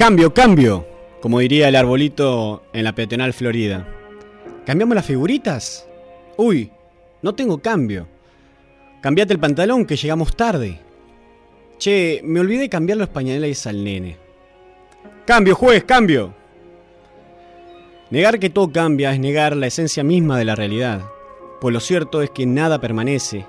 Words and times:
Cambio, 0.00 0.32
cambio, 0.32 0.86
como 1.20 1.40
diría 1.40 1.68
el 1.68 1.76
arbolito 1.76 2.62
en 2.72 2.84
la 2.84 2.94
peatonal 2.94 3.34
Florida. 3.34 3.86
¿Cambiamos 4.64 4.94
las 4.94 5.04
figuritas? 5.04 5.86
Uy, 6.38 6.72
no 7.20 7.34
tengo 7.34 7.58
cambio. 7.58 8.08
Cambiate 9.02 9.34
el 9.34 9.38
pantalón 9.38 9.84
que 9.84 9.96
llegamos 9.96 10.34
tarde. 10.34 10.80
Che, 11.76 12.22
me 12.24 12.40
olvidé 12.40 12.70
cambiar 12.70 12.96
los 12.96 13.10
pañales 13.10 13.66
al 13.66 13.84
nene. 13.84 14.16
Cambio, 15.26 15.54
juez, 15.54 15.84
cambio. 15.84 16.32
Negar 18.08 18.38
que 18.38 18.48
todo 18.48 18.72
cambia 18.72 19.12
es 19.12 19.20
negar 19.20 19.54
la 19.54 19.66
esencia 19.66 20.02
misma 20.02 20.38
de 20.38 20.46
la 20.46 20.56
realidad, 20.56 21.02
pues 21.60 21.74
lo 21.74 21.80
cierto 21.80 22.22
es 22.22 22.30
que 22.30 22.46
nada 22.46 22.80
permanece, 22.80 23.44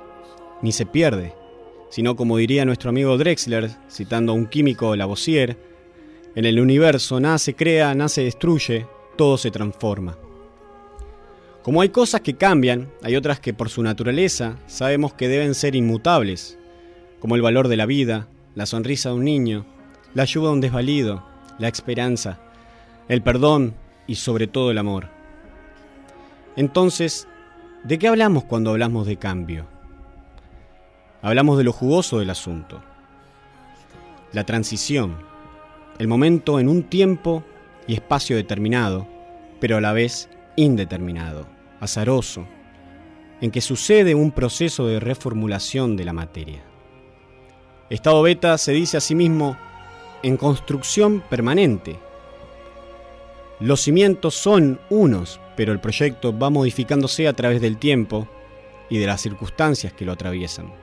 ni 0.61 0.73
se 0.73 0.85
pierde, 0.85 1.33
sino 1.89 2.17
como 2.17 2.35
diría 2.35 2.65
nuestro 2.65 2.89
amigo 2.89 3.17
Drexler, 3.17 3.71
citando 3.89 4.33
a 4.33 4.35
un 4.35 4.47
químico 4.47 4.97
Lavoisier, 4.97 5.70
en 6.35 6.45
el 6.45 6.59
universo 6.59 7.19
nada 7.19 7.37
se 7.37 7.55
crea, 7.55 7.93
nada 7.93 8.07
se 8.07 8.23
destruye, 8.23 8.87
todo 9.17 9.37
se 9.37 9.51
transforma. 9.51 10.17
Como 11.61 11.81
hay 11.81 11.89
cosas 11.89 12.21
que 12.21 12.35
cambian, 12.35 12.89
hay 13.03 13.15
otras 13.15 13.39
que 13.39 13.53
por 13.53 13.69
su 13.69 13.83
naturaleza 13.83 14.57
sabemos 14.65 15.13
que 15.13 15.27
deben 15.27 15.53
ser 15.53 15.75
inmutables, 15.75 16.57
como 17.19 17.35
el 17.35 17.41
valor 17.41 17.67
de 17.67 17.77
la 17.77 17.85
vida, 17.85 18.27
la 18.55 18.65
sonrisa 18.65 19.09
de 19.09 19.15
un 19.15 19.25
niño, 19.25 19.65
la 20.13 20.23
ayuda 20.23 20.49
a 20.49 20.53
un 20.53 20.61
desvalido, 20.61 21.23
la 21.59 21.67
esperanza, 21.67 22.39
el 23.09 23.21
perdón 23.21 23.75
y 24.07 24.15
sobre 24.15 24.47
todo 24.47 24.71
el 24.71 24.77
amor. 24.77 25.09
Entonces, 26.55 27.27
¿de 27.83 27.99
qué 27.99 28.07
hablamos 28.07 28.45
cuando 28.45 28.71
hablamos 28.71 29.05
de 29.05 29.17
cambio? 29.17 29.67
Hablamos 31.21 31.57
de 31.57 31.65
lo 31.65 31.73
jugoso 31.73 32.19
del 32.19 32.29
asunto, 32.29 32.81
la 34.31 34.45
transición 34.45 35.30
el 36.01 36.07
momento 36.07 36.59
en 36.59 36.67
un 36.67 36.81
tiempo 36.81 37.43
y 37.85 37.93
espacio 37.93 38.35
determinado, 38.35 39.07
pero 39.59 39.77
a 39.77 39.81
la 39.81 39.93
vez 39.93 40.31
indeterminado, 40.55 41.45
azaroso, 41.79 42.47
en 43.39 43.51
que 43.51 43.61
sucede 43.61 44.15
un 44.15 44.31
proceso 44.31 44.87
de 44.87 44.99
reformulación 44.99 45.95
de 45.95 46.03
la 46.03 46.13
materia. 46.13 46.63
Estado 47.91 48.19
beta 48.23 48.57
se 48.57 48.71
dice 48.71 48.97
a 48.97 48.99
sí 48.99 49.13
mismo 49.13 49.55
en 50.23 50.37
construcción 50.37 51.21
permanente. 51.29 51.99
Los 53.59 53.81
cimientos 53.81 54.33
son 54.33 54.81
unos, 54.89 55.39
pero 55.55 55.71
el 55.71 55.79
proyecto 55.79 56.35
va 56.35 56.49
modificándose 56.49 57.27
a 57.27 57.33
través 57.33 57.61
del 57.61 57.77
tiempo 57.77 58.27
y 58.89 58.97
de 58.97 59.05
las 59.05 59.21
circunstancias 59.21 59.93
que 59.93 60.05
lo 60.05 60.13
atraviesan. 60.13 60.73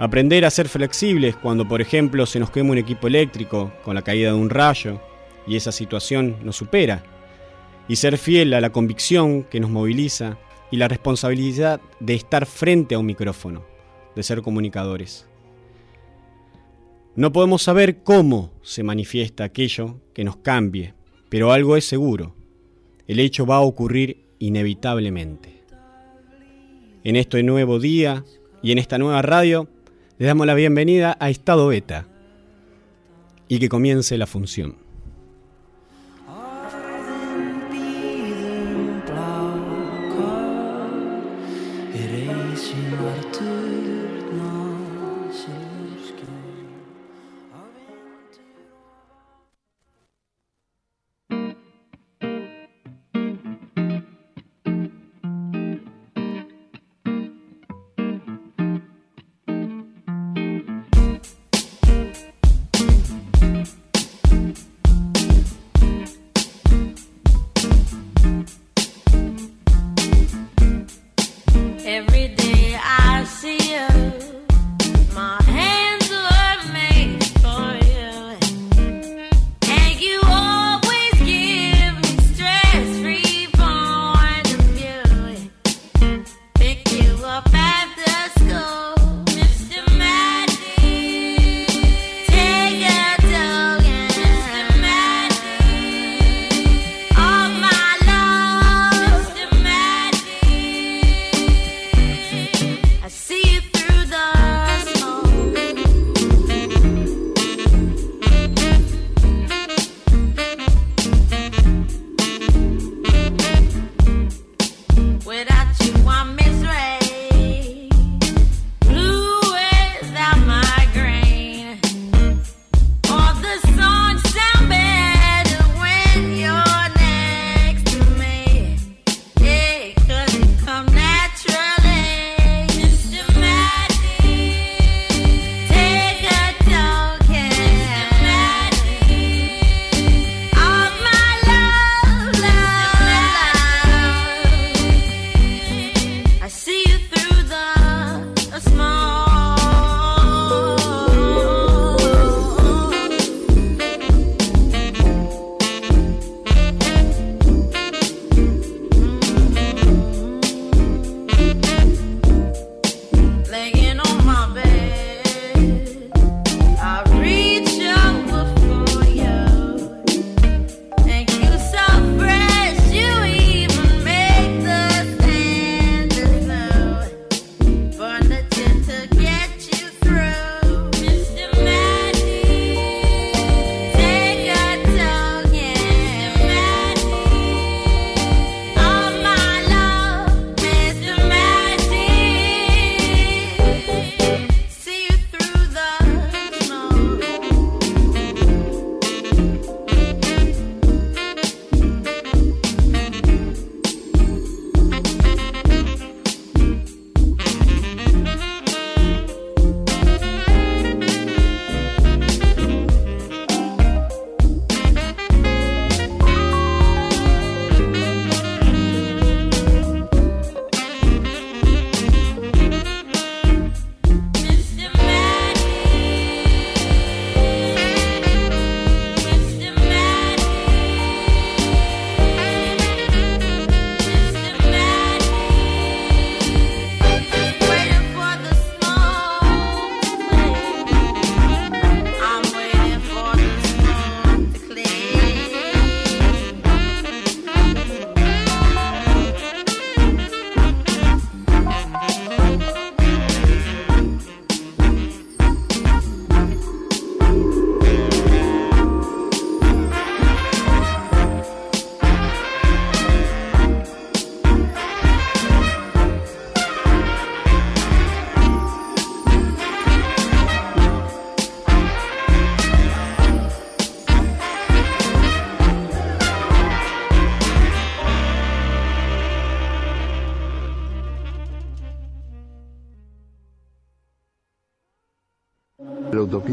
Aprender 0.00 0.46
a 0.46 0.50
ser 0.50 0.66
flexibles 0.70 1.36
cuando, 1.36 1.68
por 1.68 1.82
ejemplo, 1.82 2.24
se 2.24 2.40
nos 2.40 2.50
quema 2.50 2.70
un 2.70 2.78
equipo 2.78 3.06
eléctrico 3.06 3.70
con 3.84 3.94
la 3.94 4.00
caída 4.00 4.30
de 4.30 4.38
un 4.38 4.48
rayo 4.48 4.98
y 5.46 5.56
esa 5.56 5.72
situación 5.72 6.36
nos 6.42 6.56
supera. 6.56 7.02
Y 7.86 7.96
ser 7.96 8.16
fiel 8.16 8.54
a 8.54 8.62
la 8.62 8.70
convicción 8.70 9.42
que 9.42 9.60
nos 9.60 9.68
moviliza 9.68 10.38
y 10.70 10.78
la 10.78 10.88
responsabilidad 10.88 11.82
de 12.00 12.14
estar 12.14 12.46
frente 12.46 12.94
a 12.94 12.98
un 12.98 13.04
micrófono, 13.04 13.62
de 14.16 14.22
ser 14.22 14.40
comunicadores. 14.40 15.28
No 17.14 17.30
podemos 17.30 17.60
saber 17.60 18.02
cómo 18.02 18.54
se 18.62 18.82
manifiesta 18.82 19.44
aquello 19.44 20.00
que 20.14 20.24
nos 20.24 20.38
cambie, 20.38 20.94
pero 21.28 21.52
algo 21.52 21.76
es 21.76 21.84
seguro. 21.84 22.34
El 23.06 23.20
hecho 23.20 23.44
va 23.44 23.56
a 23.56 23.60
ocurrir 23.60 24.24
inevitablemente. 24.38 25.62
En 27.04 27.16
este 27.16 27.42
nuevo 27.42 27.78
día 27.78 28.24
y 28.62 28.72
en 28.72 28.78
esta 28.78 28.96
nueva 28.96 29.20
radio, 29.20 29.68
le 30.20 30.26
damos 30.26 30.46
la 30.46 30.52
bienvenida 30.52 31.16
a 31.18 31.30
Estado 31.30 31.68
Beta 31.68 32.06
y 33.48 33.58
que 33.58 33.70
comience 33.70 34.18
la 34.18 34.26
función. 34.26 34.76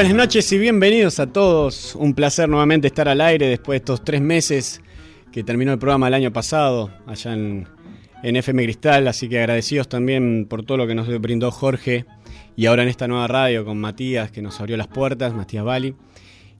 Buenas 0.00 0.16
noches 0.16 0.50
y 0.52 0.56
bienvenidos 0.56 1.20
a 1.20 1.26
todos. 1.26 1.94
Un 1.94 2.14
placer 2.14 2.48
nuevamente 2.48 2.86
estar 2.86 3.06
al 3.06 3.20
aire 3.20 3.48
después 3.48 3.74
de 3.74 3.76
estos 3.80 4.02
tres 4.02 4.22
meses 4.22 4.80
que 5.30 5.44
terminó 5.44 5.74
el 5.74 5.78
programa 5.78 6.08
el 6.08 6.14
año 6.14 6.32
pasado 6.32 6.90
allá 7.06 7.34
en, 7.34 7.66
FM 8.22 8.62
Cristal. 8.64 9.06
Así 9.08 9.28
que 9.28 9.40
agradecidos 9.40 9.90
también 9.90 10.46
por 10.48 10.64
todo 10.64 10.78
lo 10.78 10.86
que 10.86 10.94
nos 10.94 11.06
brindó 11.20 11.50
Jorge 11.50 12.06
y 12.56 12.64
ahora 12.64 12.82
en 12.82 12.88
esta 12.88 13.08
nueva 13.08 13.26
radio 13.26 13.62
con 13.66 13.78
Matías 13.78 14.30
que 14.30 14.40
nos 14.40 14.58
abrió 14.58 14.78
las 14.78 14.86
puertas, 14.86 15.34
Matías 15.34 15.64
Bali. 15.64 15.94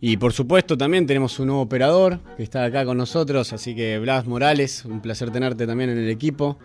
Y 0.03 0.19
por 0.19 0.35
supuesto 0.35 0.77
también 0.77 1.07
tenemos 1.07 1.39
un 1.39 1.47
nuevo 1.47 1.63
operador 1.63 2.21
que 2.37 2.43
está 2.43 2.65
acá 2.65 2.85
con 2.85 2.99
nosotros, 2.99 3.55
así 3.55 3.75
que 3.75 3.99
Blas 3.99 4.27
Morales, 4.27 4.85
un 4.85 5.01
placer 5.01 5.31
tenerte 5.31 5.67
también 5.67 5.89
en 5.89 5.97
el 5.97 6.11
equipo. 6.11 6.59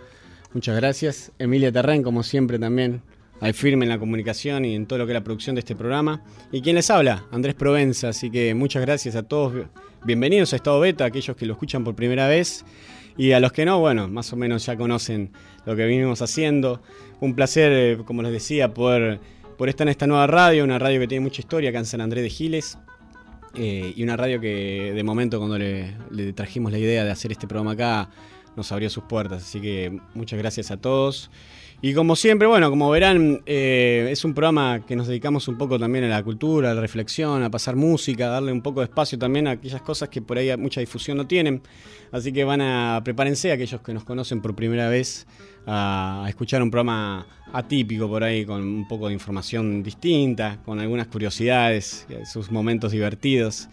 Muchas 0.53 0.75
gracias. 0.75 1.31
Emilia 1.39 1.71
Terren, 1.71 2.03
como 2.03 2.21
siempre, 2.21 2.59
también 2.59 3.01
al 3.41 3.53
firme 3.53 3.85
en 3.85 3.89
la 3.89 3.99
comunicación 3.99 4.65
y 4.65 4.75
en 4.75 4.85
todo 4.85 4.99
lo 4.99 5.05
que 5.05 5.11
es 5.11 5.15
la 5.15 5.23
producción 5.23 5.55
de 5.55 5.59
este 5.59 5.75
programa. 5.75 6.23
Y 6.51 6.61
quien 6.61 6.75
les 6.75 6.89
habla, 6.89 7.25
Andrés 7.31 7.55
Provenza. 7.55 8.09
Así 8.09 8.29
que 8.29 8.53
muchas 8.53 8.81
gracias 8.81 9.15
a 9.15 9.23
todos. 9.23 9.67
Bienvenidos 10.05 10.53
a 10.53 10.55
Estado 10.55 10.79
Beta, 10.79 11.05
aquellos 11.05 11.35
que 11.35 11.45
lo 11.45 11.53
escuchan 11.53 11.83
por 11.83 11.95
primera 11.95 12.27
vez. 12.27 12.65
Y 13.17 13.31
a 13.31 13.39
los 13.39 13.51
que 13.51 13.65
no, 13.65 13.79
bueno, 13.79 14.07
más 14.07 14.31
o 14.33 14.35
menos 14.35 14.65
ya 14.65 14.75
conocen 14.75 15.31
lo 15.65 15.75
que 15.75 15.85
vinimos 15.85 16.21
haciendo. 16.21 16.81
Un 17.19 17.33
placer, 17.33 17.71
eh, 17.71 17.97
como 18.05 18.21
les 18.21 18.31
decía, 18.31 18.73
poder, 18.73 19.19
por 19.57 19.69
estar 19.69 19.87
en 19.87 19.91
esta 19.91 20.07
nueva 20.07 20.27
radio, 20.27 20.63
una 20.63 20.79
radio 20.79 20.99
que 20.99 21.07
tiene 21.07 21.23
mucha 21.23 21.41
historia 21.41 21.69
acá 21.69 21.79
en 21.79 21.85
San 21.85 22.01
Andrés 22.01 22.23
de 22.23 22.29
Giles. 22.29 22.77
Eh, 23.57 23.93
y 23.95 24.03
una 24.03 24.17
radio 24.17 24.41
que 24.41 24.91
de 24.93 25.03
momento 25.03 25.39
cuando 25.39 25.57
le 25.57 26.33
trajimos 26.33 26.73
la 26.73 26.77
idea 26.77 27.05
de 27.05 27.11
hacer 27.11 27.31
este 27.31 27.47
programa 27.47 27.71
acá, 27.71 28.09
nos 28.55 28.71
abrió 28.71 28.89
sus 28.89 29.03
puertas. 29.03 29.43
Así 29.43 29.61
que 29.61 29.99
muchas 30.13 30.39
gracias 30.39 30.71
a 30.71 30.77
todos. 30.77 31.29
Y 31.81 31.93
como 31.93 32.15
siempre, 32.15 32.47
bueno, 32.47 32.69
como 32.69 32.89
verán, 32.89 33.41
eh, 33.45 34.07
es 34.09 34.23
un 34.25 34.33
programa 34.33 34.85
que 34.87 34.95
nos 34.95 35.07
dedicamos 35.07 35.47
un 35.47 35.57
poco 35.57 35.77
también 35.77 36.05
a 36.05 36.07
la 36.07 36.23
cultura, 36.23 36.71
a 36.71 36.73
la 36.73 36.81
reflexión, 36.81 37.43
a 37.43 37.51
pasar 37.51 37.75
música, 37.75 38.27
a 38.27 38.29
darle 38.29 38.51
un 38.51 38.61
poco 38.61 38.79
de 38.79 38.85
espacio 38.85 39.19
también 39.19 39.47
a 39.47 39.51
aquellas 39.51 39.81
cosas 39.81 40.09
que 40.09 40.21
por 40.21 40.37
ahí 40.37 40.55
mucha 40.57 40.79
difusión 40.79 41.17
no 41.17 41.27
tienen. 41.27 41.61
Así 42.11 42.31
que 42.31 42.43
van 42.43 42.61
a, 42.61 43.01
prepárense 43.03 43.51
aquellos 43.51 43.81
que 43.81 43.93
nos 43.93 44.03
conocen 44.03 44.41
por 44.41 44.55
primera 44.55 44.89
vez 44.89 45.27
a, 45.67 46.25
escuchar 46.27 46.63
un 46.63 46.71
programa 46.71 47.27
atípico 47.51 48.07
por 48.07 48.23
ahí, 48.23 48.45
con 48.45 48.63
un 48.63 48.87
poco 48.87 49.07
de 49.09 49.13
información 49.13 49.83
distinta, 49.83 50.59
con 50.63 50.79
algunas 50.79 51.07
curiosidades, 51.07 52.07
sus 52.25 52.51
momentos 52.51 52.93
divertidos. 52.93 53.67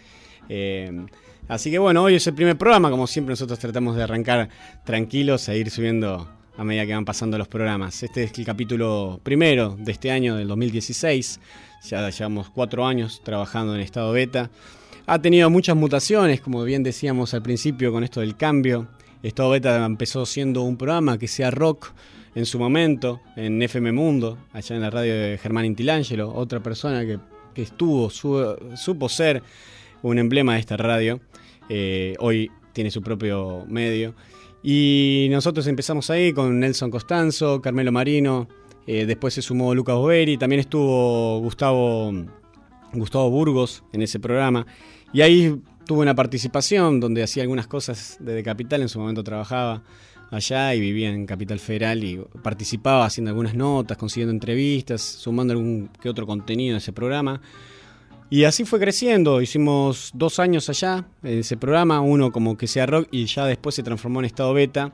Eh, 0.48 1.06
así 1.48 1.70
que 1.70 1.78
bueno, 1.78 2.02
hoy 2.02 2.14
es 2.14 2.26
el 2.26 2.34
primer 2.34 2.56
programa, 2.56 2.90
como 2.90 3.06
siempre 3.06 3.32
nosotros 3.32 3.58
tratamos 3.58 3.96
de 3.96 4.02
arrancar 4.02 4.48
tranquilos 4.84 5.48
e 5.48 5.58
ir 5.58 5.70
subiendo 5.70 6.28
a 6.56 6.64
medida 6.64 6.86
que 6.86 6.94
van 6.94 7.04
pasando 7.04 7.38
los 7.38 7.48
programas. 7.48 8.02
Este 8.02 8.24
es 8.24 8.38
el 8.38 8.44
capítulo 8.44 9.20
primero 9.22 9.76
de 9.78 9.92
este 9.92 10.10
año, 10.10 10.36
del 10.36 10.48
2016. 10.48 11.40
Ya 11.88 12.08
llevamos 12.10 12.50
cuatro 12.50 12.86
años 12.86 13.22
trabajando 13.24 13.74
en 13.74 13.80
estado 13.80 14.12
beta. 14.12 14.50
Ha 15.06 15.20
tenido 15.20 15.50
muchas 15.50 15.76
mutaciones, 15.76 16.40
como 16.40 16.62
bien 16.64 16.82
decíamos 16.82 17.34
al 17.34 17.42
principio 17.42 17.92
con 17.92 18.04
esto 18.04 18.20
del 18.20 18.36
cambio. 18.36 18.88
Estado 19.22 19.50
beta 19.50 19.84
empezó 19.84 20.26
siendo 20.26 20.62
un 20.62 20.76
programa 20.76 21.18
que 21.18 21.28
sea 21.28 21.50
rock 21.50 21.92
en 22.34 22.46
su 22.46 22.58
momento, 22.58 23.20
en 23.36 23.60
FM 23.62 23.92
Mundo, 23.92 24.38
allá 24.52 24.76
en 24.76 24.82
la 24.82 24.90
radio 24.90 25.14
de 25.14 25.38
Germán 25.38 25.64
Intilangelo, 25.64 26.32
otra 26.32 26.60
persona 26.60 27.04
que, 27.04 27.18
estuvo, 27.60 28.08
supo 28.10 29.08
ser 29.08 29.42
un 30.02 30.18
emblema 30.18 30.54
de 30.54 30.60
esta 30.60 30.76
radio. 30.76 31.20
Eh, 31.68 32.14
hoy 32.18 32.50
tiene 32.72 32.90
su 32.90 33.02
propio 33.02 33.64
medio. 33.68 34.14
Y 34.62 35.28
nosotros 35.30 35.66
empezamos 35.66 36.10
ahí 36.10 36.32
con 36.32 36.60
Nelson 36.60 36.90
Costanzo, 36.90 37.60
Carmelo 37.60 37.90
Marino, 37.90 38.48
eh, 38.86 39.06
después 39.06 39.34
se 39.34 39.42
sumó 39.42 39.74
Lucas 39.74 39.96
Boveri, 39.96 40.36
también 40.36 40.60
estuvo 40.60 41.40
Gustavo, 41.40 42.12
Gustavo 42.92 43.30
Burgos 43.30 43.82
en 43.92 44.02
ese 44.02 44.20
programa. 44.20 44.66
Y 45.12 45.22
ahí 45.22 45.60
tuve 45.84 46.00
una 46.00 46.14
participación 46.14 47.00
donde 47.00 47.22
hacía 47.22 47.42
algunas 47.42 47.66
cosas 47.66 48.16
desde 48.20 48.42
Capital, 48.42 48.82
en 48.82 48.88
su 48.88 49.00
momento 49.00 49.24
trabajaba 49.24 49.82
allá 50.30 50.74
y 50.74 50.80
vivía 50.80 51.10
en 51.10 51.26
Capital 51.26 51.58
Federal 51.58 52.02
y 52.02 52.20
participaba 52.42 53.04
haciendo 53.04 53.30
algunas 53.30 53.54
notas, 53.54 53.98
consiguiendo 53.98 54.32
entrevistas, 54.32 55.02
sumando 55.02 55.52
algún 55.52 55.90
que 56.00 56.08
otro 56.08 56.26
contenido 56.26 56.72
en 56.72 56.78
ese 56.78 56.92
programa. 56.92 57.40
Y 58.32 58.44
así 58.44 58.64
fue 58.64 58.80
creciendo, 58.80 59.42
hicimos 59.42 60.10
dos 60.14 60.38
años 60.38 60.70
allá 60.70 61.04
en 61.22 61.40
ese 61.40 61.58
programa, 61.58 62.00
uno 62.00 62.32
como 62.32 62.56
que 62.56 62.66
sea 62.66 62.86
rock 62.86 63.06
y 63.10 63.26
ya 63.26 63.44
después 63.44 63.74
se 63.74 63.82
transformó 63.82 64.20
en 64.20 64.24
estado 64.24 64.54
beta. 64.54 64.90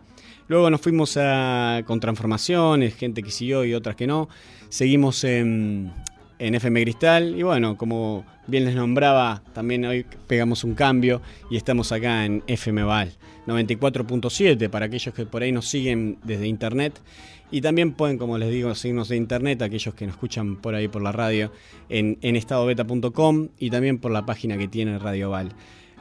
Luego 0.48 0.68
nos 0.70 0.80
fuimos 0.80 1.16
a, 1.16 1.82
con 1.86 2.00
transformaciones, 2.00 2.96
gente 2.96 3.22
que 3.22 3.30
siguió 3.30 3.64
y 3.64 3.74
otras 3.74 3.94
que 3.94 4.08
no. 4.08 4.28
Seguimos 4.70 5.22
en, 5.22 5.92
en 6.40 6.56
FM 6.56 6.82
Cristal 6.82 7.38
y 7.38 7.44
bueno, 7.44 7.76
como 7.76 8.24
bien 8.48 8.64
les 8.64 8.74
nombraba, 8.74 9.40
también 9.52 9.84
hoy 9.84 10.04
pegamos 10.26 10.64
un 10.64 10.74
cambio 10.74 11.22
y 11.48 11.56
estamos 11.56 11.92
acá 11.92 12.24
en 12.24 12.42
FM 12.48 12.82
Val 12.82 13.12
94.7 13.46 14.68
para 14.68 14.86
aquellos 14.86 15.14
que 15.14 15.26
por 15.26 15.44
ahí 15.44 15.52
nos 15.52 15.68
siguen 15.68 16.18
desde 16.24 16.48
internet 16.48 17.00
y 17.50 17.60
también 17.60 17.92
pueden, 17.92 18.18
como 18.18 18.38
les 18.38 18.50
digo, 18.50 18.74
seguirnos 18.74 19.08
de 19.08 19.16
internet, 19.16 19.62
aquellos 19.62 19.94
que 19.94 20.06
nos 20.06 20.14
escuchan 20.14 20.56
por 20.56 20.74
ahí 20.74 20.88
por 20.88 21.02
la 21.02 21.12
radio, 21.12 21.50
en, 21.88 22.18
estadobeta.com 22.22 23.48
y 23.58 23.70
también 23.70 23.98
por 23.98 24.10
la 24.12 24.26
página 24.26 24.58
que 24.58 24.68
tiene 24.68 24.98
Radio 24.98 25.30
Val. 25.30 25.52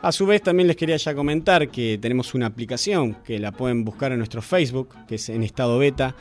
A 0.01 0.11
su 0.11 0.25
vez 0.25 0.43
también 0.43 0.67
les 0.67 0.75
quería 0.75 0.97
ya 0.97 1.15
comentar 1.15 1.69
que 1.69 1.97
tenemos 1.97 2.35
una 2.35 2.45
aplicación 2.45 3.15
que 3.23 3.39
la 3.39 3.51
pueden 3.51 3.83
buscar 3.83 4.11
en 4.11 4.19
nuestro 4.19 4.41
Facebook, 4.41 4.93
que 5.07 5.15
es 5.15 5.29
en 5.29 5.41
estado 5.41 5.79
beta. 5.79 6.15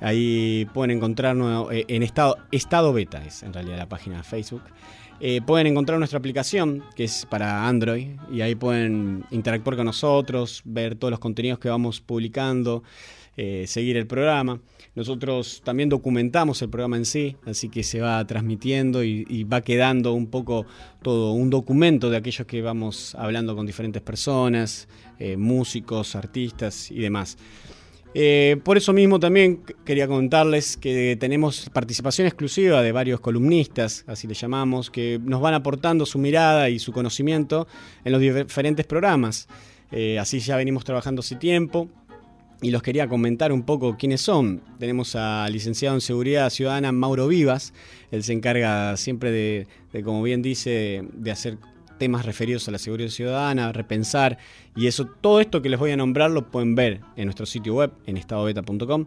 Ahí 0.00 0.66
pueden 0.74 0.96
encontrarnos 0.96 1.72
eh, 1.72 1.84
en 1.88 2.02
estado, 2.02 2.36
estado 2.50 2.92
beta, 2.92 3.24
es 3.24 3.42
en 3.42 3.52
realidad 3.52 3.78
la 3.78 3.88
página 3.88 4.18
de 4.18 4.22
Facebook. 4.24 4.62
Eh, 5.24 5.40
pueden 5.40 5.68
encontrar 5.68 6.00
nuestra 6.00 6.18
aplicación 6.18 6.82
que 6.96 7.04
es 7.04 7.26
para 7.26 7.68
Android 7.68 8.08
y 8.32 8.40
ahí 8.40 8.56
pueden 8.56 9.24
interactuar 9.30 9.76
con 9.76 9.86
nosotros, 9.86 10.62
ver 10.64 10.96
todos 10.96 11.12
los 11.12 11.20
contenidos 11.20 11.60
que 11.60 11.68
vamos 11.68 12.00
publicando, 12.00 12.82
eh, 13.36 13.64
seguir 13.66 13.96
el 13.96 14.06
programa. 14.06 14.60
Nosotros 14.94 15.62
también 15.64 15.88
documentamos 15.88 16.60
el 16.60 16.68
programa 16.68 16.98
en 16.98 17.06
sí, 17.06 17.36
así 17.46 17.70
que 17.70 17.82
se 17.82 17.98
va 18.00 18.22
transmitiendo 18.26 19.02
y, 19.02 19.44
va 19.44 19.62
quedando 19.62 20.12
un 20.12 20.26
poco 20.26 20.66
todo 21.00 21.32
un 21.32 21.48
documento 21.48 22.10
de 22.10 22.18
aquellos 22.18 22.46
que 22.46 22.60
vamos 22.60 23.14
hablando 23.14 23.56
con 23.56 23.64
diferentes 23.64 24.02
personas, 24.02 24.86
eh, 25.18 25.38
músicos, 25.38 26.14
artistas 26.14 26.90
y 26.90 26.98
demás. 26.98 27.38
Eh, 28.12 28.58
por 28.62 28.76
eso 28.76 28.92
mismo 28.92 29.18
también 29.18 29.62
quería 29.86 30.06
contarles 30.06 30.76
que 30.76 31.16
tenemos 31.18 31.70
participación 31.72 32.26
exclusiva 32.26 32.82
de 32.82 32.92
varios 32.92 33.20
columnistas, 33.20 34.04
así 34.06 34.28
le 34.28 34.34
llamamos, 34.34 34.90
que 34.90 35.18
nos 35.24 35.40
van 35.40 35.54
aportando 35.54 36.04
su 36.04 36.18
mirada 36.18 36.68
y 36.68 36.78
su 36.78 36.92
conocimiento 36.92 37.66
en 38.04 38.12
los 38.12 38.20
diferentes 38.20 38.84
programas. 38.84 39.48
Así 40.18 40.40
ya 40.40 40.56
venimos 40.56 40.84
trabajando 40.84 41.20
hace 41.20 41.36
tiempo 41.36 41.90
y 42.62 42.70
los 42.70 42.80
quería 42.80 43.08
comentar 43.08 43.52
un 43.52 43.64
poco 43.64 43.96
quiénes 43.98 44.20
son. 44.20 44.62
Tenemos 44.78 45.16
al 45.16 45.52
licenciado 45.52 45.96
en 45.96 46.00
Seguridad 46.00 46.48
Ciudadana 46.48 46.92
Mauro 46.92 47.26
Vivas, 47.26 47.74
él 48.10 48.22
se 48.22 48.32
encarga 48.32 48.96
siempre 48.96 49.30
de, 49.32 49.66
como 50.04 50.22
bien 50.22 50.40
dice, 50.40 51.04
de 51.12 51.30
hacer 51.30 51.58
temas 51.98 52.24
referidos 52.24 52.66
a 52.68 52.70
la 52.70 52.78
seguridad 52.78 53.10
ciudadana, 53.10 53.72
repensar, 53.72 54.38
y 54.74 54.86
eso, 54.86 55.06
todo 55.06 55.40
esto 55.40 55.60
que 55.60 55.68
les 55.68 55.78
voy 55.78 55.90
a 55.90 55.96
nombrar 55.96 56.30
lo 56.30 56.50
pueden 56.50 56.74
ver 56.74 57.00
en 57.16 57.26
nuestro 57.26 57.46
sitio 57.46 57.74
web, 57.74 57.92
en 58.06 58.16
estadobeta.com. 58.16 59.06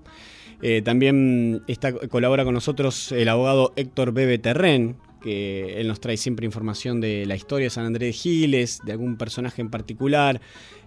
Eh, 0.61 0.81
también 0.81 1.63
está, 1.67 1.93
colabora 1.93 2.45
con 2.45 2.53
nosotros 2.53 3.11
el 3.11 3.27
abogado 3.27 3.73
Héctor 3.75 4.13
Bebe 4.13 4.37
Terren, 4.37 4.97
que 5.25 5.81
él 5.81 5.87
nos 5.87 5.99
trae 5.99 6.17
siempre 6.17 6.45
información 6.45 7.01
de 7.01 7.25
la 7.25 7.35
historia 7.35 7.65
de 7.65 7.71
San 7.71 7.83
Andrés 7.83 8.15
Giles, 8.15 8.79
de 8.85 8.91
algún 8.91 9.17
personaje 9.17 9.59
en 9.59 9.71
particular. 9.71 10.39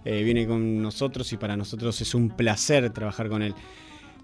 Eh, 0.05 0.23
viene 0.23 0.47
con 0.47 0.81
nosotros 0.81 1.33
y 1.33 1.37
para 1.37 1.57
nosotros 1.57 1.99
es 1.99 2.15
un 2.15 2.29
placer 2.29 2.89
trabajar 2.91 3.27
con 3.27 3.41
él. 3.41 3.53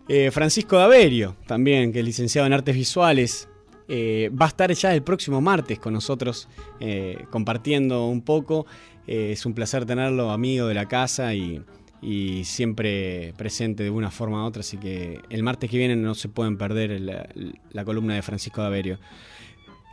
Eh, 0.07 0.31
Francisco 0.31 0.77
Daverio, 0.77 1.35
también, 1.47 1.91
que 1.91 1.99
es 1.99 2.05
licenciado 2.05 2.47
en 2.47 2.53
artes 2.53 2.73
visuales, 2.73 3.49
eh, 3.89 4.31
va 4.31 4.45
a 4.45 4.47
estar 4.47 4.71
ya 4.71 4.95
el 4.95 5.03
próximo 5.03 5.41
martes 5.41 5.79
con 5.79 5.91
nosotros 5.91 6.47
compartiendo 7.29 8.07
un 8.07 8.21
poco. 8.21 8.65
es 9.05 9.45
un 9.45 9.53
placer 9.53 9.85
tenerlo, 9.85 10.31
amigo 10.31 10.67
de 10.67 10.75
la 10.75 10.87
casa 10.87 11.33
y, 11.35 11.61
siempre 12.45 13.33
presente 13.35 13.83
de 13.83 13.89
una 13.89 14.11
forma 14.11 14.43
u 14.43 14.47
otra. 14.47 14.61
Así 14.61 14.77
que 14.77 15.19
el 15.29 15.43
martes 15.43 15.69
que 15.69 15.77
viene 15.77 15.97
no 15.97 16.15
se 16.15 16.29
pueden 16.29 16.57
perder 16.57 17.01
la, 17.01 17.27
la 17.71 17.83
columna 17.83 18.15
de 18.15 18.21
Francisco 18.21 18.61
Daverio. 18.61 18.97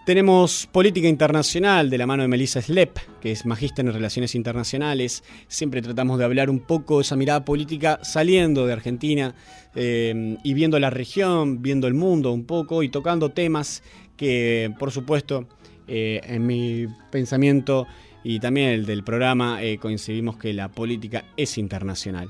Tenemos 0.05 0.67
política 0.67 1.07
internacional 1.07 1.89
de 1.89 1.97
la 1.97 2.09
mano 2.09 2.25
de 2.25 2.29
Melissa 2.29 2.61
Slep, 2.61 2.99
que 3.21 3.31
es 3.31 3.47
magíster 3.47 3.87
en 3.87 3.93
relaciones 3.93 4.35
internacionales. 4.35 5.23
Siempre 5.47 5.81
tratamos 5.81 6.19
de 6.19 6.25
hablar 6.25 6.51
un 6.51 6.59
poco 6.59 6.97
de 6.97 7.03
esa 7.03 7.15
mirada 7.15 7.45
política 7.45 8.01
saliendo 8.03 8.67
de 8.67 8.73
Argentina 8.73 9.37
eh, 9.77 10.37
y 10.43 10.55
viendo 10.55 10.81
la 10.81 10.91
región, 10.91 11.63
viendo 11.63 11.87
el 11.87 11.95
mundo 11.95 12.33
un 12.33 12.47
poco 12.47 12.83
y 12.83 12.89
tocando 12.89 13.29
temas 13.29 13.85
que, 14.17 14.75
por 14.77 14.91
supuesto, 14.91 15.47
eh, 15.87 16.21
en 16.25 16.49
mi 16.49 16.89
pensamiento 17.13 17.87
y 18.25 18.41
también 18.41 18.71
el 18.71 18.87
del 18.87 19.05
programa 19.05 19.63
eh, 19.63 19.79
coincidimos 19.79 20.37
que 20.37 20.53
la 20.53 20.69
política 20.69 21.27
es 21.37 21.57
internacional. 21.59 22.29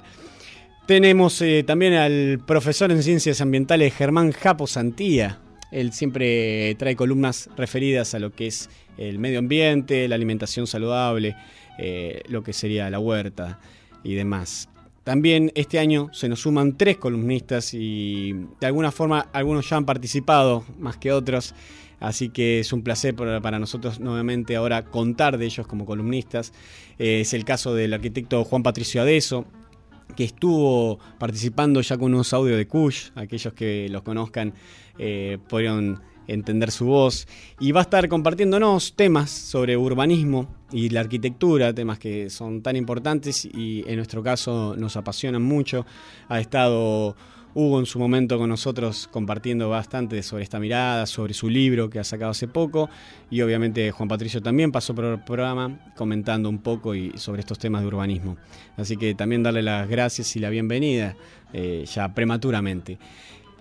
Tenemos 0.87 1.43
también 1.65 1.95
al 1.95 2.41
profesor 2.47 2.91
en 2.91 3.03
ciencias 3.03 3.41
ambientales 3.41 3.95
Germán 3.95 4.33
Japo 4.33 4.67
Santía, 4.67 5.39
él 5.73 5.93
siempre 5.93 6.75
trae 6.77 6.95
columnas 6.95 7.49
referidas 7.57 8.15
a 8.15 8.19
lo 8.19 8.33
que 8.33 8.47
es 8.47 8.71
el 8.99 9.19
medio 9.19 9.39
ambiente, 9.39 10.07
la 10.07 10.15
alimentación 10.15 10.67
saludable, 10.67 11.35
eh, 11.79 12.23
lo 12.29 12.43
que 12.43 12.53
sería 12.53 12.91
la 12.91 12.99
huerta 12.99 13.59
y 14.05 14.15
demás. 14.15 14.69
También 15.03 15.51
este 15.57 15.81
año 15.81 16.11
se 16.13 16.29
nos 16.29 16.41
suman 16.41 16.77
tres 16.77 16.99
columnistas 16.99 17.75
y 17.75 18.35
de 18.61 18.67
alguna 18.67 18.93
forma 18.93 19.29
algunos 19.33 19.69
ya 19.69 19.77
han 19.77 19.85
participado 19.85 20.65
más 20.79 20.97
que 20.97 21.11
otros, 21.11 21.55
así 21.99 22.29
que 22.29 22.61
es 22.61 22.73
un 22.73 22.83
placer 22.83 23.17
para 23.17 23.59
nosotros 23.59 23.99
nuevamente 23.99 24.55
ahora 24.55 24.85
contar 24.85 25.39
de 25.39 25.47
ellos 25.47 25.67
como 25.67 25.87
columnistas. 25.87 26.53
Eh, 26.99 27.23
es 27.23 27.35
el 27.35 27.45
caso 27.45 27.75
del 27.75 27.95
arquitecto 27.95 28.45
Juan 28.45 28.63
Patricio 28.63 29.03
Adeso, 29.03 29.45
que 30.15 30.25
estuvo 30.25 30.99
participando 31.19 31.81
ya 31.81 31.97
con 31.97 32.15
unos 32.15 32.33
audios 32.33 32.59
de 32.59 32.67
Kush, 32.67 33.11
aquellos 33.15 33.53
que 33.55 33.89
los 33.91 34.03
conozcan 34.03 34.55
eh, 35.05 35.39
pudieron 35.49 36.01
entender 36.29 36.71
su 36.71 36.87
voz, 36.87 37.27
y 37.59 37.73
va 37.73 37.81
a 37.81 37.83
estar 37.83 38.09
compartiéndonos 38.09 38.95
temas 38.95 39.31
sobre 39.31 39.77
urbanismo 39.77 40.49
y 40.71 40.91
la 40.91 41.01
arquitectura, 41.01 41.75
temas 41.75 41.99
que 41.99 42.31
son 42.31 42.63
tan 42.63 42.77
importantes 42.77 43.45
y 43.45 43.83
en 43.89 43.97
nuestro 43.97 44.23
caso 44.23 44.77
nos 44.79 44.97
apasionan 44.97 45.43
mucho. 45.43 45.85
Ha 46.29 46.39
estado 46.39 47.17
Hugo 47.55 47.81
en 47.81 47.87
su 47.87 47.99
momento 47.99 48.39
con 48.39 48.49
nosotros 48.49 49.09
compartiendo 49.13 49.69
bastante 49.69 50.23
sobre 50.23 50.45
esta 50.45 50.59
mirada, 50.59 51.05
sobre 51.07 51.35
su 51.35 51.51
libro 51.51 51.91
que 51.91 51.99
ha 51.99 52.05
sacado 52.05 52.31
hace 52.31 52.49
poco 52.49 52.89
y 53.29 53.43
obviamente 53.43 53.91
Juan 53.91 54.09
Patricio 54.09 54.41
también 54.41 54.71
pasó 54.71 54.95
por 54.95 55.05
el 55.05 55.21
programa 55.25 55.93
comentando 55.97 56.49
un 56.49 56.59
poco 56.59 56.95
y 56.95 57.13
sobre 57.19 57.41
estos 57.41 57.59
temas 57.59 57.83
de 57.83 57.89
urbanismo. 57.89 58.37
Así 58.77 58.97
que 58.97 59.15
también 59.15 59.43
darle 59.43 59.63
las 59.63 59.89
gracias 59.89 60.35
y 60.37 60.39
la 60.39 60.49
bienvenida 60.49 61.17
eh, 61.53 61.85
ya 61.93 62.15
prematuramente. 62.15 62.99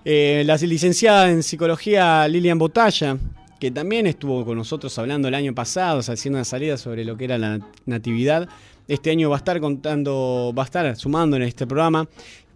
Eh, 0.04 0.44
la 0.46 0.58
licenciada 0.58 1.30
en 1.30 1.44
psicología 1.44 2.28
Lilian 2.28 2.58
Botalla, 2.58 3.18
que 3.60 3.72
también 3.72 4.08
estuvo 4.08 4.44
con 4.44 4.58
nosotros 4.58 4.98
hablando 4.98 5.28
el 5.28 5.36
año 5.36 5.54
pasado, 5.54 6.00
haciendo 6.00 6.38
una 6.38 6.46
salida 6.46 6.78
sobre 6.78 7.06
lo 7.06 7.16
que 7.18 7.26
era 7.26 7.38
la 7.38 7.60
natividad. 7.86 8.50
Este 8.88 9.12
año 9.12 9.30
va 9.30 9.36
a 9.36 9.40
estar 9.40 9.60
contando, 9.60 10.54
va 10.58 10.64
a 10.64 10.66
estar 10.66 10.96
sumando 10.96 11.38
en 11.38 11.44
este 11.44 11.68
programa 11.68 12.08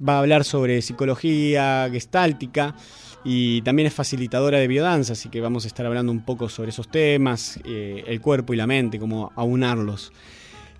va 0.05 0.15
a 0.15 0.19
hablar 0.19 0.43
sobre 0.43 0.81
psicología 0.81 1.87
gestáltica 1.91 2.75
y 3.23 3.61
también 3.61 3.87
es 3.87 3.93
facilitadora 3.93 4.59
de 4.59 4.67
biodanza, 4.67 5.13
así 5.13 5.29
que 5.29 5.41
vamos 5.41 5.65
a 5.65 5.67
estar 5.67 5.85
hablando 5.85 6.11
un 6.11 6.23
poco 6.23 6.47
sobre 6.47 6.69
esos 6.69 6.89
temas, 6.89 7.59
eh, 7.65 8.03
el 8.05 8.21
cuerpo 8.21 8.53
y 8.53 8.57
la 8.57 8.67
mente, 8.67 8.99
cómo 8.99 9.31
aunarlos. 9.35 10.11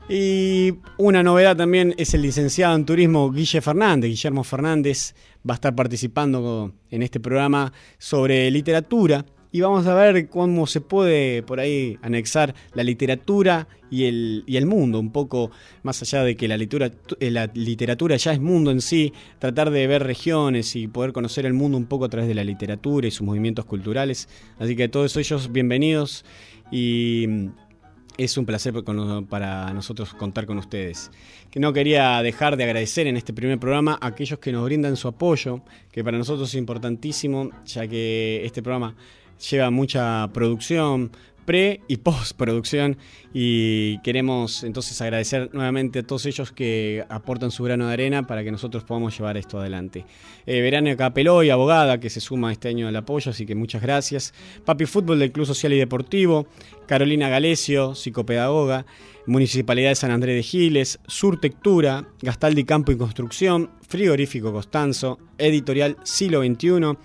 Y 0.07 0.75
una 0.97 1.23
novedad 1.23 1.57
también 1.57 1.95
es 1.97 2.13
el 2.13 2.21
licenciado 2.21 2.75
en 2.75 2.85
turismo 2.85 3.31
Guille 3.31 3.59
Fernández. 3.59 4.09
Guillermo 4.11 4.43
Fernández 4.43 5.15
va 5.47 5.53
a 5.53 5.55
estar 5.55 5.75
participando 5.75 6.73
en 6.89 7.03
este 7.03 7.19
programa 7.19 7.71
sobre 7.97 8.49
literatura 8.51 9.25
y 9.55 9.61
vamos 9.61 9.87
a 9.87 9.93
ver 9.93 10.27
cómo 10.27 10.67
se 10.67 10.81
puede 10.81 11.41
por 11.41 11.61
ahí 11.61 11.97
anexar 12.01 12.53
la 12.73 12.83
literatura 12.83 13.69
y 13.89 14.03
el, 14.03 14.43
y 14.45 14.57
el 14.57 14.65
mundo, 14.65 14.99
un 14.99 15.13
poco 15.13 15.49
más 15.81 16.01
allá 16.01 16.25
de 16.25 16.35
que 16.35 16.49
la 16.49 16.57
literatura, 16.57 17.15
eh, 17.21 17.31
la 17.31 17.49
literatura 17.53 18.17
ya 18.17 18.33
es 18.33 18.41
mundo 18.41 18.69
en 18.69 18.81
sí, 18.81 19.13
tratar 19.39 19.69
de 19.69 19.87
ver 19.87 20.03
regiones 20.03 20.75
y 20.75 20.89
poder 20.89 21.13
conocer 21.13 21.45
el 21.45 21.53
mundo 21.53 21.77
un 21.77 21.85
poco 21.85 22.03
a 22.03 22.09
través 22.09 22.27
de 22.27 22.35
la 22.35 22.43
literatura 22.43 23.07
y 23.07 23.11
sus 23.11 23.25
movimientos 23.25 23.63
culturales. 23.63 24.27
Así 24.59 24.75
que 24.75 24.89
todos 24.89 25.15
ellos 25.15 25.49
bienvenidos 25.49 26.25
y 26.69 27.27
es 28.17 28.37
un 28.37 28.45
placer 28.45 28.73
para 29.29 29.73
nosotros 29.73 30.13
contar 30.13 30.45
con 30.45 30.57
ustedes. 30.57 31.11
Que 31.51 31.59
no 31.59 31.73
quería 31.73 32.21
dejar 32.21 32.57
de 32.57 32.63
agradecer 32.63 33.07
en 33.07 33.17
este 33.17 33.33
primer 33.33 33.59
programa 33.59 33.97
a 34.01 34.07
aquellos 34.07 34.39
que 34.39 34.51
nos 34.51 34.63
brindan 34.65 34.95
su 34.95 35.07
apoyo, 35.07 35.61
que 35.91 36.03
para 36.03 36.17
nosotros 36.17 36.49
es 36.49 36.55
importantísimo, 36.55 37.51
ya 37.65 37.87
que 37.87 38.41
este 38.45 38.61
programa 38.61 38.95
lleva 39.49 39.69
mucha 39.69 40.29
producción, 40.33 41.11
pre 41.45 41.81
y 41.87 41.97
postproducción 41.97 42.97
y 43.33 43.99
queremos 43.99 44.63
entonces 44.63 44.99
agradecer 45.01 45.49
nuevamente 45.53 45.99
a 45.99 46.03
todos 46.03 46.25
ellos 46.25 46.51
que 46.51 47.05
aportan 47.09 47.51
su 47.51 47.63
grano 47.63 47.87
de 47.87 47.93
arena 47.93 48.27
para 48.27 48.43
que 48.43 48.51
nosotros 48.51 48.83
podamos 48.83 49.17
llevar 49.17 49.37
esto 49.37 49.59
adelante. 49.59 50.05
Eh, 50.45 50.61
Verano 50.61 50.95
Capeloy, 50.97 51.49
abogada, 51.49 51.99
que 51.99 52.09
se 52.09 52.19
suma 52.19 52.51
este 52.51 52.69
año 52.69 52.87
al 52.87 52.95
apoyo, 52.95 53.31
así 53.31 53.45
que 53.45 53.55
muchas 53.55 53.81
gracias. 53.81 54.33
Papi 54.65 54.85
Fútbol 54.85 55.19
del 55.19 55.31
Club 55.31 55.45
Social 55.45 55.73
y 55.73 55.77
Deportivo, 55.77 56.47
Carolina 56.87 57.29
Galesio, 57.29 57.95
psicopedagoga, 57.95 58.85
Municipalidad 59.27 59.89
de 59.89 59.95
San 59.95 60.11
Andrés 60.11 60.35
de 60.35 60.43
Giles, 60.43 60.99
Surtectura, 61.07 62.07
Gastaldi 62.21 62.63
Campo 62.63 62.91
y 62.91 62.97
Construcción, 62.97 63.71
Frigorífico 63.87 64.53
Costanzo, 64.53 65.17
Editorial 65.39 65.97
Siglo 66.03 66.43
XXI, 66.43 66.95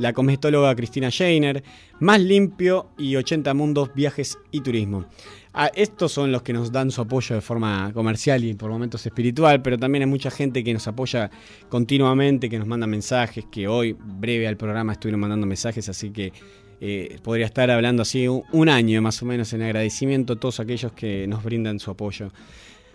la 0.00 0.14
cometóloga 0.14 0.74
Cristina 0.74 1.10
Scheiner, 1.10 1.62
Más 2.00 2.20
Limpio 2.20 2.88
y 2.96 3.16
80 3.16 3.52
Mundos 3.52 3.90
Viajes 3.94 4.38
y 4.50 4.62
Turismo. 4.62 5.04
Ah, 5.52 5.70
estos 5.74 6.12
son 6.12 6.32
los 6.32 6.40
que 6.40 6.54
nos 6.54 6.72
dan 6.72 6.90
su 6.90 7.02
apoyo 7.02 7.34
de 7.34 7.42
forma 7.42 7.92
comercial 7.92 8.42
y 8.44 8.54
por 8.54 8.70
momentos 8.70 9.04
espiritual, 9.04 9.60
pero 9.60 9.76
también 9.76 10.02
hay 10.02 10.08
mucha 10.08 10.30
gente 10.30 10.64
que 10.64 10.72
nos 10.72 10.88
apoya 10.88 11.30
continuamente, 11.68 12.48
que 12.48 12.58
nos 12.58 12.66
manda 12.66 12.86
mensajes, 12.86 13.44
que 13.52 13.68
hoy, 13.68 13.94
breve 14.00 14.48
al 14.48 14.56
programa, 14.56 14.92
estuvieron 14.92 15.20
mandando 15.20 15.46
mensajes, 15.46 15.86
así 15.90 16.10
que 16.10 16.32
eh, 16.80 17.18
podría 17.22 17.44
estar 17.44 17.70
hablando 17.70 18.00
así 18.00 18.26
un 18.26 18.68
año 18.70 19.02
más 19.02 19.22
o 19.22 19.26
menos 19.26 19.52
en 19.52 19.60
agradecimiento 19.60 20.32
a 20.32 20.36
todos 20.36 20.60
aquellos 20.60 20.92
que 20.92 21.26
nos 21.26 21.44
brindan 21.44 21.78
su 21.78 21.90
apoyo. 21.90 22.30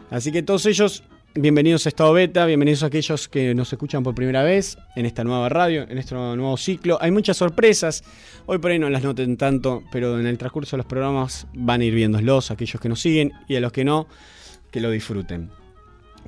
Así 0.10 0.32
que 0.32 0.42
todos 0.42 0.66
ellos 0.66 1.04
Bienvenidos 1.38 1.86
a 1.86 1.90
Estado 1.90 2.14
Beta, 2.14 2.46
bienvenidos 2.46 2.84
a 2.84 2.86
aquellos 2.86 3.28
que 3.28 3.54
nos 3.54 3.74
escuchan 3.74 4.04
por 4.04 4.16
primera 4.16 4.42
vez 4.42 4.78
en 4.96 5.06
esta 5.06 5.26
nueva 5.26 5.50
radio, 5.50 5.86
en 5.90 5.98
este 5.98 6.16
nuevo 6.16 6.56
ciclo. 6.56 6.98
Hay 7.02 7.12
muchas 7.12 7.36
sorpresas, 7.36 8.06
hoy 8.46 8.60
por 8.60 8.72
ahí 8.72 8.80
no 8.80 8.90
las 8.90 9.04
noten 9.04 9.36
tanto, 9.36 9.84
pero 9.92 10.18
en 10.18 10.28
el 10.28 10.38
transcurso 10.38 10.78
de 10.78 10.84
los 10.84 10.86
programas 10.86 11.46
van 11.54 11.82
a 11.82 11.84
ir 11.84 11.94
viéndolos, 11.94 12.52
aquellos 12.52 12.80
que 12.80 12.88
nos 12.88 13.02
siguen 13.02 13.34
y 13.50 13.58
a 13.58 13.60
los 13.60 13.74
que 13.74 13.84
no, 13.84 14.08
que 14.72 14.80
lo 14.80 14.90
disfruten. 14.90 15.50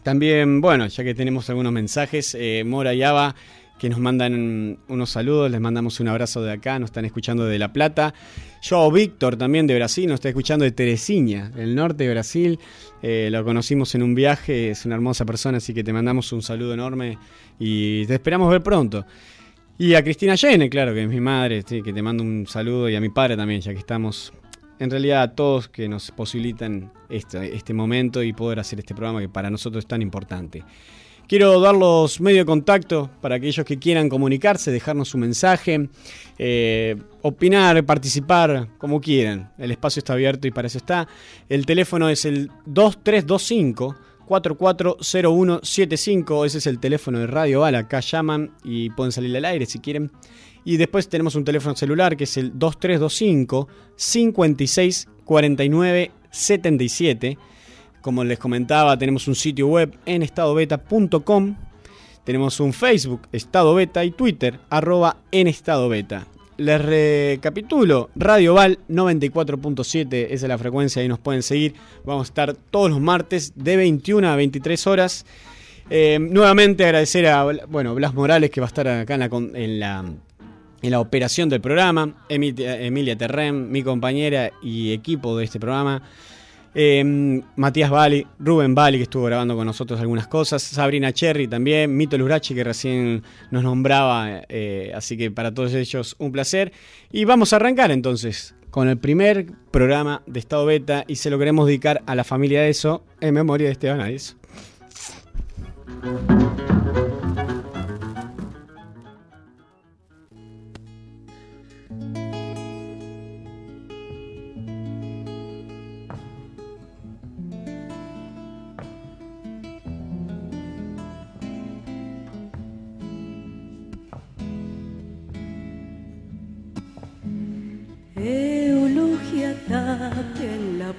También, 0.04 0.60
bueno, 0.60 0.88
ya 0.88 1.06
que 1.06 1.16
tenemos 1.16 1.50
algunos 1.50 1.72
mensajes, 1.72 2.36
eh, 2.38 2.64
Mora 2.66 2.94
y 2.94 3.02
Ava 3.02 3.34
que 3.78 3.90
nos 3.90 4.00
mandan 4.00 4.80
unos 4.88 5.10
saludos, 5.10 5.52
les 5.52 5.62
mandamos 5.62 6.00
un 6.00 6.08
abrazo 6.08 6.42
de 6.42 6.52
acá, 6.52 6.80
nos 6.80 6.90
están 6.90 7.06
escuchando 7.06 7.46
de 7.46 7.60
La 7.60 7.72
Plata. 7.72 8.14
Yo, 8.62 8.92
Víctor, 8.92 9.38
también 9.38 9.68
de 9.68 9.76
Brasil, 9.76 10.08
nos 10.08 10.16
está 10.16 10.30
escuchando 10.30 10.66
de 10.66 10.72
Teresina, 10.72 11.52
el 11.58 11.76
norte 11.76 12.06
de 12.06 12.12
Brasil. 12.12 12.60
Eh, 13.02 13.30
lo 13.32 13.44
conocimos 13.44 13.94
en 13.96 14.04
un 14.04 14.16
viaje, 14.16 14.72
es 14.72 14.86
una 14.86 14.96
hermosa 14.96 15.26
persona, 15.26 15.60
así 15.60 15.74
que 15.74 15.84
te 15.84 15.94
mandamos 15.94 16.32
un 16.34 16.42
saludo 16.42 16.74
enorme 16.74 17.18
y 17.60 18.06
te 18.08 18.16
esperamos 18.16 18.50
ver 18.50 18.64
pronto. 18.64 19.06
Y 19.78 19.94
a 19.94 20.04
Cristina 20.04 20.34
Yene, 20.34 20.70
claro, 20.72 20.94
que 20.96 21.04
es 21.04 21.10
mi 21.10 21.22
madre, 21.22 21.64
que 21.64 21.94
te 21.94 22.02
mando 22.02 22.24
un 22.24 22.48
saludo, 22.48 22.90
y 22.90 22.96
a 22.96 23.02
mi 23.02 23.10
padre 23.10 23.38
también, 23.38 23.62
ya 23.62 23.74
que 23.74 23.80
estamos, 23.80 24.34
en 24.80 24.90
realidad 24.90 25.22
a 25.22 25.36
todos 25.36 25.68
que 25.68 25.88
nos 25.88 26.10
posibilitan 26.10 26.92
este, 27.10 27.56
este 27.56 27.76
momento 27.76 28.24
y 28.24 28.34
poder 28.34 28.60
hacer 28.60 28.80
este 28.80 28.96
programa 28.96 29.20
que 29.20 29.30
para 29.30 29.52
nosotros 29.52 29.84
es 29.84 29.88
tan 29.88 30.02
importante. 30.02 30.64
Quiero 31.28 31.60
dar 31.60 31.76
los 31.76 32.22
medios 32.22 32.44
de 32.44 32.46
contacto 32.46 33.10
para 33.20 33.36
aquellos 33.36 33.66
que 33.66 33.78
quieran 33.78 34.08
comunicarse, 34.08 34.72
dejarnos 34.72 35.10
su 35.10 35.18
mensaje, 35.18 35.90
eh, 36.40 36.96
opinar, 37.22 37.84
participar, 37.84 38.70
como 38.78 39.02
quieran. 39.02 39.52
El 39.58 39.72
espacio 39.72 40.00
está 40.00 40.14
abierto 40.14 40.48
y 40.48 40.52
para 40.52 40.68
eso 40.68 40.78
está. 40.78 41.06
El 41.50 41.66
teléfono 41.66 42.08
es 42.08 42.24
el 42.24 42.50
2325. 42.66 43.98
440175, 44.26 46.46
ese 46.46 46.58
es 46.58 46.68
el 46.68 46.80
teléfono 46.80 47.20
de 47.20 47.28
Radio 47.28 47.62
Bala, 47.62 47.80
acá 47.80 48.02
llaman 48.02 48.52
y 48.62 48.90
pueden 48.90 49.14
salir 49.14 49.34
al 49.38 49.46
aire 49.46 49.66
si 49.66 49.80
quieren. 49.80 50.12
Y 50.66 50.76
después 50.76 51.08
tenemos 51.08 51.36
un 51.36 51.46
teléfono 51.46 51.78
celular 51.78 52.18
que 52.18 52.26
es 52.26 52.36
el 52.36 52.60
2325 52.60 53.70
56 53.96 55.08
49 55.24 56.12
77 56.30 57.38
como 58.08 58.24
les 58.24 58.40
comentaba, 58.40 58.98
tenemos 58.98 59.28
un 59.28 59.36
sitio 59.36 59.68
web 59.68 59.94
en 60.06 60.24
estadobeta.com. 60.24 61.56
Tenemos 62.24 62.62
un 62.62 62.72
Facebook, 62.72 63.28
Estado 63.34 63.76
Beta, 63.76 64.06
y 64.06 64.12
Twitter, 64.12 64.62
arroba 64.70 65.18
en 65.30 65.48
Estado 65.48 65.90
Beta. 65.90 66.26
Les 66.56 66.82
recapitulo, 66.82 68.10
Radio 68.16 68.54
Val 68.54 68.80
94.7, 68.88 70.28
esa 70.30 70.34
es 70.34 70.44
la 70.44 70.58
frecuencia, 70.58 71.02
ahí 71.02 71.10
nos 71.10 71.20
pueden 71.20 71.44
seguir. 71.44 71.74
Vamos 72.06 72.28
a 72.28 72.30
estar 72.30 72.54
todos 72.54 72.90
los 72.90 73.02
martes 73.02 73.52
de 73.58 73.76
21 73.76 74.26
a 74.26 74.38
23 74.38 74.88
horas. 74.88 75.26
Eh, 75.90 76.18
nuevamente 76.18 76.86
agradecer 76.86 77.28
a 77.28 77.44
bueno, 77.68 77.94
Blas 77.94 78.14
Morales 78.14 78.52
que 78.52 78.62
va 78.62 78.68
a 78.68 78.70
estar 78.70 78.88
acá 78.88 79.16
en 79.16 79.20
la, 79.20 79.30
en 79.36 79.80
la, 79.82 80.06
en 80.82 80.92
la 80.92 81.02
operación 81.02 81.50
del 81.50 81.60
programa, 81.60 82.26
Emilia 82.30 83.18
Terren, 83.18 83.70
mi 83.70 83.84
compañera 83.84 84.54
y 84.64 84.94
equipo 84.94 85.38
de 85.38 85.44
este 85.44 85.60
programa. 85.60 86.04
Em, 86.80 87.42
Matías 87.56 87.90
Bali, 87.90 88.28
Rubén 88.38 88.76
Bali, 88.76 88.98
que 88.98 89.04
estuvo 89.06 89.24
grabando 89.24 89.56
con 89.56 89.66
nosotros 89.66 90.00
algunas 90.00 90.28
cosas, 90.28 90.62
Sabrina 90.62 91.12
Cherry 91.12 91.48
también, 91.48 91.98
Mito 91.98 92.20
Lurachi, 92.20 92.54
que 92.54 92.64
recién 92.64 93.24
nos 93.50 93.64
nombraba, 93.64 94.44
eh, 94.48 94.92
así 94.94 95.18
que 95.18 95.32
para 95.32 95.52
todos 95.52 95.74
ellos 95.74 96.16
un 96.20 96.32
placer. 96.32 96.72
Y 97.12 97.26
vamos 97.26 97.52
a 97.52 97.56
arrancar 97.56 97.90
entonces 97.90 98.54
con 98.70 98.90
el 98.90 99.00
primer 99.00 99.48
programa 99.72 100.22
de 100.28 100.40
Estado 100.40 100.68
Beta 100.68 101.04
y 101.08 101.16
se 101.16 101.32
lo 101.32 101.40
queremos 101.40 101.66
dedicar 101.66 102.04
a 102.06 102.14
la 102.14 102.24
familia 102.24 102.62
de 102.62 102.70
eso 102.70 103.04
en 103.22 103.34
memoria 103.34 103.66
de 103.66 103.72
Esteban 103.72 104.00
Arias. 104.00 104.38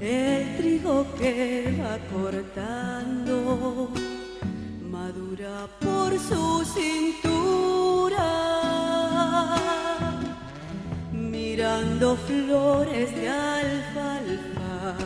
El 0.00 0.56
trigo 0.56 1.04
que 1.18 1.76
va 1.80 1.98
cortando 2.12 3.90
madura 4.88 5.66
por 5.80 6.16
su 6.20 6.64
cintura, 6.64 8.26
mirando 11.12 12.16
flores 12.16 13.12
de 13.12 13.28
alfalfa, 13.28 14.96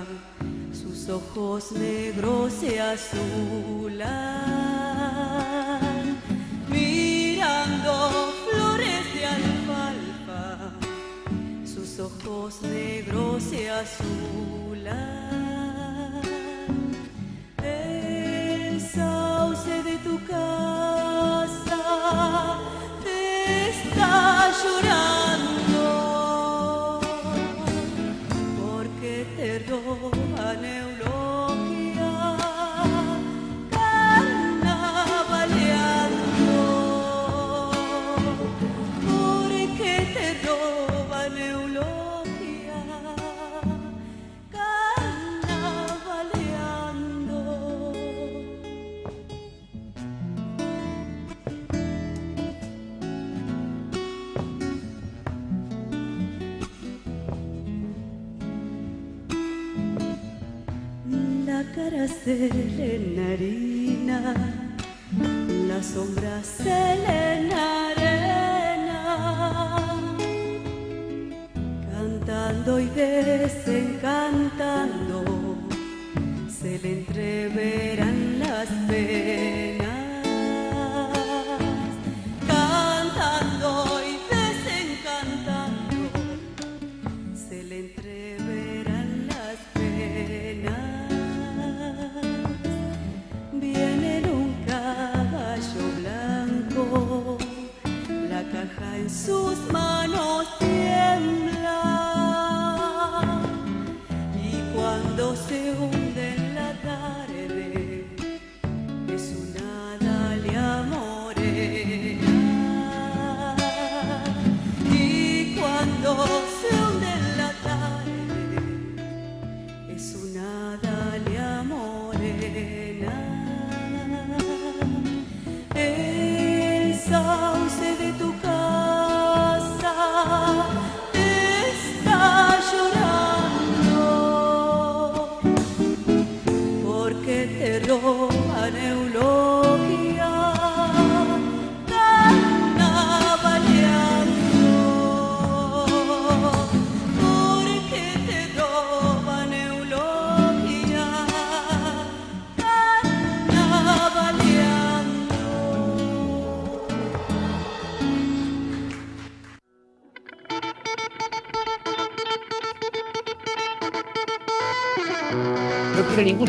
sus 0.75 1.09
ojos 1.09 1.73
negros 1.73 2.53
se 2.53 2.79
azulan, 2.79 4.03
mirando 6.69 8.42
ojos 12.03 12.61
negros 12.63 13.43
se 13.43 13.71
azulan. 13.71 15.52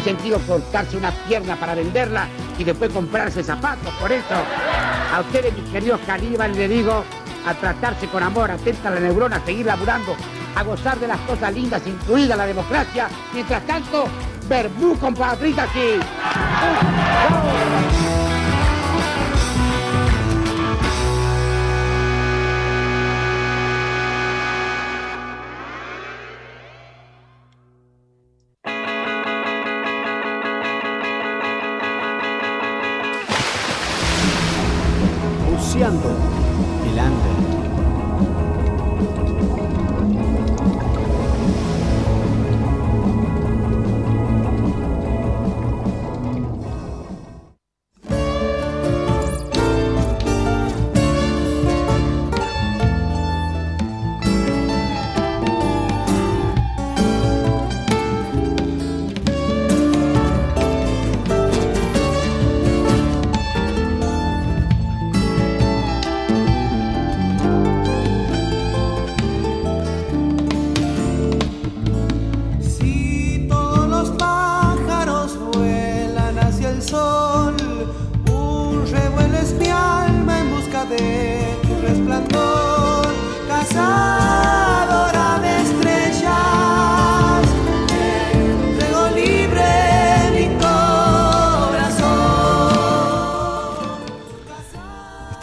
Sentido 0.03 0.39
cortarse 0.39 0.97
una 0.97 1.11
pierna 1.11 1.55
para 1.55 1.75
venderla 1.75 2.27
y 2.57 2.63
después 2.63 2.91
comprarse 2.91 3.43
zapatos. 3.43 3.93
Por 3.95 4.11
eso, 4.11 4.35
a 5.13 5.19
ustedes, 5.21 5.53
mis 5.57 5.69
queridos 5.71 5.99
caníbales, 6.05 6.57
le 6.57 6.67
digo 6.67 7.03
a 7.45 7.53
tratarse 7.53 8.07
con 8.07 8.23
amor, 8.23 8.51
atenta 8.51 8.89
a 8.89 8.91
la 8.91 8.99
neurona, 8.99 9.37
a 9.37 9.45
seguir 9.45 9.65
laburando, 9.65 10.15
a 10.55 10.63
gozar 10.63 10.99
de 10.99 11.07
las 11.07 11.19
cosas 11.21 11.53
lindas, 11.53 11.81
incluida 11.85 12.35
la 12.35 12.45
democracia. 12.45 13.07
Mientras 13.33 13.65
tanto, 13.65 14.05
verbú, 14.47 14.97
compatriotas, 14.99 15.69
sí. 15.73 15.99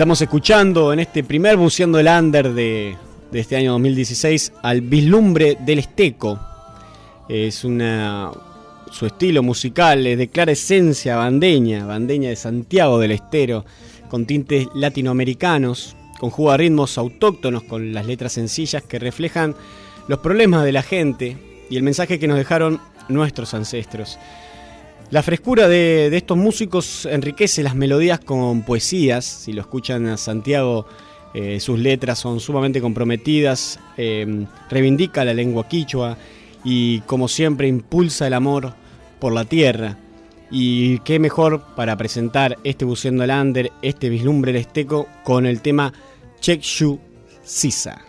Estamos 0.00 0.22
escuchando 0.22 0.94
en 0.94 1.00
este 1.00 1.22
primer 1.22 1.58
Buceando 1.58 1.98
el 1.98 2.06
Under 2.08 2.54
de, 2.54 2.96
este 3.34 3.56
año 3.56 3.72
2016 3.72 4.54
al 4.62 4.80
Vislumbre 4.80 5.58
del 5.60 5.80
Esteco. 5.80 6.40
Es 7.28 7.64
una. 7.64 8.30
Su 8.90 9.04
estilo 9.04 9.42
musical 9.42 10.06
es 10.06 10.16
de 10.16 10.28
clara 10.28 10.52
esencia 10.52 11.16
bandeña, 11.16 11.84
bandeña 11.84 12.30
de 12.30 12.36
Santiago 12.36 12.98
del 12.98 13.10
Estero, 13.10 13.66
con 14.08 14.24
tintes 14.24 14.68
latinoamericanos, 14.74 15.94
conjuga 16.18 16.56
ritmos 16.56 16.96
autóctonos 16.96 17.64
con 17.64 17.92
las 17.92 18.06
letras 18.06 18.32
sencillas 18.32 18.82
que 18.82 18.98
reflejan 18.98 19.54
los 20.08 20.20
problemas 20.20 20.64
de 20.64 20.72
la 20.72 20.82
gente 20.82 21.36
y 21.68 21.76
el 21.76 21.82
mensaje 21.82 22.18
que 22.18 22.26
nos 22.26 22.38
dejaron 22.38 22.80
nuestros 23.10 23.52
ancestros. 23.52 24.18
La 25.10 25.24
frescura 25.24 25.66
de, 25.66 26.16
estos 26.16 26.36
músicos 26.36 27.04
enriquece 27.04 27.64
las 27.64 27.74
melodías 27.74 28.20
con 28.20 28.62
poesías. 28.62 29.24
Si 29.24 29.52
lo 29.52 29.60
escuchan 29.60 30.06
a 30.06 30.16
Santiago, 30.16 30.86
eh, 31.34 31.58
sus 31.58 31.80
letras 31.80 32.20
son 32.20 32.38
sumamente 32.38 32.80
comprometidas, 32.80 33.80
eh, 33.96 34.46
reivindica 34.70 35.24
la 35.24 35.34
lengua 35.34 35.66
quichua 35.66 36.16
y 36.62 37.00
como 37.00 37.26
siempre 37.26 37.66
impulsa 37.66 38.28
el 38.28 38.34
amor 38.34 38.74
por 39.18 39.32
la 39.32 39.44
tierra. 39.44 39.98
Y 40.48 41.00
qué 41.00 41.18
mejor 41.18 41.60
para 41.74 41.96
presentar 41.96 42.58
este 42.62 42.84
Buceando 42.84 43.24
al 43.24 43.30
Under, 43.30 43.72
este 43.82 44.10
vislumbre 44.10 44.56
esteco, 44.58 45.08
con 45.24 45.44
el 45.44 45.60
tema 45.60 45.92
Check 46.40 46.60
Shu 46.62 47.00
Sisa. 47.42 48.00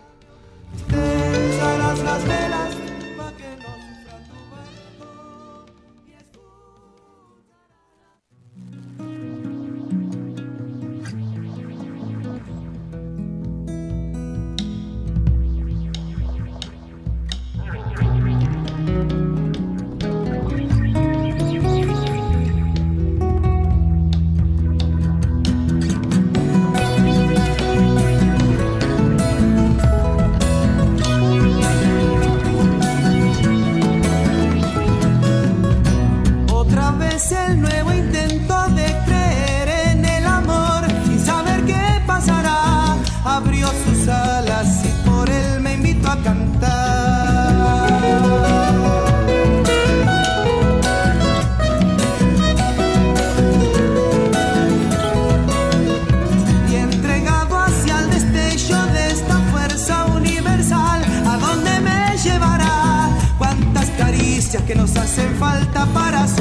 Que 64.72 64.78
nos 64.78 64.96
hacen 64.96 65.36
falta 65.36 65.86
para. 65.88 66.41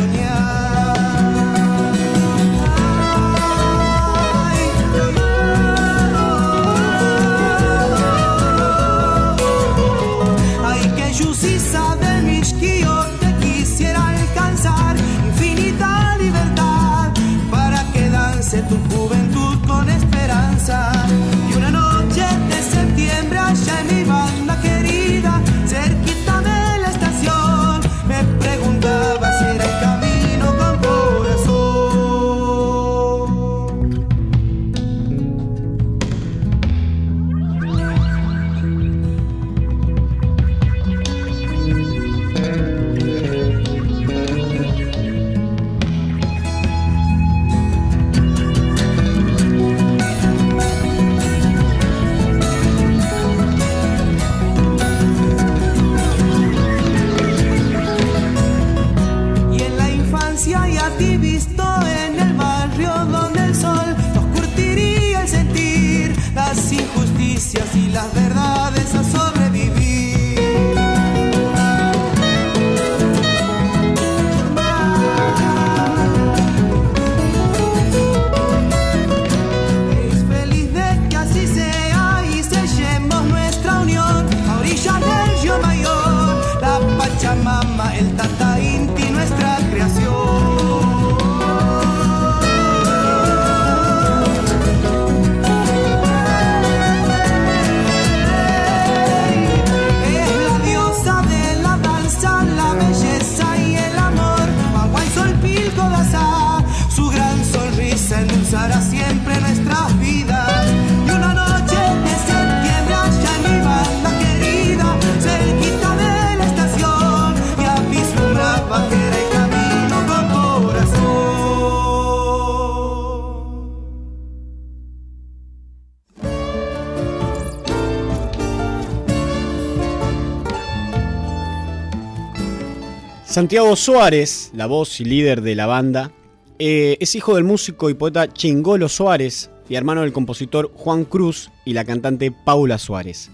Santiago 133.31 133.77
Suárez, 133.77 134.51
la 134.55 134.66
voz 134.66 135.01
y 135.01 135.05
líder 135.05 135.40
de 135.40 135.55
la 135.55 135.66
banda, 135.66 136.11
eh, 136.59 136.97
es 136.99 137.14
hijo 137.14 137.37
del 137.37 137.45
músico 137.45 137.88
y 137.88 137.95
poeta 137.95 138.27
Chingolo 138.27 138.88
Suárez 138.88 139.53
y 139.69 139.77
hermano 139.77 140.01
del 140.01 140.12
compositor 140.12 140.73
Juan 140.75 141.05
Cruz 141.05 141.49
y 141.64 141.73
la 141.73 141.85
cantante 141.85 142.33
Paula 142.33 142.77
Suárez. 142.77 143.31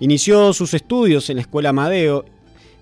Inició 0.00 0.52
sus 0.52 0.74
estudios 0.74 1.30
en 1.30 1.36
la 1.36 1.42
Escuela 1.42 1.68
Amadeo 1.68 2.24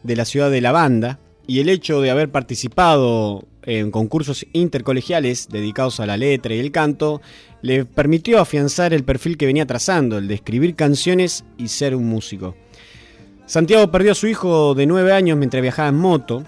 de 0.03 0.17
la 0.17 0.25
ciudad 0.25 0.51
de 0.51 0.63
La 0.63 0.73
Banda 0.73 1.19
y 1.47 1.61
el 1.61 1.69
hecho 1.69 2.01
de 2.01 2.11
haber 2.11 2.31
participado 2.31 3.45
en 3.65 3.91
concursos 3.91 4.47
intercolegiales 4.55 5.49
dedicados 5.51 6.01
a 6.01 6.07
la 6.07 6.17
letra 6.17 6.55
y 6.55 6.61
el 6.61 6.73
canto 6.73 7.21
le 7.61 7.85
permitió 7.85 8.41
afianzar 8.41 8.95
el 8.95 9.05
perfil 9.05 9.37
que 9.37 9.45
venía 9.45 9.67
trazando, 9.67 10.17
el 10.17 10.29
de 10.29 10.37
escribir 10.37 10.77
canciones 10.77 11.45
y 11.59 11.69
ser 11.69 11.95
un 11.95 12.07
músico. 12.07 12.57
Santiago 13.49 13.91
perdió 13.91 14.13
a 14.13 14.15
su 14.15 14.27
hijo 14.27 14.75
de 14.75 14.85
9 14.85 15.11
años 15.11 15.39
mientras 15.39 15.63
viajaba 15.63 15.89
en 15.89 15.97
moto. 15.97 16.45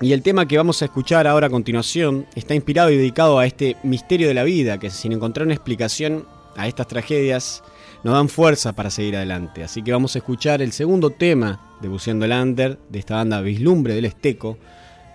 Y 0.00 0.12
el 0.14 0.22
tema 0.22 0.48
que 0.48 0.56
vamos 0.56 0.80
a 0.80 0.86
escuchar 0.86 1.26
ahora 1.26 1.48
a 1.48 1.50
continuación 1.50 2.26
está 2.34 2.54
inspirado 2.54 2.90
y 2.90 2.96
dedicado 2.96 3.38
a 3.38 3.44
este 3.44 3.76
misterio 3.82 4.26
de 4.26 4.32
la 4.32 4.42
vida, 4.42 4.78
que 4.78 4.88
sin 4.88 5.12
encontrar 5.12 5.44
una 5.44 5.54
explicación 5.54 6.26
a 6.56 6.66
estas 6.66 6.88
tragedias 6.88 7.62
nos 8.04 8.14
dan 8.14 8.30
fuerza 8.30 8.72
para 8.72 8.88
seguir 8.88 9.16
adelante. 9.16 9.62
Así 9.62 9.82
que 9.82 9.92
vamos 9.92 10.14
a 10.14 10.18
escuchar 10.18 10.62
el 10.62 10.72
segundo 10.72 11.10
tema 11.10 11.60
de 11.82 11.88
Buceando 11.88 12.24
el 12.24 12.32
Under 12.32 12.78
de 12.88 12.98
esta 12.98 13.16
banda 13.16 13.42
Vislumbre 13.42 13.94
del 13.94 14.06
Esteco, 14.06 14.56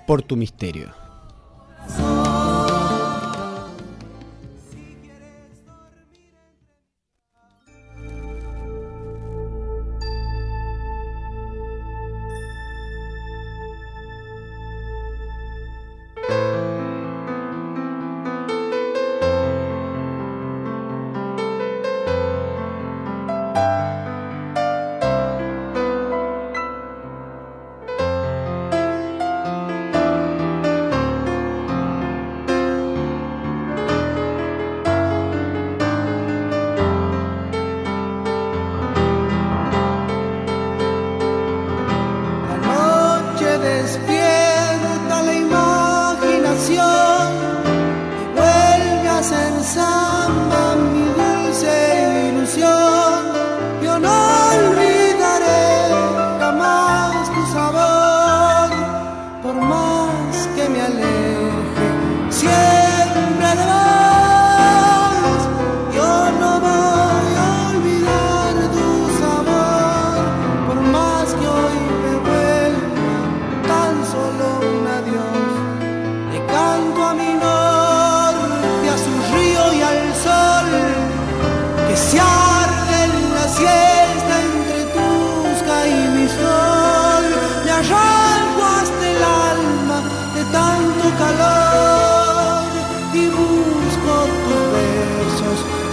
Por 0.06 0.22
tu 0.22 0.36
Misterio. 0.36 0.94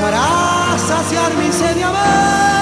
Para 0.07 0.79
saciar 0.79 1.35
mi. 1.35 2.56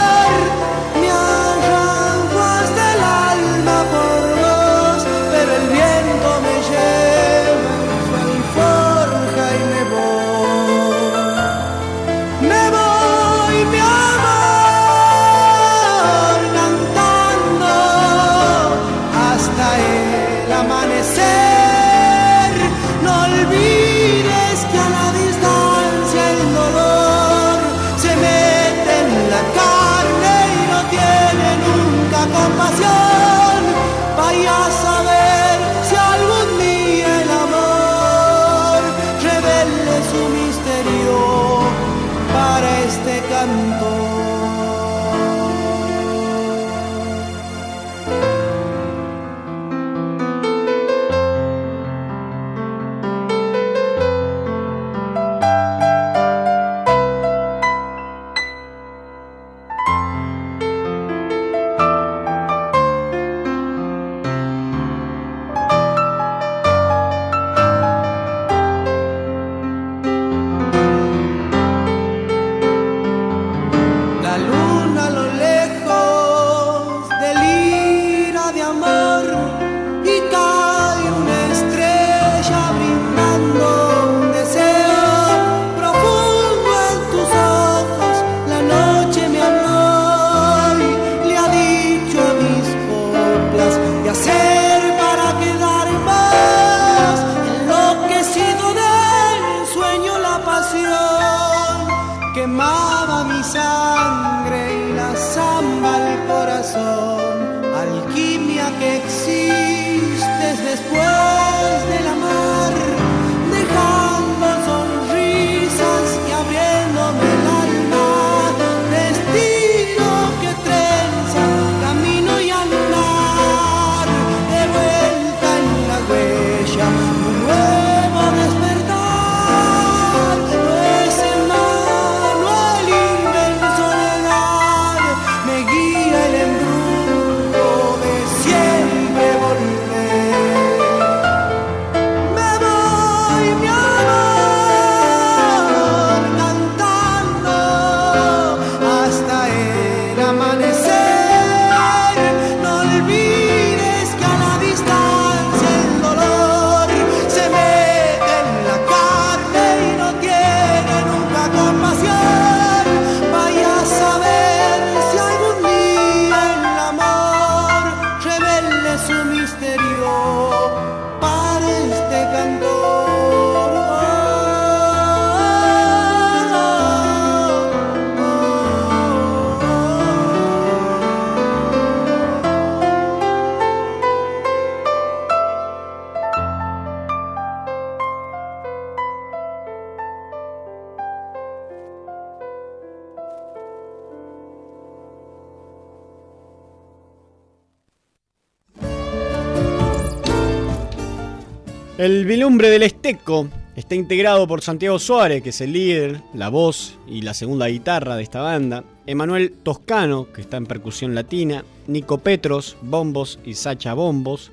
Del 202.75 202.83
Esteco 202.83 203.49
está 203.77 203.95
integrado 203.95 204.49
por 204.49 204.61
Santiago 204.61 204.99
Suárez, 204.99 205.45
que 205.45 205.51
es 205.51 205.61
el 205.61 205.75
líder, 205.75 206.22
la 206.35 206.49
voz 206.49 206.99
y 207.07 207.22
la 207.22 207.33
segunda 207.33 207.68
guitarra 207.68 208.16
de 208.16 208.25
esta 208.25 208.41
banda, 208.41 208.83
Emanuel 209.07 209.53
Toscano, 209.62 210.33
que 210.33 210.41
está 210.41 210.57
en 210.57 210.66
percusión 210.66 211.14
latina, 211.14 211.64
Nico 211.87 212.18
Petros, 212.18 212.77
bombos 212.83 213.39
y 213.45 213.55
Sacha 213.55 213.95
bombos, 213.95 214.51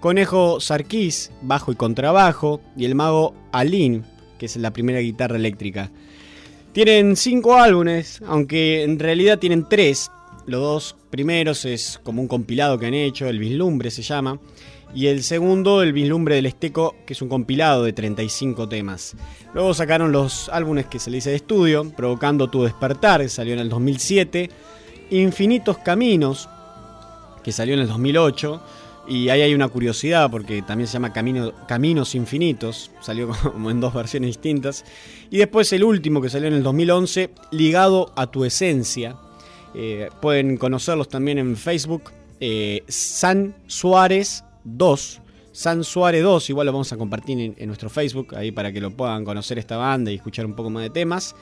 Conejo 0.00 0.60
Sarkis, 0.60 1.30
bajo 1.40 1.72
y 1.72 1.76
contrabajo, 1.76 2.60
y 2.76 2.84
el 2.84 2.94
mago 2.94 3.34
Alin, 3.52 4.04
que 4.38 4.44
es 4.44 4.56
la 4.56 4.74
primera 4.74 4.98
guitarra 4.98 5.36
eléctrica. 5.36 5.90
Tienen 6.72 7.16
cinco 7.16 7.56
álbumes, 7.56 8.20
aunque 8.26 8.82
en 8.82 8.98
realidad 8.98 9.38
tienen 9.38 9.66
tres. 9.66 10.10
Los 10.44 10.60
dos 10.60 10.96
primeros 11.08 11.64
es 11.64 11.98
como 12.02 12.20
un 12.20 12.28
compilado 12.28 12.78
que 12.78 12.84
han 12.84 12.94
hecho, 12.94 13.28
el 13.28 13.38
Vislumbre 13.38 13.90
se 13.90 14.02
llama. 14.02 14.38
Y 14.94 15.06
el 15.06 15.22
segundo, 15.22 15.82
el 15.82 15.92
Vislumbre 15.94 16.34
del 16.34 16.46
Esteco, 16.46 16.94
que 17.06 17.14
es 17.14 17.22
un 17.22 17.28
compilado 17.28 17.82
de 17.84 17.92
35 17.94 18.68
temas. 18.68 19.16
Luego 19.54 19.72
sacaron 19.72 20.12
los 20.12 20.48
álbumes 20.50 20.86
que 20.86 20.98
se 20.98 21.10
le 21.10 21.16
dice 21.16 21.30
de 21.30 21.36
estudio, 21.36 21.90
Provocando 21.96 22.50
tu 22.50 22.62
despertar, 22.64 23.22
que 23.22 23.28
salió 23.30 23.54
en 23.54 23.60
el 23.60 23.68
2007. 23.70 24.50
Infinitos 25.10 25.78
Caminos, 25.78 26.48
que 27.42 27.52
salió 27.52 27.74
en 27.74 27.80
el 27.80 27.88
2008. 27.88 28.62
Y 29.08 29.30
ahí 29.30 29.40
hay 29.40 29.54
una 29.54 29.68
curiosidad 29.68 30.30
porque 30.30 30.62
también 30.62 30.86
se 30.86 30.92
llama 30.92 31.12
Camino- 31.12 31.52
Caminos 31.66 32.14
Infinitos, 32.14 32.90
salió 33.00 33.28
como 33.42 33.70
en 33.70 33.80
dos 33.80 33.94
versiones 33.94 34.28
distintas. 34.28 34.84
Y 35.30 35.38
después 35.38 35.72
el 35.72 35.84
último 35.84 36.20
que 36.20 36.28
salió 36.28 36.48
en 36.48 36.54
el 36.54 36.62
2011, 36.62 37.30
Ligado 37.50 38.12
a 38.14 38.26
tu 38.28 38.44
Esencia. 38.44 39.16
Eh, 39.74 40.08
pueden 40.20 40.56
conocerlos 40.58 41.08
también 41.08 41.38
en 41.38 41.56
Facebook, 41.56 42.12
eh, 42.40 42.84
San 42.88 43.54
Suárez 43.66 44.44
2. 44.64 45.20
San 45.52 45.84
Suárez 45.84 46.22
2, 46.22 46.50
igual 46.50 46.66
lo 46.66 46.72
vamos 46.72 46.92
a 46.92 46.96
compartir 46.96 47.54
en, 47.56 47.66
nuestro 47.66 47.90
Facebook, 47.90 48.34
ahí 48.34 48.52
para 48.52 48.72
que 48.72 48.80
lo 48.80 48.90
puedan 48.90 49.24
conocer 49.24 49.58
esta 49.58 49.76
banda 49.76 50.10
y 50.10 50.14
escuchar 50.14 50.46
un 50.46 50.54
poco 50.54 50.70
más 50.70 50.82
de 50.82 50.90
temas. 50.90 51.34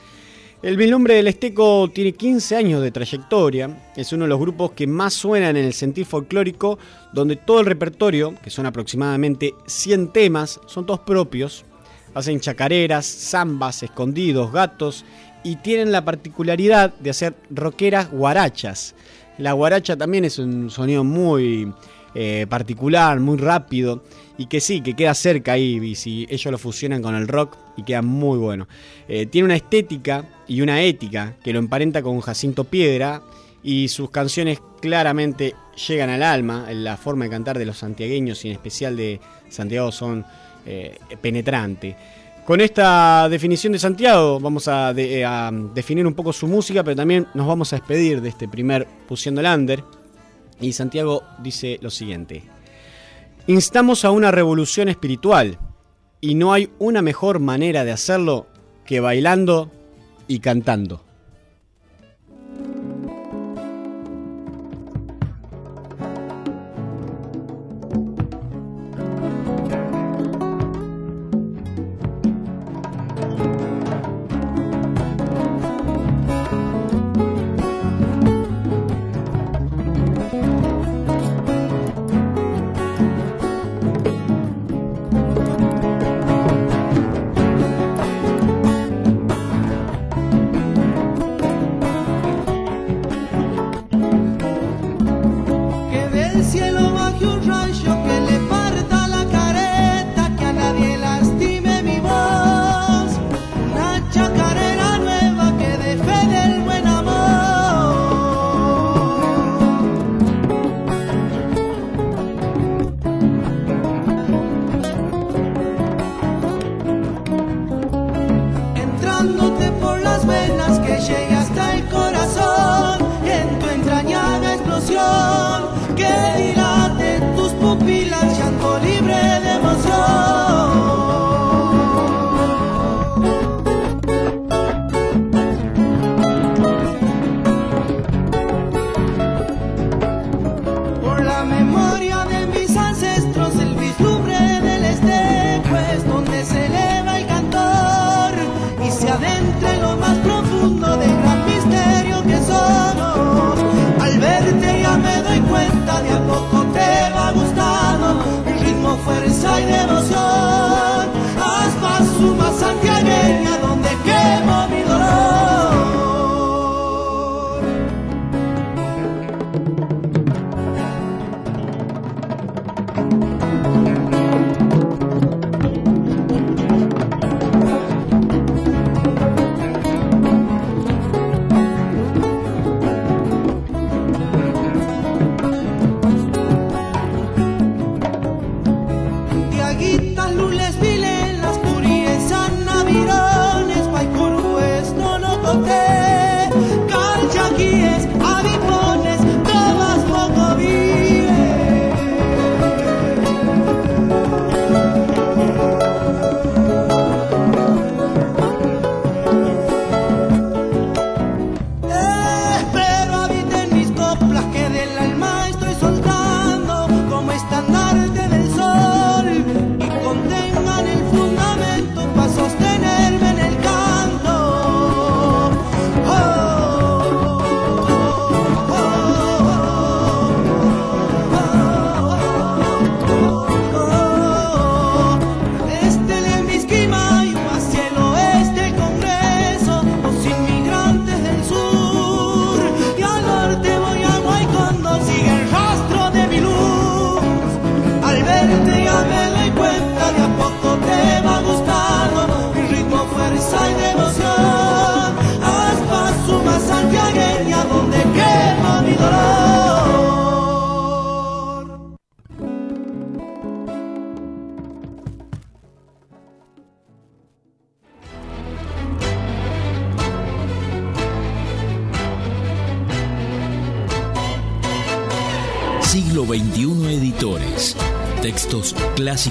El 0.61 0.77
Vislumbre 0.77 1.15
del 1.15 1.27
Esteco 1.27 1.89
tiene 1.91 2.11
15 2.11 2.55
años 2.55 2.81
de 2.83 2.91
trayectoria, 2.91 3.91
es 3.95 4.11
uno 4.13 4.25
de 4.25 4.29
los 4.29 4.39
grupos 4.39 4.73
que 4.73 4.85
más 4.85 5.13
suenan 5.13 5.55
en 5.55 5.65
el 5.65 5.73
sentir 5.73 6.05
folclórico, 6.05 6.77
donde 7.13 7.37
todo 7.37 7.61
el 7.61 7.65
repertorio, 7.65 8.35
que 8.43 8.49
son 8.49 8.65
aproximadamente 8.65 9.55
100 9.65 10.09
temas, 10.09 10.59
son 10.67 10.85
todos 10.85 10.99
propios. 10.99 11.65
Hacen 12.13 12.41
chacareras, 12.41 13.05
zambas, 13.05 13.81
escondidos, 13.81 14.51
gatos 14.51 15.05
y 15.43 15.55
tienen 15.55 15.91
la 15.91 16.03
particularidad 16.03 16.93
de 16.95 17.09
hacer 17.09 17.33
rockeras 17.49 18.11
guarachas. 18.11 18.93
La 19.37 19.53
guaracha 19.53 19.97
también 19.97 20.25
es 20.25 20.37
un 20.37 20.69
sonido 20.69 21.03
muy 21.03 21.71
eh, 22.15 22.45
particular, 22.49 23.19
muy 23.19 23.37
rápido 23.37 24.03
y 24.37 24.47
que 24.47 24.59
sí, 24.59 24.81
que 24.81 24.95
queda 24.95 25.13
cerca 25.13 25.53
ahí, 25.53 25.79
y 25.83 25.95
si 25.95 26.25
ellos 26.29 26.51
lo 26.51 26.57
fusionan 26.57 27.01
con 27.01 27.15
el 27.15 27.27
rock 27.27 27.57
y 27.77 27.83
queda 27.83 28.01
muy 28.01 28.37
bueno. 28.37 28.67
Eh, 29.07 29.25
tiene 29.27 29.45
una 29.45 29.55
estética 29.55 30.25
y 30.47 30.61
una 30.61 30.81
ética 30.81 31.35
que 31.43 31.53
lo 31.53 31.59
emparenta 31.59 32.01
con 32.01 32.19
Jacinto 32.21 32.63
Piedra 32.63 33.21
y 33.63 33.87
sus 33.89 34.09
canciones 34.09 34.59
claramente 34.81 35.53
llegan 35.87 36.09
al 36.09 36.23
alma, 36.23 36.65
la 36.71 36.97
forma 36.97 37.25
de 37.25 37.31
cantar 37.31 37.59
de 37.59 37.65
los 37.65 37.77
santiagueños 37.77 38.43
y 38.43 38.47
en 38.47 38.53
especial 38.53 38.97
de 38.97 39.19
Santiago 39.49 39.91
son 39.91 40.25
eh, 40.65 40.97
penetrantes. 41.21 41.95
Con 42.45 42.59
esta 42.59 43.29
definición 43.29 43.73
de 43.73 43.79
Santiago 43.79 44.39
vamos 44.39 44.67
a, 44.67 44.91
de- 44.95 45.23
a 45.23 45.51
definir 45.75 46.07
un 46.07 46.15
poco 46.15 46.33
su 46.33 46.47
música, 46.47 46.83
pero 46.83 46.95
también 46.95 47.27
nos 47.35 47.45
vamos 47.45 47.71
a 47.71 47.75
despedir 47.75 48.19
de 48.19 48.29
este 48.29 48.47
primer 48.47 48.87
Pusiendo 49.07 49.43
Lander. 49.43 49.83
Y 50.61 50.73
Santiago 50.73 51.23
dice 51.39 51.79
lo 51.81 51.89
siguiente. 51.89 52.43
Instamos 53.47 54.05
a 54.05 54.11
una 54.11 54.31
revolución 54.31 54.87
espiritual 54.87 55.57
y 56.21 56.35
no 56.35 56.53
hay 56.53 56.69
una 56.77 57.01
mejor 57.01 57.39
manera 57.39 57.83
de 57.83 57.91
hacerlo 57.91 58.47
que 58.85 58.99
bailando 58.99 59.71
y 60.27 60.39
cantando. 60.39 61.03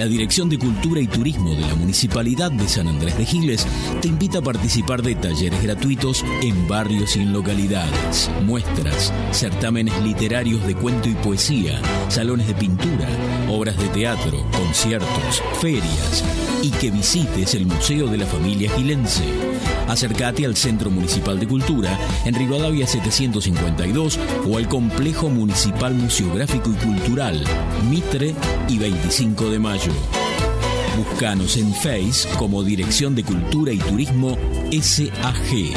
La 0.00 0.06
Dirección 0.06 0.48
de 0.48 0.58
Cultura 0.58 0.98
y 1.02 1.06
Turismo 1.06 1.54
de 1.54 1.60
la 1.60 1.74
Municipalidad 1.74 2.50
de 2.50 2.66
San 2.66 2.88
Andrés 2.88 3.18
de 3.18 3.26
Giles 3.26 3.66
te 4.00 4.08
invita 4.08 4.38
a 4.38 4.40
participar 4.40 5.02
de 5.02 5.14
talleres 5.14 5.62
gratuitos 5.62 6.24
en 6.40 6.66
barrios 6.66 7.16
y 7.16 7.20
en 7.20 7.34
localidades, 7.34 8.30
muestras, 8.46 9.12
certámenes 9.30 10.02
literarios 10.02 10.66
de 10.66 10.74
cuento 10.74 11.10
y 11.10 11.14
poesía, 11.16 11.82
salones 12.08 12.46
de 12.46 12.54
pintura, 12.54 13.08
obras 13.50 13.76
de 13.76 13.88
teatro, 13.88 14.42
conciertos, 14.52 15.42
ferias 15.60 16.24
y 16.62 16.70
que 16.70 16.90
visites 16.90 17.54
el 17.54 17.66
Museo 17.66 18.06
de 18.06 18.16
la 18.16 18.26
Familia 18.26 18.70
Gilense. 18.70 19.49
Acércate 19.90 20.46
al 20.46 20.56
Centro 20.56 20.88
Municipal 20.88 21.40
de 21.40 21.48
Cultura 21.48 21.98
en 22.24 22.36
Rivadavia 22.36 22.86
752 22.86 24.20
o 24.48 24.56
al 24.56 24.68
Complejo 24.68 25.28
Municipal 25.28 25.94
Museográfico 25.94 26.70
y 26.70 26.74
Cultural 26.74 27.42
Mitre 27.90 28.36
y 28.68 28.78
25 28.78 29.50
de 29.50 29.58
Mayo. 29.58 29.92
Búscanos 30.96 31.56
en 31.56 31.74
Face 31.74 32.28
como 32.38 32.62
Dirección 32.62 33.16
de 33.16 33.24
Cultura 33.24 33.72
y 33.72 33.78
Turismo 33.78 34.38
SAG. 34.80 35.74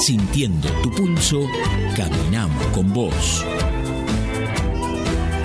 Sintiendo 0.00 0.70
tu 0.82 0.90
pulso, 0.92 1.46
caminamos 1.94 2.66
con 2.68 2.90
vos. 2.90 3.44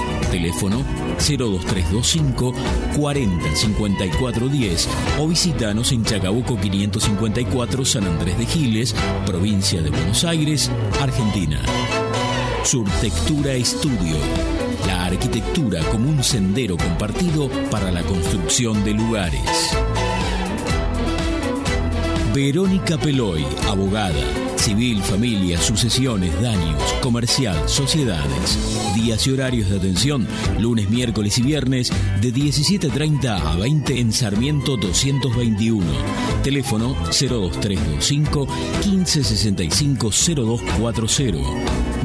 Teléfono 0.31 0.83
02325 1.17 2.53
40 2.97 3.55
54 3.55 4.47
10 4.47 4.87
o 5.19 5.27
visitanos 5.27 5.91
en 5.91 6.03
Chacabuco 6.03 6.57
554 6.57 7.85
San 7.85 8.05
Andrés 8.05 8.37
de 8.37 8.45
Giles, 8.45 8.95
provincia 9.25 9.81
de 9.81 9.89
Buenos 9.89 10.23
Aires, 10.23 10.71
Argentina. 11.01 11.61
Surtectura 12.63 13.53
Estudio. 13.53 14.15
La 14.87 15.05
arquitectura 15.05 15.83
como 15.91 16.09
un 16.09 16.23
sendero 16.23 16.77
compartido 16.77 17.49
para 17.69 17.91
la 17.91 18.01
construcción 18.03 18.83
de 18.83 18.93
lugares. 18.93 19.75
Verónica 22.33 22.97
Peloy, 22.97 23.45
abogada. 23.67 24.13
Civil, 24.55 25.01
familia, 25.01 25.59
sucesiones, 25.59 26.31
daños, 26.41 26.81
comercial, 27.01 27.67
sociedades. 27.67 28.57
Días 28.95 29.27
y 29.27 29.31
horarios 29.31 29.69
de 29.69 29.77
atención, 29.77 30.25
lunes, 30.57 30.89
miércoles 30.89 31.37
y 31.39 31.41
viernes, 31.41 31.91
de 32.21 32.33
17.30 32.33 33.41
a 33.41 33.55
20 33.57 33.99
en 33.99 34.13
Sarmiento 34.13 34.77
221. 34.77 35.85
Teléfono 36.41 36.95
02325 37.07 38.47
1565 38.85 40.09
0240. 40.09 41.49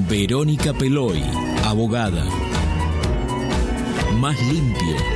Verónica 0.09 0.73
Peloy, 0.73 1.23
abogada. 1.65 2.25
Más 4.19 4.37
limpio. 4.53 5.16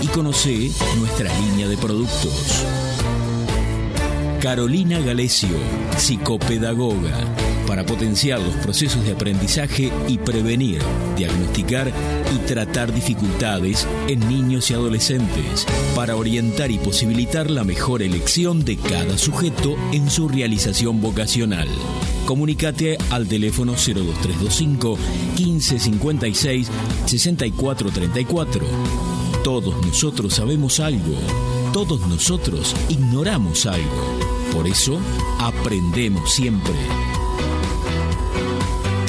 y 0.00 0.06
conoce 0.08 0.70
nuestra 0.98 1.30
línea 1.40 1.68
de 1.68 1.76
productos. 1.76 2.64
Carolina 4.40 4.98
Galesio, 5.00 5.56
psicopedagoga, 5.98 7.12
para 7.66 7.84
potenciar 7.84 8.40
los 8.40 8.54
procesos 8.56 9.04
de 9.04 9.12
aprendizaje 9.12 9.92
y 10.08 10.18
prevenir, 10.18 10.80
diagnosticar 11.16 11.92
y 12.34 12.38
tratar 12.46 12.92
dificultades 12.92 13.86
en 14.08 14.26
niños 14.28 14.70
y 14.70 14.74
adolescentes, 14.74 15.66
para 15.94 16.16
orientar 16.16 16.70
y 16.70 16.78
posibilitar 16.78 17.50
la 17.50 17.64
mejor 17.64 18.02
elección 18.02 18.64
de 18.64 18.76
cada 18.76 19.18
sujeto 19.18 19.76
en 19.92 20.10
su 20.10 20.28
realización 20.28 21.02
vocacional. 21.02 21.68
Comunícate 22.26 22.96
al 23.10 23.28
teléfono 23.28 23.72
02325 23.72 24.98
1556 25.36 26.70
6434. 27.04 29.09
Todos 29.44 29.74
nosotros 29.86 30.34
sabemos 30.34 30.80
algo, 30.80 31.14
todos 31.72 32.00
nosotros 32.06 32.76
ignoramos 32.90 33.64
algo. 33.64 34.18
Por 34.52 34.66
eso, 34.66 34.98
aprendemos 35.38 36.30
siempre. 36.30 36.74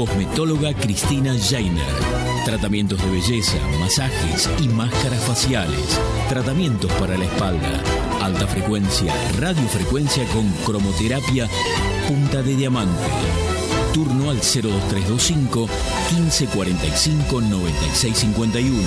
Cosmetóloga 0.00 0.72
Cristina 0.72 1.34
Jainer. 1.38 1.84
Tratamientos 2.46 3.04
de 3.04 3.10
belleza, 3.10 3.58
masajes 3.78 4.48
y 4.58 4.66
máscaras 4.68 5.22
faciales. 5.24 6.00
Tratamientos 6.30 6.90
para 6.94 7.18
la 7.18 7.26
espalda. 7.26 7.82
Alta 8.22 8.46
frecuencia, 8.46 9.12
radiofrecuencia 9.38 10.24
con 10.28 10.50
cromoterapia 10.64 11.46
punta 12.08 12.40
de 12.40 12.56
diamante. 12.56 13.04
Turno 13.92 14.30
al 14.30 14.38
02325 14.38 15.68
1545 16.16 17.40
9651. 17.42 18.78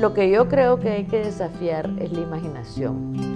Lo 0.00 0.12
que 0.12 0.28
yo 0.28 0.48
creo 0.48 0.80
que 0.80 0.90
hay 0.90 1.04
que 1.04 1.18
desafiar 1.18 1.88
es 2.00 2.10
la 2.10 2.20
imaginación, 2.20 3.35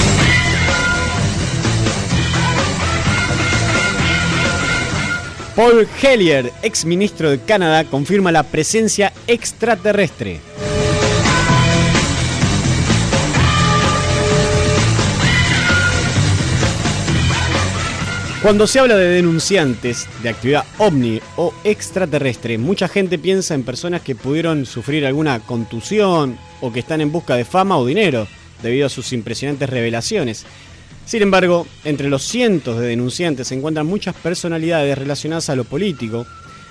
Paul 5.55 5.85
Hellier, 6.01 6.49
ex 6.63 6.85
ministro 6.85 7.29
de 7.29 7.39
Canadá, 7.39 7.83
confirma 7.83 8.31
la 8.31 8.43
presencia 8.43 9.11
extraterrestre. 9.27 10.39
Cuando 18.41 18.65
se 18.65 18.79
habla 18.79 18.95
de 18.95 19.09
denunciantes 19.09 20.07
de 20.23 20.29
actividad 20.29 20.65
ovni 20.79 21.21
o 21.35 21.53
extraterrestre, 21.65 22.57
mucha 22.57 22.87
gente 22.87 23.19
piensa 23.19 23.53
en 23.53 23.63
personas 23.63 24.01
que 24.01 24.15
pudieron 24.15 24.65
sufrir 24.65 25.05
alguna 25.05 25.41
contusión 25.41 26.39
o 26.61 26.71
que 26.71 26.79
están 26.79 27.01
en 27.01 27.11
busca 27.11 27.35
de 27.35 27.45
fama 27.45 27.77
o 27.77 27.85
dinero 27.85 28.25
debido 28.63 28.87
a 28.87 28.89
sus 28.89 29.13
impresionantes 29.13 29.69
revelaciones. 29.69 30.45
Sin 31.05 31.21
embargo, 31.21 31.67
entre 31.83 32.09
los 32.09 32.23
cientos 32.23 32.79
de 32.79 32.87
denunciantes 32.87 33.47
se 33.47 33.55
encuentran 33.55 33.85
muchas 33.85 34.15
personalidades 34.15 34.97
relacionadas 34.97 35.49
a 35.49 35.55
lo 35.55 35.63
político, 35.63 36.25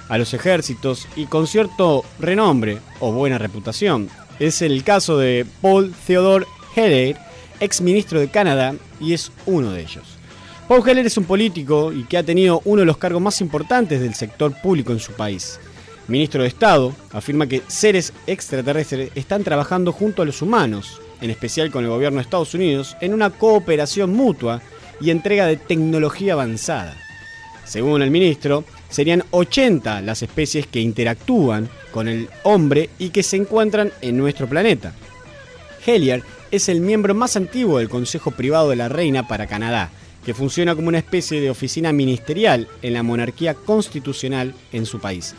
a 0.09 0.19
los 0.19 0.35
ejércitos 0.35 1.07
y 1.17 1.27
con 1.27 1.47
cierto 1.47 2.05
renombre 2.19 2.79
o 3.01 3.13
buena 3.13 3.39
reputación. 3.39 4.09
Es 4.39 4.63
el 4.63 4.83
caso 4.83 5.19
de 5.19 5.47
Paul 5.61 5.95
Theodore 6.07 6.47
Heller, 6.75 7.17
ex 7.61 7.81
ministro 7.81 8.19
de 8.19 8.31
Canadá, 8.31 8.75
y 8.99 9.13
es 9.13 9.31
uno 9.47 9.73
de 9.73 9.83
ellos. 9.83 10.05
Paul 10.67 10.89
Heller 10.89 11.07
es 11.07 11.17
un 11.17 11.25
político 11.25 11.93
y 11.93 12.05
que 12.05 12.17
ha 12.17 12.23
tenido 12.23 12.63
uno 12.65 12.81
de 12.81 12.87
los 12.87 12.97
cargos 12.97 13.21
más 13.21 13.41
importantes 13.41 14.01
del 14.01 14.15
sector 14.15 14.55
público 14.63 14.93
en 14.93 15.01
su 15.01 15.13
país. 15.13 15.59
Ministro 16.09 16.43
de 16.43 16.49
Estado 16.49 16.95
afirma 17.13 17.47
que 17.47 17.63
seres 17.67 18.13
extraterrestres 18.27 19.11
están 19.15 19.45
trabajando 19.45 19.93
junto 19.93 20.23
a 20.23 20.25
los 20.25 20.43
humanos, 20.43 21.00
en 21.21 21.31
especial 21.31 21.71
con 21.71 21.85
el 21.85 21.91
gobierno 21.91 22.19
de 22.19 22.23
Estados 22.23 22.55
Unidos, 22.55 22.97
en 23.01 23.15
una 23.15 23.31
cooperación 23.31 24.13
mutua 24.13 24.63
y 25.01 25.11
entrega 25.11 25.47
de 25.47 25.57
tecnología 25.57 26.35
avanzada. 26.35 26.97
Según 27.65 28.03
el 28.03 28.11
ministro, 28.11 28.65
serían 28.89 29.25
80 29.31 30.03
las 30.03 30.23
especies 30.23 30.67
que 30.67 30.81
interactúan 30.81 31.69
con 31.93 32.09
el 32.09 32.29
hombre 32.43 32.91
y 32.99 33.11
que 33.11 33.23
se 33.23 33.37
encuentran 33.37 33.93
en 34.01 34.17
nuestro 34.17 34.49
planeta. 34.49 34.93
Hellier 35.87 36.23
es 36.51 36.69
el 36.69 36.81
miembro 36.81 37.15
más 37.15 37.37
antiguo 37.37 37.79
del 37.79 37.89
Consejo 37.89 38.33
Privado 38.33 38.71
de 38.71 38.77
la 38.77 38.89
Reina 38.89 39.29
para 39.29 39.47
Canadá, 39.47 39.91
que 40.25 40.35
funciona 40.35 40.75
como 40.75 40.89
una 40.89 40.99
especie 40.99 41.41
de 41.41 41.51
oficina 41.51 41.93
ministerial 41.93 42.69
en 42.83 42.95
la 42.95 43.03
monarquía 43.03 43.55
constitucional 43.55 44.55
en 44.73 44.85
su 44.85 45.01
país. 45.01 45.35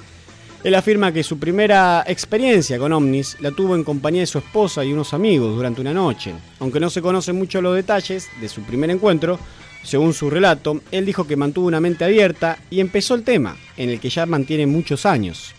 Él 0.63 0.75
afirma 0.75 1.11
que 1.11 1.23
su 1.23 1.39
primera 1.39 2.03
experiencia 2.05 2.77
con 2.77 2.93
ovnis 2.93 3.35
la 3.39 3.49
tuvo 3.49 3.75
en 3.75 3.83
compañía 3.83 4.21
de 4.21 4.27
su 4.27 4.37
esposa 4.37 4.85
y 4.85 4.93
unos 4.93 5.11
amigos 5.13 5.55
durante 5.55 5.81
una 5.81 5.93
noche. 5.93 6.33
Aunque 6.59 6.79
no 6.79 6.91
se 6.91 7.01
conocen 7.01 7.35
mucho 7.35 7.63
los 7.63 7.75
detalles 7.75 8.29
de 8.39 8.47
su 8.47 8.61
primer 8.61 8.91
encuentro, 8.91 9.39
según 9.83 10.13
su 10.13 10.29
relato, 10.29 10.81
él 10.91 11.03
dijo 11.03 11.25
que 11.25 11.35
mantuvo 11.35 11.65
una 11.65 11.79
mente 11.79 12.05
abierta 12.05 12.59
y 12.69 12.79
empezó 12.79 13.15
el 13.15 13.23
tema, 13.23 13.57
en 13.75 13.89
el 13.89 13.99
que 13.99 14.11
ya 14.11 14.27
mantiene 14.27 14.67
muchos 14.67 15.07
años. 15.07 15.55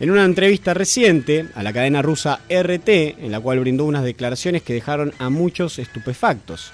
En 0.00 0.10
una 0.10 0.24
entrevista 0.24 0.74
reciente 0.74 1.46
a 1.54 1.62
la 1.62 1.72
cadena 1.72 2.02
rusa 2.02 2.40
RT, 2.50 2.88
en 2.88 3.30
la 3.30 3.38
cual 3.38 3.60
brindó 3.60 3.84
unas 3.84 4.02
declaraciones 4.02 4.62
que 4.62 4.74
dejaron 4.74 5.12
a 5.20 5.30
muchos 5.30 5.78
estupefactos. 5.78 6.72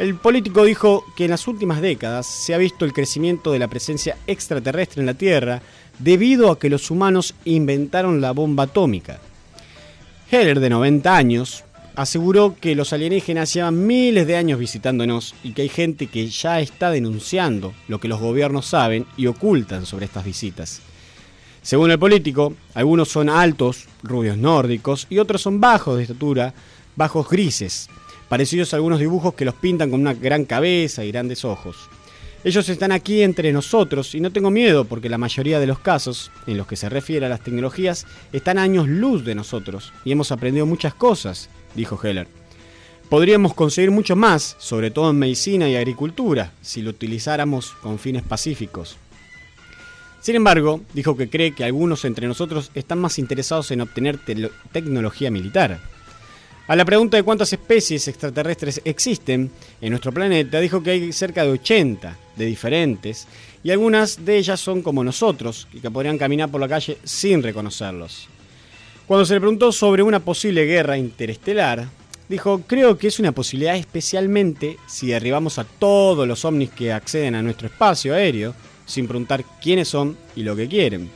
El 0.00 0.16
político 0.16 0.64
dijo 0.64 1.04
que 1.16 1.24
en 1.24 1.30
las 1.30 1.48
últimas 1.48 1.80
décadas 1.80 2.26
se 2.26 2.52
ha 2.52 2.58
visto 2.58 2.84
el 2.84 2.92
crecimiento 2.92 3.52
de 3.52 3.60
la 3.60 3.68
presencia 3.68 4.18
extraterrestre 4.26 5.00
en 5.00 5.06
la 5.06 5.14
Tierra 5.14 5.62
debido 5.98 6.50
a 6.50 6.58
que 6.58 6.70
los 6.70 6.90
humanos 6.90 7.34
inventaron 7.44 8.20
la 8.20 8.32
bomba 8.32 8.64
atómica. 8.64 9.18
Heller, 10.30 10.60
de 10.60 10.70
90 10.70 11.16
años, 11.16 11.64
aseguró 11.94 12.56
que 12.60 12.74
los 12.74 12.92
alienígenas 12.92 13.52
llevan 13.54 13.86
miles 13.86 14.26
de 14.26 14.36
años 14.36 14.58
visitándonos 14.58 15.34
y 15.42 15.52
que 15.52 15.62
hay 15.62 15.68
gente 15.68 16.08
que 16.08 16.28
ya 16.28 16.60
está 16.60 16.90
denunciando 16.90 17.72
lo 17.88 17.98
que 18.00 18.08
los 18.08 18.20
gobiernos 18.20 18.66
saben 18.66 19.06
y 19.16 19.26
ocultan 19.26 19.86
sobre 19.86 20.04
estas 20.04 20.24
visitas. 20.24 20.82
Según 21.62 21.90
el 21.90 21.98
político, 21.98 22.54
algunos 22.74 23.08
son 23.08 23.28
altos, 23.28 23.88
rubios 24.02 24.36
nórdicos, 24.36 25.06
y 25.10 25.18
otros 25.18 25.42
son 25.42 25.60
bajos 25.60 25.96
de 25.96 26.02
estatura, 26.04 26.54
bajos 26.94 27.28
grises, 27.28 27.88
parecidos 28.28 28.72
a 28.72 28.76
algunos 28.76 29.00
dibujos 29.00 29.34
que 29.34 29.44
los 29.44 29.54
pintan 29.54 29.90
con 29.90 30.00
una 30.00 30.14
gran 30.14 30.44
cabeza 30.44 31.04
y 31.04 31.10
grandes 31.10 31.44
ojos. 31.44 31.88
Ellos 32.46 32.68
están 32.68 32.92
aquí 32.92 33.24
entre 33.24 33.52
nosotros 33.52 34.14
y 34.14 34.20
no 34.20 34.30
tengo 34.30 34.52
miedo 34.52 34.84
porque 34.84 35.08
la 35.08 35.18
mayoría 35.18 35.58
de 35.58 35.66
los 35.66 35.80
casos 35.80 36.30
en 36.46 36.56
los 36.56 36.68
que 36.68 36.76
se 36.76 36.88
refiere 36.88 37.26
a 37.26 37.28
las 37.28 37.40
tecnologías 37.40 38.06
están 38.32 38.56
a 38.56 38.62
años 38.62 38.86
luz 38.86 39.24
de 39.24 39.34
nosotros 39.34 39.92
y 40.04 40.12
hemos 40.12 40.30
aprendido 40.30 40.64
muchas 40.64 40.94
cosas, 40.94 41.50
dijo 41.74 41.98
Heller. 42.00 42.28
Podríamos 43.08 43.52
conseguir 43.52 43.90
mucho 43.90 44.14
más, 44.14 44.54
sobre 44.60 44.92
todo 44.92 45.10
en 45.10 45.18
medicina 45.18 45.68
y 45.68 45.74
agricultura, 45.74 46.52
si 46.62 46.82
lo 46.82 46.90
utilizáramos 46.90 47.72
con 47.82 47.98
fines 47.98 48.22
pacíficos. 48.22 48.96
Sin 50.20 50.36
embargo, 50.36 50.82
dijo 50.94 51.16
que 51.16 51.28
cree 51.28 51.50
que 51.50 51.64
algunos 51.64 52.04
entre 52.04 52.28
nosotros 52.28 52.70
están 52.76 53.00
más 53.00 53.18
interesados 53.18 53.72
en 53.72 53.80
obtener 53.80 54.20
tecnología 54.70 55.32
militar. 55.32 55.80
A 56.68 56.74
la 56.74 56.84
pregunta 56.84 57.16
de 57.16 57.22
cuántas 57.22 57.52
especies 57.52 58.08
extraterrestres 58.08 58.80
existen 58.84 59.52
en 59.80 59.90
nuestro 59.90 60.10
planeta, 60.10 60.58
dijo 60.58 60.82
que 60.82 60.90
hay 60.90 61.12
cerca 61.12 61.44
de 61.44 61.52
80 61.52 62.16
de 62.34 62.44
diferentes, 62.44 63.28
y 63.62 63.70
algunas 63.70 64.24
de 64.24 64.36
ellas 64.36 64.58
son 64.58 64.82
como 64.82 65.04
nosotros, 65.04 65.68
y 65.72 65.78
que 65.78 65.92
podrían 65.92 66.18
caminar 66.18 66.50
por 66.50 66.60
la 66.60 66.66
calle 66.66 66.98
sin 67.04 67.40
reconocerlos. 67.40 68.28
Cuando 69.06 69.24
se 69.24 69.34
le 69.34 69.40
preguntó 69.40 69.70
sobre 69.70 70.02
una 70.02 70.18
posible 70.18 70.64
guerra 70.64 70.98
interestelar, 70.98 71.86
dijo, 72.28 72.60
creo 72.66 72.98
que 72.98 73.06
es 73.06 73.20
una 73.20 73.30
posibilidad 73.30 73.76
especialmente 73.76 74.76
si 74.88 75.06
derribamos 75.06 75.60
a 75.60 75.64
todos 75.64 76.26
los 76.26 76.44
ovnis 76.44 76.70
que 76.70 76.92
acceden 76.92 77.36
a 77.36 77.42
nuestro 77.42 77.68
espacio 77.68 78.12
aéreo, 78.12 78.56
sin 78.86 79.06
preguntar 79.06 79.44
quiénes 79.62 79.86
son 79.86 80.16
y 80.34 80.42
lo 80.42 80.56
que 80.56 80.66
quieren. 80.66 81.08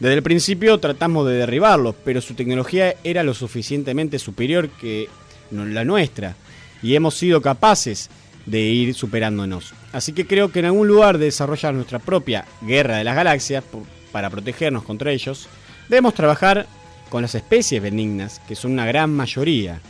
Desde 0.00 0.14
el 0.14 0.22
principio 0.22 0.78
tratamos 0.78 1.26
de 1.26 1.34
derribarlos, 1.34 1.94
pero 2.04 2.20
su 2.20 2.34
tecnología 2.34 2.94
era 3.02 3.24
lo 3.24 3.34
suficientemente 3.34 4.20
superior 4.20 4.68
que 4.70 5.08
la 5.50 5.84
nuestra, 5.84 6.36
y 6.82 6.94
hemos 6.94 7.14
sido 7.16 7.42
capaces 7.42 8.08
de 8.46 8.60
ir 8.60 8.94
superándonos. 8.94 9.74
Así 9.92 10.12
que 10.12 10.26
creo 10.26 10.52
que 10.52 10.60
en 10.60 10.66
algún 10.66 10.86
lugar 10.86 11.18
de 11.18 11.26
desarrollar 11.26 11.74
nuestra 11.74 11.98
propia 11.98 12.46
guerra 12.62 12.96
de 12.98 13.04
las 13.04 13.16
galaxias, 13.16 13.64
para 14.12 14.30
protegernos 14.30 14.84
contra 14.84 15.10
ellos, 15.10 15.48
debemos 15.88 16.14
trabajar 16.14 16.66
con 17.08 17.22
las 17.22 17.34
especies 17.34 17.82
benignas, 17.82 18.40
que 18.46 18.54
son 18.54 18.72
una 18.72 18.86
gran 18.86 19.10
mayoría, 19.10 19.80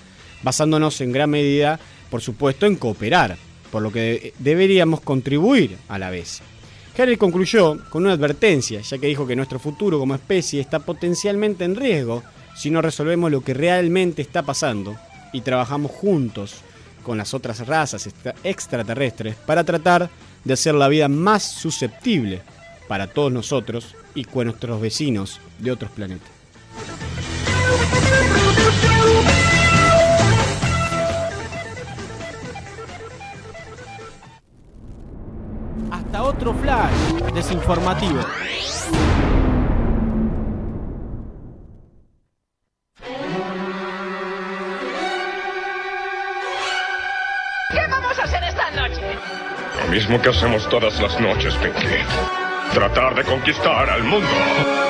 basándonos 0.42 1.00
en 1.00 1.12
gran 1.12 1.30
medida, 1.30 1.78
por 2.10 2.22
supuesto, 2.22 2.64
en 2.64 2.76
cooperar, 2.76 3.36
por 3.70 3.82
lo 3.82 3.92
que 3.92 4.32
deberíamos 4.38 5.00
contribuir 5.00 5.76
a 5.88 5.98
la 5.98 6.10
vez. 6.10 6.40
Harry 6.98 7.16
concluyó 7.16 7.78
con 7.90 8.04
una 8.04 8.14
advertencia, 8.14 8.80
ya 8.80 8.98
que 8.98 9.06
dijo 9.06 9.24
que 9.24 9.36
nuestro 9.36 9.60
futuro 9.60 10.00
como 10.00 10.16
especie 10.16 10.60
está 10.60 10.80
potencialmente 10.80 11.64
en 11.64 11.76
riesgo 11.76 12.24
si 12.56 12.70
no 12.70 12.82
resolvemos 12.82 13.30
lo 13.30 13.40
que 13.40 13.54
realmente 13.54 14.20
está 14.20 14.42
pasando 14.42 14.96
y 15.32 15.42
trabajamos 15.42 15.92
juntos 15.92 16.56
con 17.04 17.16
las 17.16 17.34
otras 17.34 17.64
razas 17.66 18.08
extraterrestres 18.42 19.36
para 19.36 19.62
tratar 19.62 20.10
de 20.42 20.54
hacer 20.54 20.74
la 20.74 20.88
vida 20.88 21.08
más 21.08 21.44
susceptible 21.44 22.42
para 22.88 23.06
todos 23.06 23.30
nosotros 23.30 23.94
y 24.16 24.24
con 24.24 24.46
nuestros 24.46 24.80
vecinos 24.80 25.40
de 25.60 25.70
otros 25.70 25.92
planetas. 25.92 26.28
otro 36.22 36.54
flash 36.54 36.92
desinformativo. 37.34 38.20
¿Qué 47.70 47.86
vamos 47.90 48.18
a 48.18 48.22
hacer 48.24 48.42
esta 48.44 48.70
noche? 48.70 49.02
Lo 49.84 49.90
mismo 49.90 50.20
que 50.20 50.30
hacemos 50.30 50.68
todas 50.68 51.00
las 51.00 51.20
noches, 51.20 51.54
Pinky. 51.56 51.86
Tratar 52.72 53.14
de 53.14 53.24
conquistar 53.24 53.88
al 53.90 54.04
mundo. 54.04 54.87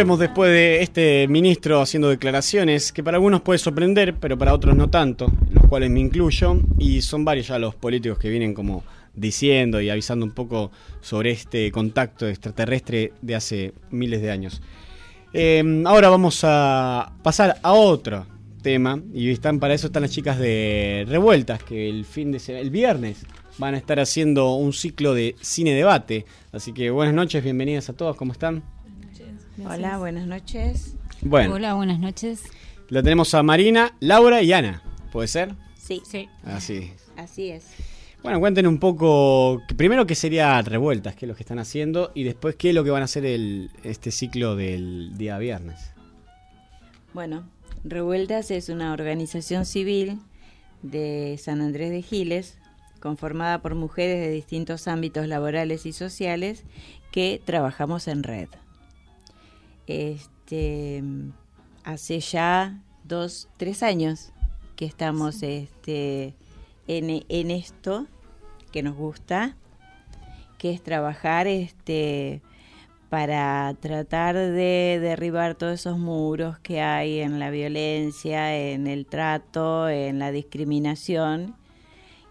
Volvemos 0.00 0.18
después 0.18 0.50
de 0.50 0.80
este 0.80 1.28
ministro 1.28 1.82
haciendo 1.82 2.08
declaraciones 2.08 2.90
que 2.90 3.04
para 3.04 3.18
algunos 3.18 3.42
puede 3.42 3.58
sorprender, 3.58 4.14
pero 4.14 4.38
para 4.38 4.54
otros 4.54 4.74
no 4.74 4.88
tanto, 4.88 5.30
los 5.50 5.66
cuales 5.66 5.90
me 5.90 6.00
incluyo, 6.00 6.58
y 6.78 7.02
son 7.02 7.22
varios 7.22 7.48
ya 7.48 7.58
los 7.58 7.74
políticos 7.74 8.18
que 8.18 8.30
vienen 8.30 8.54
como 8.54 8.82
diciendo 9.14 9.78
y 9.78 9.90
avisando 9.90 10.24
un 10.24 10.32
poco 10.32 10.70
sobre 11.02 11.32
este 11.32 11.70
contacto 11.70 12.26
extraterrestre 12.26 13.12
de 13.20 13.34
hace 13.34 13.74
miles 13.90 14.22
de 14.22 14.30
años. 14.30 14.62
Eh, 15.34 15.62
ahora 15.84 16.08
vamos 16.08 16.40
a 16.44 17.12
pasar 17.22 17.58
a 17.62 17.74
otro 17.74 18.24
tema, 18.62 19.02
y 19.12 19.28
están 19.28 19.58
para 19.58 19.74
eso 19.74 19.88
están 19.88 20.00
las 20.00 20.12
chicas 20.12 20.38
de 20.38 21.04
Revueltas, 21.08 21.62
que 21.62 21.90
el 21.90 22.06
fin 22.06 22.32
de 22.32 22.40
el 22.58 22.70
viernes 22.70 23.26
van 23.58 23.74
a 23.74 23.76
estar 23.76 24.00
haciendo 24.00 24.54
un 24.54 24.72
ciclo 24.72 25.12
de 25.12 25.36
cine 25.42 25.74
debate. 25.74 26.24
Así 26.52 26.72
que 26.72 26.88
buenas 26.88 27.14
noches, 27.14 27.44
bienvenidas 27.44 27.90
a 27.90 27.92
todos, 27.92 28.16
¿cómo 28.16 28.32
están? 28.32 28.62
Hola, 29.66 29.98
buenas 29.98 30.26
noches. 30.26 30.94
Bueno. 31.22 31.54
Hola, 31.54 31.74
buenas 31.74 31.98
noches. 31.98 32.44
La 32.88 33.02
tenemos 33.02 33.34
a 33.34 33.42
Marina, 33.42 33.94
Laura 34.00 34.42
y 34.42 34.52
Ana. 34.52 34.82
¿Puede 35.12 35.28
ser? 35.28 35.54
Sí. 35.76 36.02
Sí. 36.04 36.28
Así. 36.44 36.92
Así 37.16 37.50
es. 37.50 37.66
Bueno, 38.22 38.40
cuenten 38.40 38.66
un 38.66 38.78
poco, 38.78 39.62
primero 39.76 40.06
qué 40.06 40.14
sería 40.14 40.60
Revueltas, 40.62 41.14
qué 41.14 41.24
es 41.24 41.28
lo 41.28 41.34
que 41.34 41.42
están 41.42 41.58
haciendo, 41.58 42.12
y 42.14 42.24
después 42.24 42.54
qué 42.56 42.70
es 42.70 42.74
lo 42.74 42.84
que 42.84 42.90
van 42.90 43.02
a 43.02 43.06
hacer 43.06 43.24
el, 43.24 43.70
este 43.82 44.10
ciclo 44.10 44.56
del 44.56 45.16
día 45.16 45.38
viernes. 45.38 45.92
Bueno, 47.14 47.44
Revueltas 47.82 48.50
es 48.50 48.68
una 48.68 48.92
organización 48.92 49.64
civil 49.64 50.18
de 50.82 51.38
San 51.42 51.60
Andrés 51.60 51.90
de 51.90 52.02
Giles, 52.02 52.58
conformada 53.00 53.62
por 53.62 53.74
mujeres 53.74 54.20
de 54.20 54.30
distintos 54.30 54.86
ámbitos 54.86 55.26
laborales 55.26 55.86
y 55.86 55.92
sociales 55.92 56.64
que 57.10 57.40
trabajamos 57.44 58.06
en 58.06 58.22
red. 58.22 58.48
Este, 59.90 61.02
hace 61.82 62.20
ya 62.20 62.80
dos, 63.02 63.48
tres 63.56 63.82
años 63.82 64.32
que 64.76 64.84
estamos 64.84 65.42
este, 65.42 66.36
en, 66.86 67.24
en 67.28 67.50
esto 67.50 68.06
que 68.70 68.84
nos 68.84 68.94
gusta, 68.94 69.56
que 70.58 70.70
es 70.70 70.80
trabajar 70.80 71.48
este, 71.48 72.40
para 73.08 73.74
tratar 73.80 74.36
de 74.36 75.00
derribar 75.02 75.56
todos 75.56 75.80
esos 75.80 75.98
muros 75.98 76.60
que 76.60 76.80
hay 76.80 77.18
en 77.18 77.40
la 77.40 77.50
violencia, 77.50 78.56
en 78.56 78.86
el 78.86 79.06
trato, 79.06 79.88
en 79.88 80.20
la 80.20 80.30
discriminación 80.30 81.56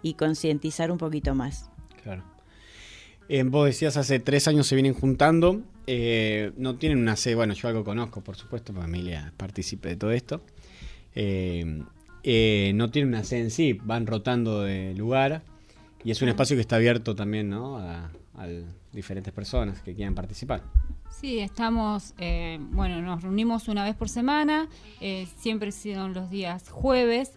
y 0.02 0.14
concientizar 0.14 0.92
un 0.92 0.98
poquito 0.98 1.36
más. 1.36 1.70
Claro. 2.04 2.24
Eh, 3.32 3.44
vos 3.44 3.68
decías 3.68 3.96
hace 3.96 4.20
tres 4.20 4.48
años 4.48 4.66
se 4.66 4.74
vienen 4.76 4.96
juntando. 4.96 5.62
eh, 5.86 6.52
no 6.58 6.76
tienen 6.76 6.98
una 6.98 7.16
sede, 7.16 7.36
bueno, 7.36 7.54
yo 7.54 7.68
algo 7.68 7.84
conozco, 7.84 8.22
por 8.22 8.36
supuesto, 8.36 8.74
mi 8.74 8.82
familia 8.82 9.32
participe 9.38 9.90
de 9.90 9.96
todo 9.96 10.12
esto. 10.12 10.42
Eh, 11.14 11.84
no 12.74 12.90
tienen 12.90 13.10
una 13.10 13.24
sede 13.24 13.42
en 13.42 13.52
sí, 13.52 13.74
van 13.74 14.08
rotando 14.08 14.64
de 14.64 14.94
lugar 14.96 15.44
y 16.04 16.12
es 16.12 16.22
un 16.24 16.30
espacio 16.30 16.56
que 16.58 16.62
está 16.62 16.78
abierto 16.78 17.16
también 17.16 17.50
¿no? 17.50 17.78
a, 17.78 18.12
a 18.36 18.48
diferentes 18.92 19.32
personas 19.32 19.82
que 19.82 19.94
quieran 19.94 20.16
participar. 20.16 20.64
Sí, 21.10 21.40
estamos, 21.40 22.14
bueno, 22.72 23.02
nos 23.02 23.22
reunimos 23.24 23.68
una 23.68 23.84
vez 23.84 23.96
por 23.96 24.10
semana, 24.10 24.70
siempre 25.38 25.72
son 25.72 26.14
los 26.14 26.30
días 26.30 26.70
jueves, 26.70 27.34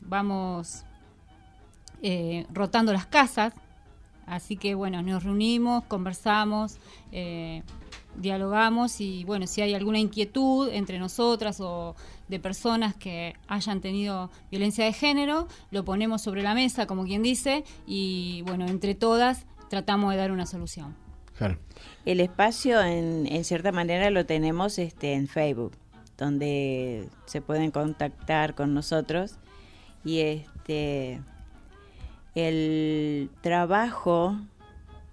vamos 0.00 0.84
rotando 2.52 2.92
las 2.92 3.06
casas, 3.06 3.52
así 4.28 4.56
que 4.56 4.74
bueno, 4.74 5.02
nos 5.02 5.24
reunimos, 5.24 5.84
conversamos, 5.84 6.78
eh, 7.12 7.62
dialogamos 8.16 9.00
y 9.00 9.24
bueno, 9.24 9.46
si 9.46 9.62
hay 9.62 9.74
alguna 9.74 9.98
inquietud 9.98 10.68
entre 10.72 10.98
nosotras 10.98 11.60
o 11.60 11.94
de 12.28 12.40
personas 12.40 12.94
que 12.94 13.34
hayan 13.46 13.80
tenido 13.80 14.30
violencia 14.50 14.84
de 14.84 14.92
género, 14.92 15.48
lo 15.70 15.84
ponemos 15.84 16.22
sobre 16.22 16.42
la 16.42 16.54
mesa, 16.54 16.86
como 16.86 17.04
quien 17.04 17.22
dice, 17.22 17.64
y 17.86 18.42
bueno, 18.46 18.66
entre 18.66 18.94
todas 18.94 19.46
tratamos 19.70 20.12
de 20.12 20.18
dar 20.18 20.32
una 20.32 20.46
solución. 20.46 20.94
Claro. 21.36 21.58
El 22.04 22.20
espacio, 22.20 22.82
en, 22.82 23.26
en 23.26 23.44
cierta 23.44 23.70
manera, 23.70 24.10
lo 24.10 24.26
tenemos 24.26 24.78
este, 24.78 25.14
en 25.14 25.28
Facebook, 25.28 25.72
donde 26.16 27.08
se 27.26 27.40
pueden 27.40 27.70
contactar 27.70 28.54
con 28.54 28.74
nosotros. 28.74 29.36
Y 30.04 30.20
este 30.20 31.20
el 32.38 33.30
trabajo, 33.40 34.36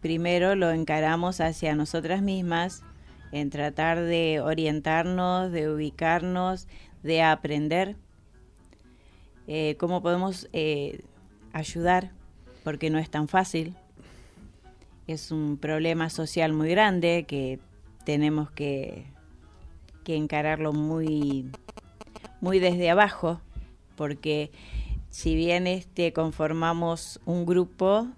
primero 0.02 0.56
lo 0.56 0.72
encaramos 0.72 1.42
hacia 1.42 1.76
nosotras 1.76 2.22
mismas, 2.22 2.84
en 3.32 3.50
tratar 3.50 4.00
de 4.00 4.40
orientarnos, 4.42 5.52
de 5.52 5.70
ubicarnos, 5.70 6.68
de 7.02 7.24
aprender 7.24 7.96
eh, 9.48 9.76
cómo 9.80 10.02
podemos 10.02 10.48
eh, 10.54 11.02
ayudar, 11.52 12.12
porque 12.64 12.90
no 12.90 13.00
es 13.00 13.10
tan 13.10 13.28
fácil. 13.28 13.76
Es 15.08 15.32
un 15.32 15.58
problema 15.58 16.10
social 16.10 16.54
muy 16.54 16.70
grande 16.70 17.26
que 17.28 17.60
tenemos 18.06 18.52
que, 18.52 19.06
que 20.04 20.16
encararlo 20.16 20.74
muy, 20.74 21.50
muy 22.40 22.60
desde 22.60 22.90
abajo, 22.90 23.42
porque 23.96 24.52
si 25.16 25.34
bien 25.34 25.66
este 25.66 26.12
conformamos 26.12 27.22
un 27.24 27.46
grupo 27.46 28.10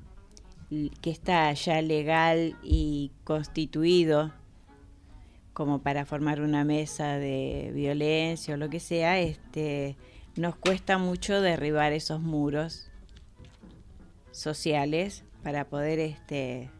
que 0.99 1.11
está 1.11 1.53
ya 1.53 1.79
legal 1.83 2.55
y 2.63 3.11
constituido 3.23 4.33
como 5.53 5.83
para 5.83 6.07
formar 6.07 6.41
una 6.41 6.63
mesa 6.63 7.19
de 7.19 7.71
violencia 7.75 8.55
o 8.55 8.57
lo 8.57 8.71
que 8.71 8.79
sea, 8.79 9.19
este 9.19 9.95
nos 10.37 10.55
cuesta 10.55 10.97
mucho 10.97 11.39
derribar 11.39 11.93
esos 11.93 12.19
muros 12.19 12.89
sociales 14.31 15.23
para 15.43 15.65
poder 15.69 15.99
este 15.99 16.71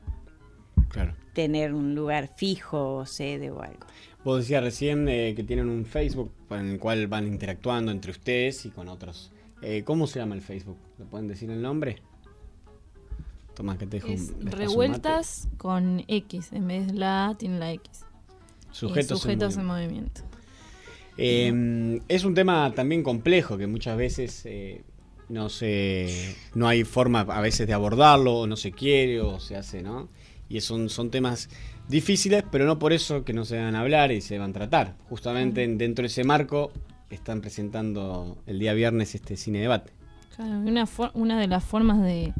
Claro. 0.89 1.13
tener 1.33 1.75
un 1.75 1.93
lugar 1.93 2.27
fijo 2.35 2.95
o 2.95 3.05
sede 3.05 3.51
o 3.51 3.61
algo. 3.61 3.85
Vos 4.23 4.39
decías 4.39 4.63
recién 4.63 5.07
eh, 5.09 5.35
que 5.35 5.43
tienen 5.43 5.69
un 5.69 5.85
Facebook 5.85 6.31
en 6.49 6.71
el 6.71 6.79
cual 6.79 7.05
van 7.05 7.27
interactuando 7.27 7.91
entre 7.91 8.09
ustedes 8.09 8.65
y 8.65 8.71
con 8.71 8.87
otros. 8.87 9.31
Eh, 9.61 9.83
¿Cómo 9.83 10.07
se 10.07 10.19
llama 10.19 10.35
el 10.35 10.41
Facebook? 10.41 10.77
¿Le 10.99 11.05
pueden 11.05 11.27
decir 11.27 11.49
el 11.49 11.61
nombre? 11.61 12.01
Toma, 13.55 13.77
que 13.77 13.87
te 13.87 13.97
dejo 13.97 14.07
un- 14.09 14.13
Es 14.13 14.31
mate. 14.37 14.55
revueltas 14.55 15.47
con 15.57 16.03
X, 16.07 16.49
en 16.53 16.67
vez 16.67 16.87
de 16.87 16.93
la 16.93 17.29
A 17.29 17.37
tiene 17.37 17.57
la 17.57 17.71
X. 17.73 18.01
Sujetos 18.71 19.11
en 19.11 19.17
sujetos 19.17 19.57
en 19.57 19.65
movimiento. 19.65 20.21
Eh, 21.17 21.99
es 22.07 22.23
un 22.23 22.35
tema 22.35 22.71
también 22.75 23.01
complejo 23.01 23.57
que 23.57 23.65
muchas 23.65 23.97
veces 23.97 24.43
eh, 24.45 24.83
no 25.29 25.49
se, 25.49 26.35
no 26.53 26.67
hay 26.67 26.83
forma 26.83 27.21
a 27.21 27.41
veces 27.41 27.65
de 27.65 27.73
abordarlo, 27.73 28.35
o 28.41 28.47
no 28.47 28.55
se 28.55 28.71
quiere, 28.71 29.19
o 29.21 29.39
se 29.39 29.55
hace, 29.55 29.81
¿no? 29.81 30.09
Y 30.49 30.61
son, 30.61 30.89
son 30.89 31.09
temas 31.09 31.49
difíciles, 31.89 32.43
pero 32.51 32.65
no 32.65 32.77
por 32.77 32.93
eso 32.93 33.23
que 33.25 33.33
no 33.33 33.43
se 33.45 33.57
van 33.59 33.75
a 33.75 33.79
hablar 33.81 34.11
y 34.11 34.21
se 34.21 34.37
van 34.37 34.51
a 34.51 34.53
tratar. 34.53 34.95
Justamente 35.09 35.63
en- 35.63 35.79
dentro 35.79 36.03
de 36.03 36.07
ese 36.07 36.23
marco 36.23 36.71
están 37.09 37.41
presentando 37.41 38.37
el 38.45 38.59
día 38.59 38.73
viernes 38.73 39.15
este 39.15 39.37
cine 39.37 39.59
debate. 39.59 39.91
Claro, 40.35 40.59
una, 40.59 40.85
for- 40.85 41.11
una 41.13 41.39
de 41.39 41.47
las 41.47 41.63
formas 41.63 42.01
de, 42.01 42.33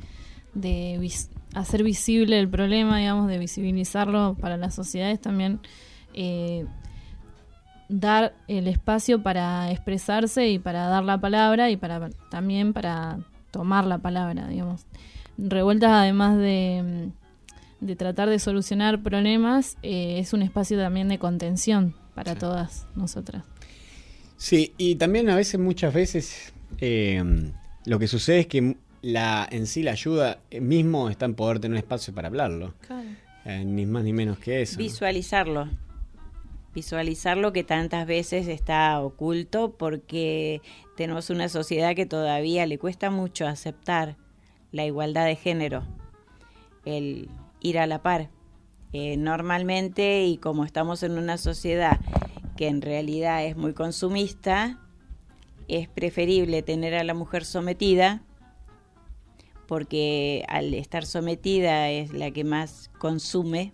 de 0.54 0.98
vis- 1.00 1.30
hacer 1.54 1.84
visible 1.84 2.40
el 2.40 2.48
problema, 2.50 2.98
digamos, 3.00 3.28
de 3.28 3.40
visibilizarlo 3.40 4.36
para 4.40 4.58
la 4.58 4.70
sociedad 4.72 5.10
es 5.10 5.22
también 5.22 5.60
eh, 6.14 6.66
dar 7.90 8.34
el 8.48 8.68
espacio 8.68 9.22
para 9.24 9.72
expresarse 9.72 10.50
y 10.50 10.60
para 10.60 10.88
dar 10.88 11.04
la 11.04 11.20
palabra 11.20 11.70
y 11.70 11.78
para 11.78 12.10
también 12.30 12.74
para 12.74 13.20
tomar 13.52 13.86
la 13.86 13.98
palabra, 13.98 14.48
digamos. 14.48 14.86
Revueltas, 15.38 15.92
además 15.92 16.38
de, 16.38 17.10
de 17.80 17.96
tratar 17.96 18.30
de 18.30 18.40
solucionar 18.40 19.02
problemas, 19.02 19.78
eh, 19.84 20.20
es 20.20 20.34
un 20.34 20.42
espacio 20.42 20.78
también 20.78 21.08
de 21.08 21.18
contención 21.20 21.94
para 22.14 22.34
todas 22.36 22.88
nosotras. 22.96 23.44
Sí, 24.38 24.74
y 24.78 24.96
también 24.96 25.30
a 25.30 25.36
veces, 25.36 25.60
muchas 25.60 25.94
veces, 25.94 26.54
eh, 26.80 27.24
lo 27.86 28.00
que 28.00 28.08
sucede 28.08 28.42
es 28.42 28.48
que 28.48 28.78
la, 29.02 29.48
en 29.52 29.68
sí 29.68 29.84
la 29.84 29.92
ayuda 29.92 30.40
mismo 30.62 31.10
está 31.10 31.26
en 31.26 31.34
poder 31.34 31.60
tener 31.60 31.74
un 31.74 31.78
espacio 31.80 32.14
para 32.14 32.28
hablarlo. 32.28 32.74
Eh, 33.46 33.64
ni 33.66 33.86
más 33.86 34.04
ni 34.04 34.14
menos 34.14 34.38
que 34.38 34.62
eso. 34.62 34.78
Visualizarlo. 34.78 35.70
Visualizarlo 36.76 37.54
que 37.54 37.64
tantas 37.64 38.06
veces 38.06 38.48
está 38.48 39.00
oculto 39.00 39.72
porque 39.78 40.62
tenemos 40.96 41.30
una 41.30 41.50
sociedad 41.50 41.96
que 41.96 42.06
todavía 42.06 42.66
le 42.66 42.78
cuesta 42.78 43.10
mucho 43.10 43.48
aceptar 43.48 44.18
la 44.72 44.86
igualdad 44.86 45.26
de 45.26 45.36
género, 45.36 45.84
el 46.86 47.30
ir 47.62 47.80
a 47.80 47.88
la 47.88 48.04
par. 48.04 48.30
Eh, 48.94 49.18
normalmente, 49.18 50.26
y 50.26 50.38
como 50.38 50.66
estamos 50.66 51.02
en 51.04 51.18
una 51.18 51.38
sociedad 51.38 52.00
que 52.58 52.68
en 52.68 52.82
realidad 52.82 53.46
es 53.46 53.56
muy 53.56 53.74
consumista, 53.74 54.78
es 55.70 55.88
preferible 55.88 56.62
tener 56.62 56.96
a 56.96 57.06
la 57.06 57.14
mujer 57.14 57.46
sometida 57.46 58.22
porque 59.68 60.46
al 60.48 60.74
estar 60.74 61.06
sometida 61.06 61.90
es 61.90 62.14
la 62.14 62.32
que 62.32 62.44
más 62.44 62.90
consume, 62.98 63.74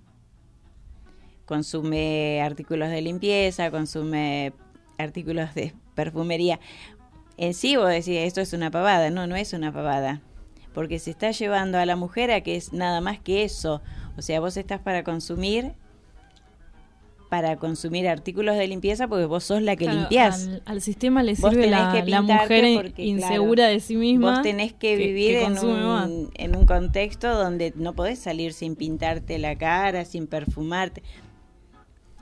consume 1.45 2.41
artículos 2.41 2.89
de 2.89 3.01
limpieza, 3.01 3.71
consume 3.71 4.53
artículos 4.97 5.53
de 5.53 5.73
perfumería. 5.95 6.59
En 7.37 7.53
sí 7.53 7.75
vos 7.75 7.89
decís, 7.89 8.17
esto 8.17 8.41
es 8.41 8.53
una 8.53 8.71
pavada, 8.71 9.09
no, 9.09 9.27
no 9.27 9.35
es 9.35 9.53
una 9.53 9.71
pavada, 9.71 10.21
porque 10.73 10.99
se 10.99 11.11
está 11.11 11.31
llevando 11.31 11.77
a 11.77 11.85
la 11.85 11.95
mujer 11.95 12.31
a 12.31 12.41
que 12.41 12.55
es 12.55 12.73
nada 12.73 12.99
más 12.99 13.19
que 13.19 13.43
eso, 13.43 13.81
o 14.17 14.21
sea, 14.21 14.39
vos 14.39 14.57
estás 14.57 14.81
para 14.81 15.03
consumir 15.03 15.73
para 17.33 17.55
consumir 17.55 18.07
artículos 18.07 18.57
de 18.57 18.67
limpieza 18.67 19.07
porque 19.07 19.25
vos 19.25 19.43
sos 19.43 19.59
la 19.59 19.75
que 19.75 19.85
Claro, 19.85 20.01
limpiás. 20.01 20.47
Al, 20.47 20.61
al 20.65 20.81
sistema 20.81 21.23
le 21.23 21.33
Vos 21.33 21.49
sirve 21.49 21.65
la, 21.65 21.91
que 21.91 22.07
la 22.07 22.21
mujer 22.21 22.75
porque, 22.75 23.03
insegura 23.03 23.63
claro, 23.63 23.73
de 23.73 23.79
sí 23.79 23.95
misma. 23.95 24.33
Vos 24.33 24.41
tenés 24.43 24.71
que, 24.71 24.95
vivir 24.95 25.31
que 25.31 25.41
en, 25.41 25.53
consume 25.55 25.83
más. 25.83 26.09
un, 26.11 26.29
en 26.35 26.55
un 26.55 26.67
contexto 26.67 27.33
donde 27.35 27.73
no 27.75 27.95
podés 27.95 28.19
salir 28.19 28.53
sin 28.53 28.75
pintarte 28.75 29.39
la 29.39 29.57
cara, 29.57 30.05
sin 30.05 30.27
perfumarte. 30.27 31.01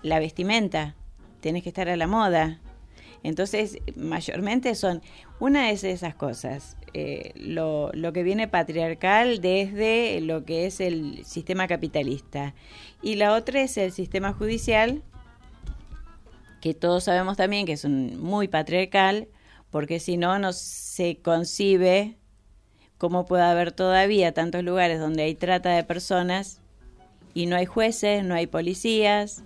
La 0.01 0.19
vestimenta, 0.19 0.95
tenés 1.41 1.63
que 1.63 1.67
estar 1.67 1.89
a 1.89 1.97
la 1.97 2.07
moda. 2.07 2.61
Entonces, 3.21 3.79
mayormente 3.97 4.75
son, 4.75 5.01
una 5.41 5.71
es 5.71 5.83
esas 5.83 6.15
cosas, 6.15 6.77
eh, 6.93 7.33
lo, 7.35 7.91
lo 7.93 8.13
que 8.13 8.23
viene 8.23 8.47
patriarcal 8.47 9.41
desde 9.41 10.21
lo 10.21 10.45
que 10.45 10.67
es 10.67 10.79
el 10.79 11.25
sistema 11.25 11.67
capitalista. 11.67 12.53
Y 13.01 13.15
la 13.15 13.33
otra 13.33 13.61
es 13.61 13.77
el 13.77 13.91
sistema 13.91 14.33
judicial, 14.33 15.01
que 16.61 16.73
todos 16.73 17.05
sabemos 17.05 17.37
también 17.37 17.65
que 17.65 17.73
es 17.73 17.83
un, 17.83 18.19
muy 18.21 18.47
patriarcal, 18.47 19.27
porque 19.71 19.99
si 19.99 20.17
no, 20.17 20.37
no 20.37 20.53
se 20.53 21.17
concibe 21.21 22.17
cómo 22.97 23.25
puede 23.25 23.43
haber 23.43 23.71
todavía 23.71 24.31
tantos 24.33 24.63
lugares 24.63 24.99
donde 24.99 25.23
hay 25.23 25.33
trata 25.33 25.71
de 25.71 25.83
personas 25.83 26.59
y 27.33 27.47
no 27.47 27.55
hay 27.55 27.65
jueces, 27.65 28.23
no 28.23 28.35
hay 28.35 28.45
policías, 28.45 29.43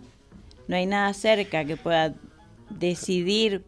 no 0.68 0.76
hay 0.76 0.86
nada 0.86 1.14
cerca 1.14 1.64
que 1.64 1.78
pueda 1.78 2.14
decidir 2.70 3.64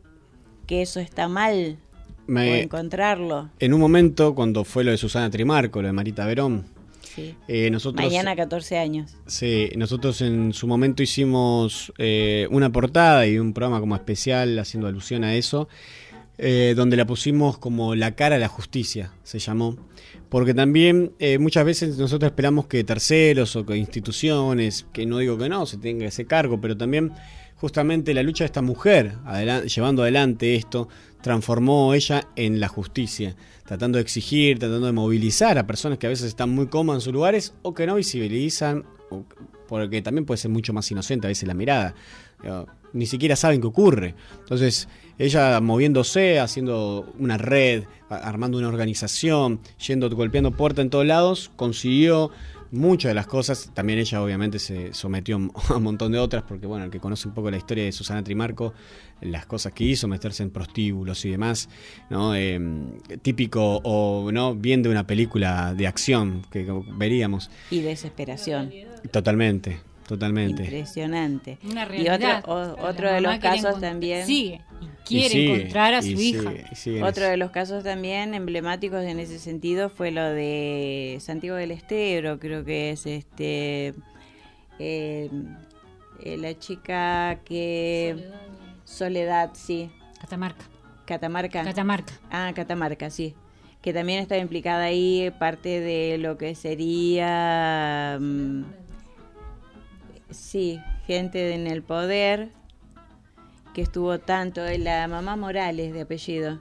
que 0.65 0.81
eso 0.81 0.99
está 0.99 1.29
mal 1.29 1.77
Me- 2.25 2.51
o 2.51 2.55
encontrarlo. 2.55 3.49
En 3.59 3.73
un 3.73 3.79
momento, 3.79 4.35
cuando 4.35 4.65
fue 4.65 4.83
lo 4.83 4.91
de 4.91 4.97
Susana 4.97 5.29
Trimarco, 5.29 5.81
lo 5.81 5.88
de 5.88 5.93
Marita 5.93 6.25
Verón, 6.25 6.65
Sí. 7.18 7.36
eh, 7.47 7.72
nosotros... 7.72 8.05
Mañana 8.05 8.36
14 8.36 8.78
años. 8.78 9.18
Sí, 9.26 9.72
nosotros 9.76 10.22
en 10.22 10.53
su 10.53 10.68
momento 10.68 11.01
hicimos 11.01 11.91
eh, 11.97 12.47
una 12.51 12.72
portada 12.72 13.26
y 13.26 13.39
un 13.39 13.53
programa 13.53 13.80
como 13.80 13.95
especial 13.95 14.59
haciendo 14.59 14.88
alusión 14.88 15.24
a 15.24 15.36
eso, 15.36 15.68
eh, 16.38 16.76
donde 16.78 16.95
la 16.95 17.07
pusimos 17.07 17.57
como 17.57 17.95
la 17.95 18.15
cara 18.15 18.36
a 18.36 18.39
la 18.39 18.47
justicia, 18.47 19.11
se 19.24 19.39
llamó. 19.39 19.76
Porque 20.30 20.53
también 20.53 21.13
eh, 21.18 21.39
muchas 21.39 21.65
veces 21.65 21.97
nosotros 21.97 22.30
esperamos 22.30 22.68
que 22.68 22.84
terceros 22.84 23.55
o 23.55 23.65
que 23.65 23.76
instituciones, 23.76 24.86
que 24.93 25.07
no 25.07 25.18
digo 25.18 25.39
que 25.39 25.49
no, 25.49 25.65
se 25.65 25.78
tenga 25.78 26.05
ese 26.05 26.26
cargo, 26.26 26.61
pero 26.61 26.78
también 26.78 27.13
justamente 27.55 28.13
la 28.13 28.22
lucha 28.22 28.43
de 28.43 28.47
esta 28.47 28.61
mujer, 28.61 29.18
llevando 29.65 30.03
adelante 30.03 30.55
esto, 30.55 30.89
transformó 31.28 31.93
ella 31.93 32.28
en 32.36 32.59
la 32.59 32.67
justicia, 32.67 33.36
tratando 33.65 33.97
de 33.97 34.01
exigir, 34.01 34.57
tratando 34.57 34.88
de 34.88 34.93
movilizar 34.93 35.57
a 35.57 35.67
personas 35.67 35.97
que 35.97 36.07
a 36.07 36.09
veces 36.09 36.28
están 36.28 36.49
muy 36.49 36.67
cómodas 36.67 37.01
en 37.01 37.05
sus 37.05 37.13
lugares 37.13 37.53
o 37.61 37.73
que 37.73 37.86
no 37.86 37.95
visibilizan, 37.95 38.86
porque 39.67 40.01
también 40.01 40.25
puede 40.25 40.38
ser 40.38 40.51
mucho 40.51 40.73
más 40.73 40.89
inocente 40.89 41.28
a 41.28 41.30
veces 41.30 41.47
la 41.47 41.53
mirada. 41.53 41.93
Ni 42.93 43.05
siquiera 43.05 43.36
saben 43.36 43.59
qué 43.59 43.67
ocurre. 43.67 44.15
Entonces, 44.39 44.88
ella 45.17 45.59
moviéndose, 45.59 46.39
haciendo 46.39 47.13
una 47.19 47.38
red, 47.38 47.84
armando 48.09 48.57
una 48.57 48.69
organización, 48.69 49.59
yendo, 49.86 50.09
golpeando 50.09 50.51
puertas 50.51 50.84
en 50.84 50.89
todos 50.89 51.05
lados, 51.05 51.51
consiguió 51.57 52.32
muchas 52.72 53.09
de 53.09 53.15
las 53.15 53.28
cosas. 53.28 53.72
También 53.74 53.99
ella 53.99 54.22
obviamente 54.22 54.59
se 54.59 54.93
sometió 54.93 55.38
a 55.70 55.76
un 55.76 55.84
montón 55.84 56.11
de 56.11 56.20
otras, 56.20 56.43
porque 56.43 56.68
bueno, 56.68 56.86
el 56.86 56.91
que 56.91 56.99
conoce 56.99 57.28
un 57.28 57.34
poco 57.34 57.51
la 57.51 57.57
historia 57.57 57.84
de 57.84 57.91
Susana 57.91 58.24
Trimarco, 58.24 58.74
las 59.22 59.45
cosas 59.45 59.74
que 59.74 59.84
hizo, 59.84 60.07
meterse 60.07 60.43
en 60.43 60.51
prostíbulos 60.51 61.24
y 61.26 61.32
demás, 61.32 61.70
¿no? 62.09 62.36
Eh, 62.36 62.59
típico 63.22 63.82
o 63.84 64.32
no 64.32 64.55
bien 64.55 64.84
de 64.84 64.89
una 64.89 65.07
película 65.07 65.74
de 65.74 65.88
acción 65.88 66.45
que 66.51 66.68
veríamos. 66.97 67.49
Y 67.72 67.82
desesperación. 67.82 68.72
Totalmente, 69.11 69.80
totalmente. 70.08 70.64
Impresionante. 70.64 71.58
Una 71.70 71.84
y 71.84 71.86
realidad. 72.03 72.39
otro, 72.45 72.53
o- 72.53 72.88
otro 72.88 73.12
de 73.12 73.22
los 73.22 73.38
casos 73.39 73.80
también. 73.80 74.26
sigue 74.26 74.62
y 74.82 74.88
quiere 75.08 75.30
sigue, 75.30 75.55
encontrar 75.55 75.93
a 75.93 76.01
su 76.01 76.08
y 76.10 76.12
hija. 76.30 76.51
sigue, 76.74 76.97
y 76.99 77.01
Otro 77.01 77.24
eso. 77.24 77.32
de 77.32 77.38
los 77.38 77.51
casos 77.51 77.84
también 77.84 78.34
emblemáticos 78.34 79.03
en 79.03 79.20
ese 79.20 79.38
sentido 79.39 79.89
fue 79.89 80.12
lo 80.12 80.24
de 80.24 81.18
Santiago 81.20 81.58
del 81.58 81.72
Estero, 81.72 82.39
creo 82.39 82.64
que 82.66 82.91
es 82.91 83.05
este 83.05 83.93
eh, 84.80 85.30
eh, 86.24 86.38
la 86.38 86.58
chica 86.58 87.39
que 87.45 88.28
Soledad, 88.86 89.51
sí. 89.53 89.89
Catamarca. 90.20 90.66
Catamarca. 91.05 91.64
Catamarca. 91.64 92.14
Ah, 92.32 92.51
Catamarca, 92.55 93.10
sí. 93.10 93.34
Que 93.82 93.93
también 93.93 94.20
está 94.20 94.38
implicada 94.38 94.84
ahí 94.86 95.32
parte 95.39 95.80
de 95.80 96.18
lo 96.18 96.38
que 96.38 96.55
sería 96.55 98.18
mm, 98.20 98.64
sí, 100.30 100.80
gente 101.05 101.53
en 101.53 101.67
el 101.67 101.84
poder 101.84 102.49
que 103.73 103.82
estuvo 103.82 104.17
tanto, 104.19 104.65
eh, 104.65 104.78
la 104.78 105.07
mamá 105.07 105.36
Morales 105.36 105.93
de 105.93 106.01
apellido, 106.01 106.59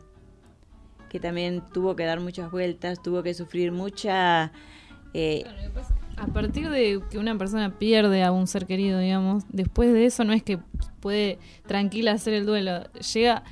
que 1.08 1.18
también 1.20 1.62
tuvo 1.72 1.96
que 1.96 2.04
dar 2.04 2.20
muchas 2.20 2.50
vueltas, 2.50 3.02
tuvo 3.02 3.22
que 3.22 3.32
sufrir 3.34 3.72
mucha... 3.72 4.52
eh, 5.14 5.44
A 6.18 6.26
partir 6.26 6.68
de 6.68 7.00
que 7.10 7.18
una 7.18 7.36
persona 7.38 7.78
pierde 7.78 8.22
a 8.22 8.32
un 8.32 8.46
ser 8.46 8.66
querido, 8.66 8.98
digamos, 8.98 9.44
después 9.48 9.92
de 9.92 10.04
eso 10.06 10.24
no 10.24 10.32
es 10.32 10.42
que 10.42 10.58
puede 11.00 11.38
tranquila 11.66 12.12
hacer 12.12 12.34
el 12.34 12.44
duelo. 12.46 12.84
Llega, 13.14 13.44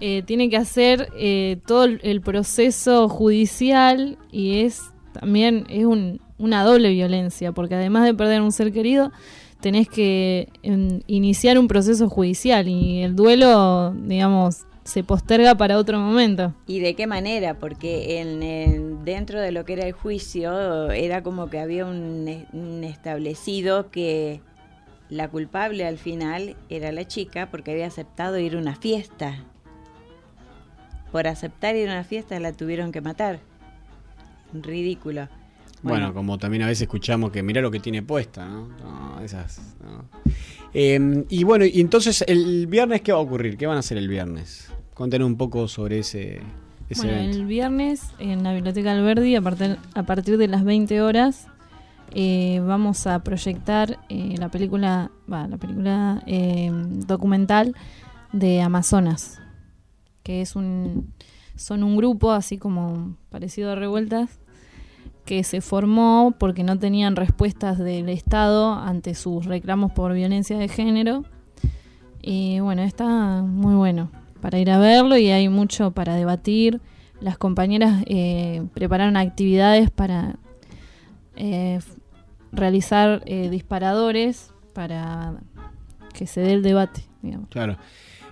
eh, 0.00 0.22
tiene 0.24 0.48
que 0.48 0.56
hacer 0.56 1.08
eh, 1.16 1.58
todo 1.66 1.84
el- 1.84 2.20
proceso 2.22 3.08
judicial 3.08 4.18
y 4.32 4.60
es 4.62 4.82
también 5.12 5.66
es 5.68 5.84
un- 5.84 6.20
una 6.38 6.64
doble 6.64 6.90
violencia, 6.90 7.52
porque 7.52 7.74
además 7.76 8.04
de 8.04 8.14
perder 8.14 8.40
un 8.40 8.50
ser 8.50 8.72
querido, 8.72 9.12
tenés 9.62 9.88
que 9.88 10.50
em, 10.62 11.00
iniciar 11.06 11.58
un 11.58 11.68
proceso 11.68 12.10
judicial 12.10 12.68
y 12.68 13.02
el 13.02 13.16
duelo, 13.16 13.92
digamos, 13.94 14.64
se 14.84 15.02
posterga 15.04 15.54
para 15.54 15.78
otro 15.78 15.98
momento. 15.98 16.52
¿Y 16.66 16.80
de 16.80 16.94
qué 16.94 17.06
manera? 17.06 17.54
Porque 17.54 18.20
en, 18.20 18.42
en- 18.42 19.04
dentro 19.04 19.40
de 19.40 19.52
lo 19.52 19.64
que 19.64 19.74
era 19.74 19.86
el 19.86 19.92
juicio 19.92 20.90
era 20.90 21.22
como 21.22 21.48
que 21.48 21.58
había 21.60 21.86
un, 21.86 22.44
un 22.52 22.84
establecido 22.84 23.90
que 23.90 24.40
la 25.08 25.28
culpable 25.28 25.86
al 25.86 25.98
final 25.98 26.56
era 26.68 26.90
la 26.90 27.06
chica 27.06 27.48
porque 27.50 27.70
había 27.70 27.86
aceptado 27.86 28.38
ir 28.38 28.56
a 28.56 28.58
una 28.58 28.74
fiesta. 28.74 29.44
Por 31.12 31.26
aceptar 31.28 31.76
ir 31.76 31.88
a 31.88 31.92
una 31.92 32.04
fiesta 32.04 32.40
la 32.40 32.52
tuvieron 32.52 32.90
que 32.90 33.00
matar. 33.02 33.38
Ridículo. 34.52 35.28
Bueno, 35.82 36.14
como 36.14 36.38
también 36.38 36.62
a 36.62 36.66
veces 36.66 36.82
escuchamos 36.82 37.32
que 37.32 37.42
mira 37.42 37.60
lo 37.60 37.70
que 37.70 37.80
tiene 37.80 38.02
puesta, 38.02 38.46
¿no? 38.48 38.68
No, 38.68 39.20
esas, 39.20 39.60
no. 39.82 40.04
Eh, 40.74 41.24
y 41.28 41.44
bueno, 41.44 41.64
y 41.64 41.80
entonces 41.80 42.24
el 42.26 42.66
viernes, 42.66 43.02
¿qué 43.02 43.12
va 43.12 43.18
a 43.18 43.22
ocurrir? 43.22 43.56
¿Qué 43.56 43.66
van 43.66 43.76
a 43.76 43.80
hacer 43.80 43.98
el 43.98 44.08
viernes? 44.08 44.70
Contener 44.94 45.26
un 45.26 45.36
poco 45.36 45.68
sobre 45.68 45.98
ese, 45.98 46.40
ese 46.88 47.02
Bueno, 47.06 47.18
evento. 47.20 47.38
el 47.38 47.46
viernes 47.46 48.02
en 48.18 48.42
la 48.42 48.54
Biblioteca 48.54 48.92
Alberdi, 48.92 49.34
a 49.36 49.42
partir, 49.42 49.76
a 49.94 50.02
partir 50.04 50.38
de 50.38 50.48
las 50.48 50.64
20 50.64 51.02
horas, 51.02 51.46
eh, 52.14 52.60
vamos 52.66 53.06
a 53.06 53.20
proyectar 53.24 53.98
eh, 54.10 54.34
la 54.38 54.50
película, 54.50 55.10
va, 55.32 55.48
la 55.48 55.56
película 55.56 56.22
eh, 56.26 56.70
documental 56.72 57.74
de 58.32 58.60
Amazonas, 58.60 59.40
que 60.22 60.42
es 60.42 60.54
un, 60.54 61.12
son 61.56 61.82
un 61.82 61.96
grupo 61.96 62.32
así 62.32 62.58
como 62.58 63.16
parecido 63.30 63.72
a 63.72 63.74
revueltas, 63.76 64.38
que 65.32 65.44
se 65.44 65.62
formó 65.62 66.34
porque 66.38 66.62
no 66.62 66.78
tenían 66.78 67.16
respuestas 67.16 67.78
del 67.78 68.10
Estado 68.10 68.74
ante 68.74 69.14
sus 69.14 69.46
reclamos 69.46 69.90
por 69.90 70.12
violencia 70.12 70.58
de 70.58 70.68
género. 70.68 71.24
Y 72.20 72.60
bueno, 72.60 72.82
está 72.82 73.40
muy 73.40 73.74
bueno 73.74 74.10
para 74.42 74.58
ir 74.58 74.70
a 74.70 74.78
verlo 74.78 75.16
y 75.16 75.30
hay 75.30 75.48
mucho 75.48 75.92
para 75.92 76.16
debatir. 76.16 76.82
Las 77.18 77.38
compañeras 77.38 78.04
eh, 78.08 78.62
prepararon 78.74 79.16
actividades 79.16 79.90
para 79.90 80.36
eh, 81.36 81.80
realizar 82.52 83.22
eh, 83.24 83.48
disparadores 83.48 84.52
para 84.74 85.40
que 86.12 86.26
se 86.26 86.42
dé 86.42 86.52
el 86.52 86.62
debate. 86.62 87.04
Claro. 87.48 87.78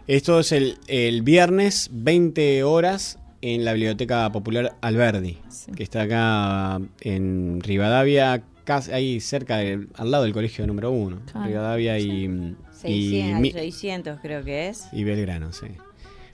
Esto 0.06 0.38
es 0.38 0.52
el, 0.52 0.76
el 0.86 1.22
viernes, 1.22 1.88
20 1.94 2.62
horas, 2.62 3.18
en 3.42 3.64
la 3.64 3.72
Biblioteca 3.72 4.30
Popular 4.32 4.76
Alberdi, 4.80 5.38
que 5.74 5.82
está 5.82 6.02
acá 6.02 6.80
en 7.00 7.60
Rivadavia, 7.60 8.42
casi 8.64 8.92
ahí 8.92 9.20
cerca, 9.20 9.58
al 9.58 10.10
lado 10.10 10.24
del 10.24 10.32
colegio 10.32 10.66
número 10.66 10.90
uno. 10.90 11.20
Claro. 11.30 11.46
Rivadavia 11.48 11.98
y, 11.98 12.24
y, 12.26 12.56
600, 12.72 13.40
mi- 13.40 13.50
600 13.52 14.20
creo 14.20 14.44
que 14.44 14.68
es. 14.68 14.88
y 14.92 15.04
Belgrano, 15.04 15.52
sí. 15.52 15.66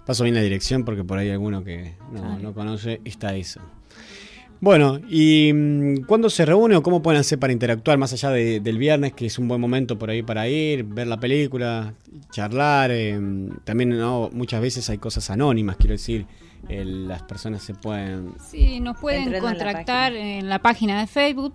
Paso 0.04 0.22
bien 0.24 0.34
la 0.36 0.42
dirección 0.42 0.84
porque 0.84 1.02
por 1.04 1.18
ahí 1.18 1.30
alguno 1.30 1.64
que 1.64 1.94
no, 2.12 2.20
Claro. 2.20 2.38
no 2.40 2.54
conoce 2.54 3.00
está 3.04 3.34
eso. 3.34 3.60
Bueno, 4.60 5.00
¿y 5.10 5.52
mm, 5.52 6.04
cuándo 6.06 6.30
se 6.30 6.46
reúne 6.46 6.76
o 6.76 6.82
cómo 6.82 7.02
pueden 7.02 7.20
hacer 7.20 7.38
para 7.38 7.52
interactuar 7.52 7.98
más 7.98 8.12
allá 8.14 8.30
de- 8.30 8.60
del 8.60 8.78
viernes, 8.78 9.12
que 9.12 9.26
es 9.26 9.38
un 9.38 9.48
buen 9.48 9.60
momento 9.60 9.98
por 9.98 10.08
ahí 10.10 10.22
para 10.22 10.48
ir, 10.48 10.84
ver 10.84 11.06
la 11.08 11.20
película, 11.20 11.92
charlar? 12.30 12.90
eh, 12.90 13.18
también 13.64 13.90
¿no? 13.98 14.30
muchas 14.32 14.62
veces 14.62 14.88
hay 14.88 14.96
cosas 14.98 15.28
anónimas, 15.30 15.76
quiero 15.76 15.92
decir, 15.92 16.26
el- 16.68 17.08
las 17.08 17.22
personas 17.22 17.62
se 17.62 17.74
pueden... 17.74 18.34
Sí, 18.40 18.80
nos 18.80 18.96
pueden 18.98 19.24
Entrando 19.24 19.48
en 19.50 19.58
la 19.58 19.64
contactar 19.64 20.12
en 20.14 20.48
la 20.48 20.58
página 20.60 21.00
de 21.00 21.06
Facebook, 21.06 21.54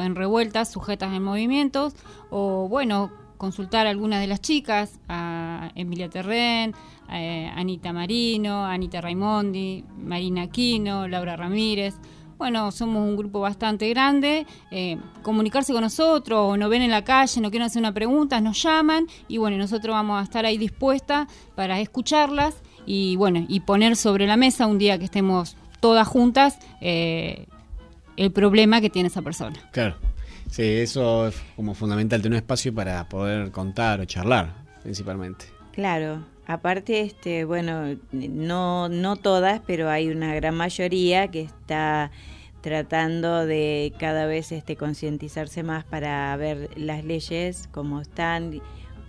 en 0.00 0.14
Revueltas 0.14 0.70
Sujetas 0.70 1.12
en 1.14 1.22
Movimientos, 1.22 1.94
o 2.30 2.68
bueno, 2.68 3.10
consultar 3.38 3.86
a 3.86 3.90
algunas 3.90 4.20
de 4.20 4.26
las 4.26 4.40
chicas, 4.42 4.98
a 5.08 5.70
Emilia 5.74 6.10
Terren, 6.10 6.74
a 7.08 7.58
Anita 7.58 7.92
Marino, 7.92 8.64
Anita 8.66 9.00
Raimondi, 9.00 9.84
Marina 9.96 10.42
Aquino, 10.42 11.08
Laura 11.08 11.36
Ramírez. 11.36 11.94
Bueno, 12.36 12.70
somos 12.72 13.06
un 13.06 13.16
grupo 13.16 13.40
bastante 13.40 13.88
grande. 13.90 14.46
eh, 14.70 14.96
comunicarse 15.22 15.72
con 15.72 15.82
nosotros, 15.82 16.38
o 16.52 16.56
nos 16.56 16.68
ven 16.70 16.82
en 16.82 16.90
la 16.90 17.04
calle, 17.04 17.40
no 17.40 17.50
quieren 17.50 17.66
hacer 17.66 17.80
una 17.80 17.92
pregunta, 17.92 18.40
nos 18.40 18.62
llaman 18.62 19.06
y 19.28 19.36
bueno, 19.38 19.56
nosotros 19.58 19.92
vamos 19.94 20.20
a 20.20 20.24
estar 20.24 20.44
ahí 20.46 20.56
dispuestas 20.58 21.26
para 21.54 21.80
escucharlas 21.80 22.62
y 22.86 23.16
bueno, 23.16 23.44
y 23.48 23.60
poner 23.60 23.96
sobre 23.96 24.26
la 24.26 24.36
mesa 24.36 24.66
un 24.66 24.78
día 24.78 24.98
que 24.98 25.04
estemos 25.04 25.56
todas 25.80 26.06
juntas 26.06 26.58
eh, 26.80 27.46
el 28.16 28.30
problema 28.32 28.80
que 28.80 28.90
tiene 28.90 29.08
esa 29.08 29.22
persona. 29.22 29.56
Claro. 29.72 29.96
Sí, 30.50 30.64
eso 30.64 31.28
es 31.28 31.40
como 31.54 31.74
fundamental, 31.74 32.20
tener 32.20 32.32
un 32.32 32.42
espacio 32.42 32.74
para 32.74 33.08
poder 33.08 33.52
contar 33.52 34.00
o 34.00 34.04
charlar, 34.04 34.52
principalmente. 34.82 35.44
Claro, 35.72 36.24
aparte, 36.46 37.02
este, 37.02 37.44
bueno, 37.44 37.96
no, 38.10 38.88
no 38.88 39.16
todas, 39.16 39.60
pero 39.64 39.88
hay 39.88 40.08
una 40.08 40.34
gran 40.34 40.56
mayoría 40.56 41.28
que 41.28 41.42
está 41.42 42.10
tratando 42.62 43.46
de 43.46 43.92
cada 43.98 44.26
vez 44.26 44.50
este, 44.50 44.76
concientizarse 44.76 45.62
más 45.62 45.84
para 45.84 46.36
ver 46.36 46.70
las 46.76 47.04
leyes, 47.04 47.68
cómo 47.72 48.00
están, 48.00 48.60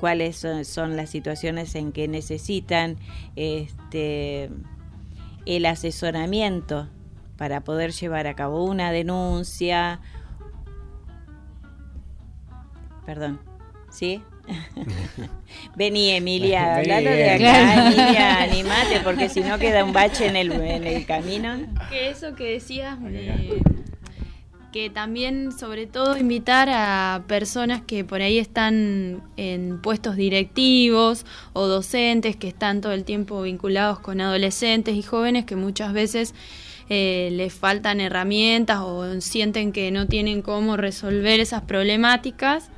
cuáles 0.01 0.35
son, 0.35 0.65
son 0.65 0.97
las 0.97 1.11
situaciones 1.11 1.75
en 1.75 1.91
que 1.91 2.07
necesitan 2.07 2.97
este, 3.35 4.49
el 5.45 5.65
asesoramiento 5.67 6.89
para 7.37 7.61
poder 7.61 7.91
llevar 7.91 8.25
a 8.25 8.33
cabo 8.35 8.65
una 8.65 8.91
denuncia. 8.91 9.99
Perdón, 13.05 13.39
¿sí? 13.91 14.21
Vení, 15.75 16.09
Emilia, 16.11 16.77
hablando 16.77 17.09
de 17.11 17.29
acá. 17.31 17.87
Emilia, 17.87 18.41
animate, 18.41 18.99
porque 19.03 19.29
si 19.29 19.41
no 19.41 19.59
queda 19.59 19.83
un 19.85 19.93
bache 19.93 20.27
en 20.27 20.35
el, 20.35 20.51
en 20.51 20.83
el 20.83 21.05
camino. 21.05 21.57
Que 21.89 22.09
eso 22.09 22.33
que 22.35 22.45
decías, 22.53 22.99
de- 23.01 23.61
que 24.71 24.89
también, 24.89 25.51
sobre 25.51 25.85
todo, 25.85 26.17
invitar 26.17 26.69
a 26.69 27.23
personas 27.27 27.81
que 27.81 28.05
por 28.05 28.21
ahí 28.21 28.37
están 28.37 29.21
en 29.35 29.81
puestos 29.81 30.15
directivos 30.15 31.25
o 31.53 31.67
docentes 31.67 32.35
que 32.37 32.47
están 32.47 32.81
todo 32.81 32.93
el 32.93 33.03
tiempo 33.03 33.41
vinculados 33.41 33.99
con 33.99 34.21
adolescentes 34.21 34.95
y 34.95 35.01
jóvenes 35.01 35.45
que 35.45 35.55
muchas 35.55 35.91
veces 35.93 36.33
eh, 36.89 37.29
les 37.33 37.53
faltan 37.53 37.99
herramientas 37.99 38.79
o 38.81 39.19
sienten 39.21 39.71
que 39.71 39.91
no 39.91 40.07
tienen 40.07 40.41
cómo 40.41 40.77
resolver 40.77 41.39
esas 41.39 41.63
problemáticas. 41.63 42.69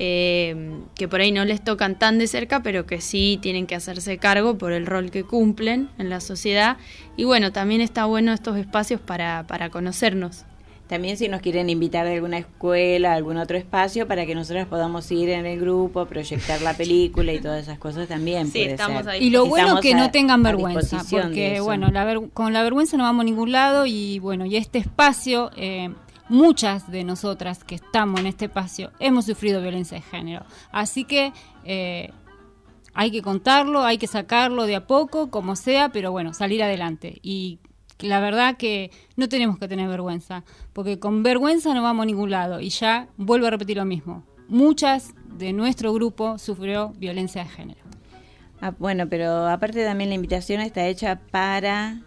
eh, 0.00 0.54
que 0.94 1.08
por 1.08 1.20
ahí 1.20 1.32
no 1.32 1.44
les 1.44 1.60
tocan 1.64 1.98
tan 1.98 2.18
de 2.18 2.28
cerca, 2.28 2.62
pero 2.62 2.86
que 2.86 3.00
sí 3.00 3.36
tienen 3.42 3.66
que 3.66 3.74
hacerse 3.74 4.16
cargo 4.18 4.56
por 4.56 4.70
el 4.72 4.86
rol 4.86 5.10
que 5.10 5.24
cumplen 5.24 5.88
en 5.98 6.08
la 6.08 6.20
sociedad. 6.20 6.76
Y 7.16 7.24
bueno, 7.24 7.50
también 7.50 7.80
está 7.80 8.04
bueno 8.04 8.32
estos 8.32 8.56
espacios 8.56 9.00
para, 9.00 9.44
para 9.48 9.70
conocernos. 9.70 10.44
También 10.88 11.16
si 11.18 11.28
nos 11.28 11.40
quieren 11.42 11.68
invitar 11.70 12.06
de 12.06 12.14
alguna 12.14 12.38
escuela, 12.38 13.12
a 13.12 13.14
algún 13.14 13.36
otro 13.36 13.56
espacio, 13.58 14.08
para 14.08 14.24
que 14.26 14.34
nosotros 14.34 14.66
podamos 14.66 15.10
ir 15.12 15.28
en 15.30 15.44
el 15.46 15.60
grupo, 15.60 16.06
proyectar 16.06 16.60
la 16.62 16.72
película 16.76 17.32
y 17.32 17.40
todas 17.40 17.62
esas 17.62 17.78
cosas 17.78 18.08
también. 18.08 18.46
Sí, 18.46 18.52
puede 18.60 18.70
estamos 18.72 19.02
ser. 19.02 19.10
ahí. 19.10 19.24
Y 19.26 19.30
lo 19.30 19.46
bueno 19.46 19.64
Estamos 19.66 19.82
que 19.82 19.92
a- 19.94 19.96
no 19.98 20.10
tengan 20.10 20.42
vergüenza, 20.42 21.02
porque 21.10 21.60
bueno, 21.60 21.90
la 21.90 22.04
ver- 22.04 22.30
con 22.32 22.52
la 22.52 22.62
vergüenza 22.62 22.96
no 22.96 23.04
vamos 23.04 23.22
a 23.22 23.24
ningún 23.24 23.52
lado 23.52 23.84
y 23.86 24.18
bueno, 24.18 24.46
y 24.46 24.56
este 24.56 24.78
espacio, 24.78 25.50
eh, 25.56 25.90
muchas 26.30 26.90
de 26.90 27.04
nosotras 27.04 27.64
que 27.64 27.74
estamos 27.74 28.20
en 28.20 28.26
este 28.26 28.46
espacio 28.46 28.90
hemos 28.98 29.26
sufrido 29.26 29.60
violencia 29.62 29.96
de 29.98 30.02
género, 30.02 30.44
así 30.72 31.04
que 31.04 31.32
eh, 31.64 32.10
hay 32.94 33.10
que 33.10 33.22
contarlo, 33.22 33.82
hay 33.84 33.96
que 33.98 34.06
sacarlo 34.06 34.64
de 34.66 34.76
a 34.76 34.86
poco, 34.86 35.30
como 35.30 35.54
sea, 35.54 35.90
pero 35.90 36.10
bueno, 36.12 36.34
salir 36.34 36.62
adelante 36.62 37.18
y 37.22 37.58
la 38.00 38.20
verdad 38.20 38.56
que 38.56 38.90
no 39.16 39.28
tenemos 39.28 39.58
que 39.58 39.68
tener 39.68 39.88
vergüenza, 39.88 40.44
porque 40.72 40.98
con 40.98 41.22
vergüenza 41.22 41.74
no 41.74 41.82
vamos 41.82 42.04
a 42.04 42.06
ningún 42.06 42.30
lado 42.30 42.60
y 42.60 42.68
ya 42.68 43.08
vuelvo 43.16 43.46
a 43.46 43.50
repetir 43.50 43.76
lo 43.76 43.84
mismo. 43.84 44.24
Muchas 44.48 45.14
de 45.36 45.52
nuestro 45.52 45.92
grupo 45.92 46.38
sufrió 46.38 46.92
violencia 46.96 47.44
de 47.44 47.50
género. 47.50 47.80
Ah, 48.60 48.74
bueno, 48.78 49.08
pero 49.08 49.46
aparte 49.46 49.84
también 49.84 50.10
la 50.10 50.16
invitación 50.16 50.60
está 50.60 50.86
hecha 50.86 51.20
para 51.30 52.00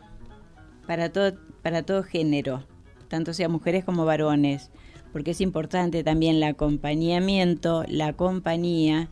para 0.87 1.11
todo 1.11 1.33
para 1.61 1.83
todo 1.83 2.03
género, 2.03 2.63
tanto 3.07 3.33
sea 3.33 3.47
mujeres 3.47 3.85
como 3.85 4.03
varones, 4.05 4.71
porque 5.13 5.31
es 5.31 5.41
importante 5.41 6.03
también 6.03 6.37
el 6.37 6.43
acompañamiento, 6.43 7.83
la 7.87 8.13
compañía 8.13 9.09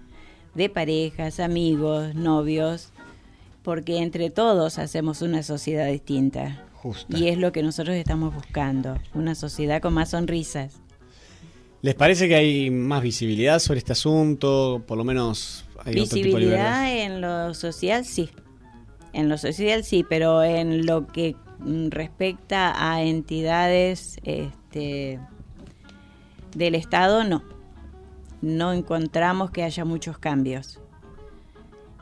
de 0.55 0.69
parejas, 0.69 1.39
amigos, 1.39 2.15
novios, 2.15 2.91
porque 3.61 3.99
entre 3.99 4.29
todos 4.29 4.79
hacemos 4.79 5.21
una 5.21 5.43
sociedad 5.43 5.87
distinta. 5.87 6.65
Y 7.09 7.27
es 7.27 7.37
lo 7.37 7.51
que 7.51 7.63
nosotros 7.63 7.95
estamos 7.95 8.33
buscando, 8.33 8.97
una 9.13 9.35
sociedad 9.35 9.81
con 9.81 9.93
más 9.93 10.11
sonrisas. 10.11 10.79
¿Les 11.81 11.95
parece 11.95 12.27
que 12.27 12.35
hay 12.35 12.69
más 12.69 13.01
visibilidad 13.01 13.59
sobre 13.59 13.79
este 13.79 13.93
asunto? 13.93 14.83
Por 14.85 14.97
lo 14.97 15.03
menos 15.03 15.65
hay 15.85 15.99
otro 15.99 16.15
tipo 16.15 16.37
de 16.37 16.45
libertad. 16.45 16.83
Visibilidad 16.83 17.05
en 17.05 17.21
lo 17.21 17.53
social, 17.53 18.05
sí. 18.05 18.29
En 19.13 19.29
lo 19.29 19.37
social, 19.37 19.83
sí, 19.83 20.05
pero 20.07 20.43
en 20.43 20.85
lo 20.85 21.07
que 21.07 21.35
mm, 21.59 21.89
respecta 21.89 22.73
a 22.91 23.01
entidades 23.01 24.17
este, 24.23 25.19
del 26.55 26.75
Estado, 26.75 27.23
no. 27.23 27.43
No 28.41 28.73
encontramos 28.73 29.51
que 29.51 29.63
haya 29.63 29.85
muchos 29.85 30.17
cambios. 30.17 30.79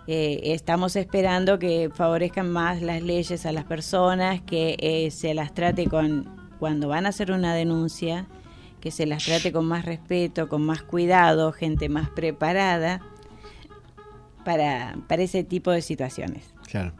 Eh, 0.07 0.53
estamos 0.53 0.95
esperando 0.95 1.59
que 1.59 1.89
favorezcan 1.93 2.49
más 2.49 2.81
las 2.81 3.01
leyes 3.01 3.45
a 3.45 3.51
las 3.51 3.65
personas, 3.65 4.41
que 4.41 4.77
eh, 4.79 5.11
se 5.11 5.33
las 5.33 5.53
trate 5.53 5.87
con, 5.87 6.29
cuando 6.59 6.87
van 6.87 7.05
a 7.05 7.09
hacer 7.09 7.31
una 7.31 7.53
denuncia, 7.53 8.27
que 8.79 8.89
se 8.89 9.05
las 9.05 9.25
trate 9.25 9.51
con 9.51 9.65
más 9.65 9.83
respeto, 9.85 10.47
con 10.47 10.65
más 10.65 10.81
cuidado, 10.81 11.51
gente 11.51 11.89
más 11.89 12.09
preparada 12.09 13.01
para, 14.45 14.97
para 15.07 15.23
ese 15.23 15.43
tipo 15.43 15.71
de 15.71 15.81
situaciones. 15.81 16.45
Claro. 16.69 16.93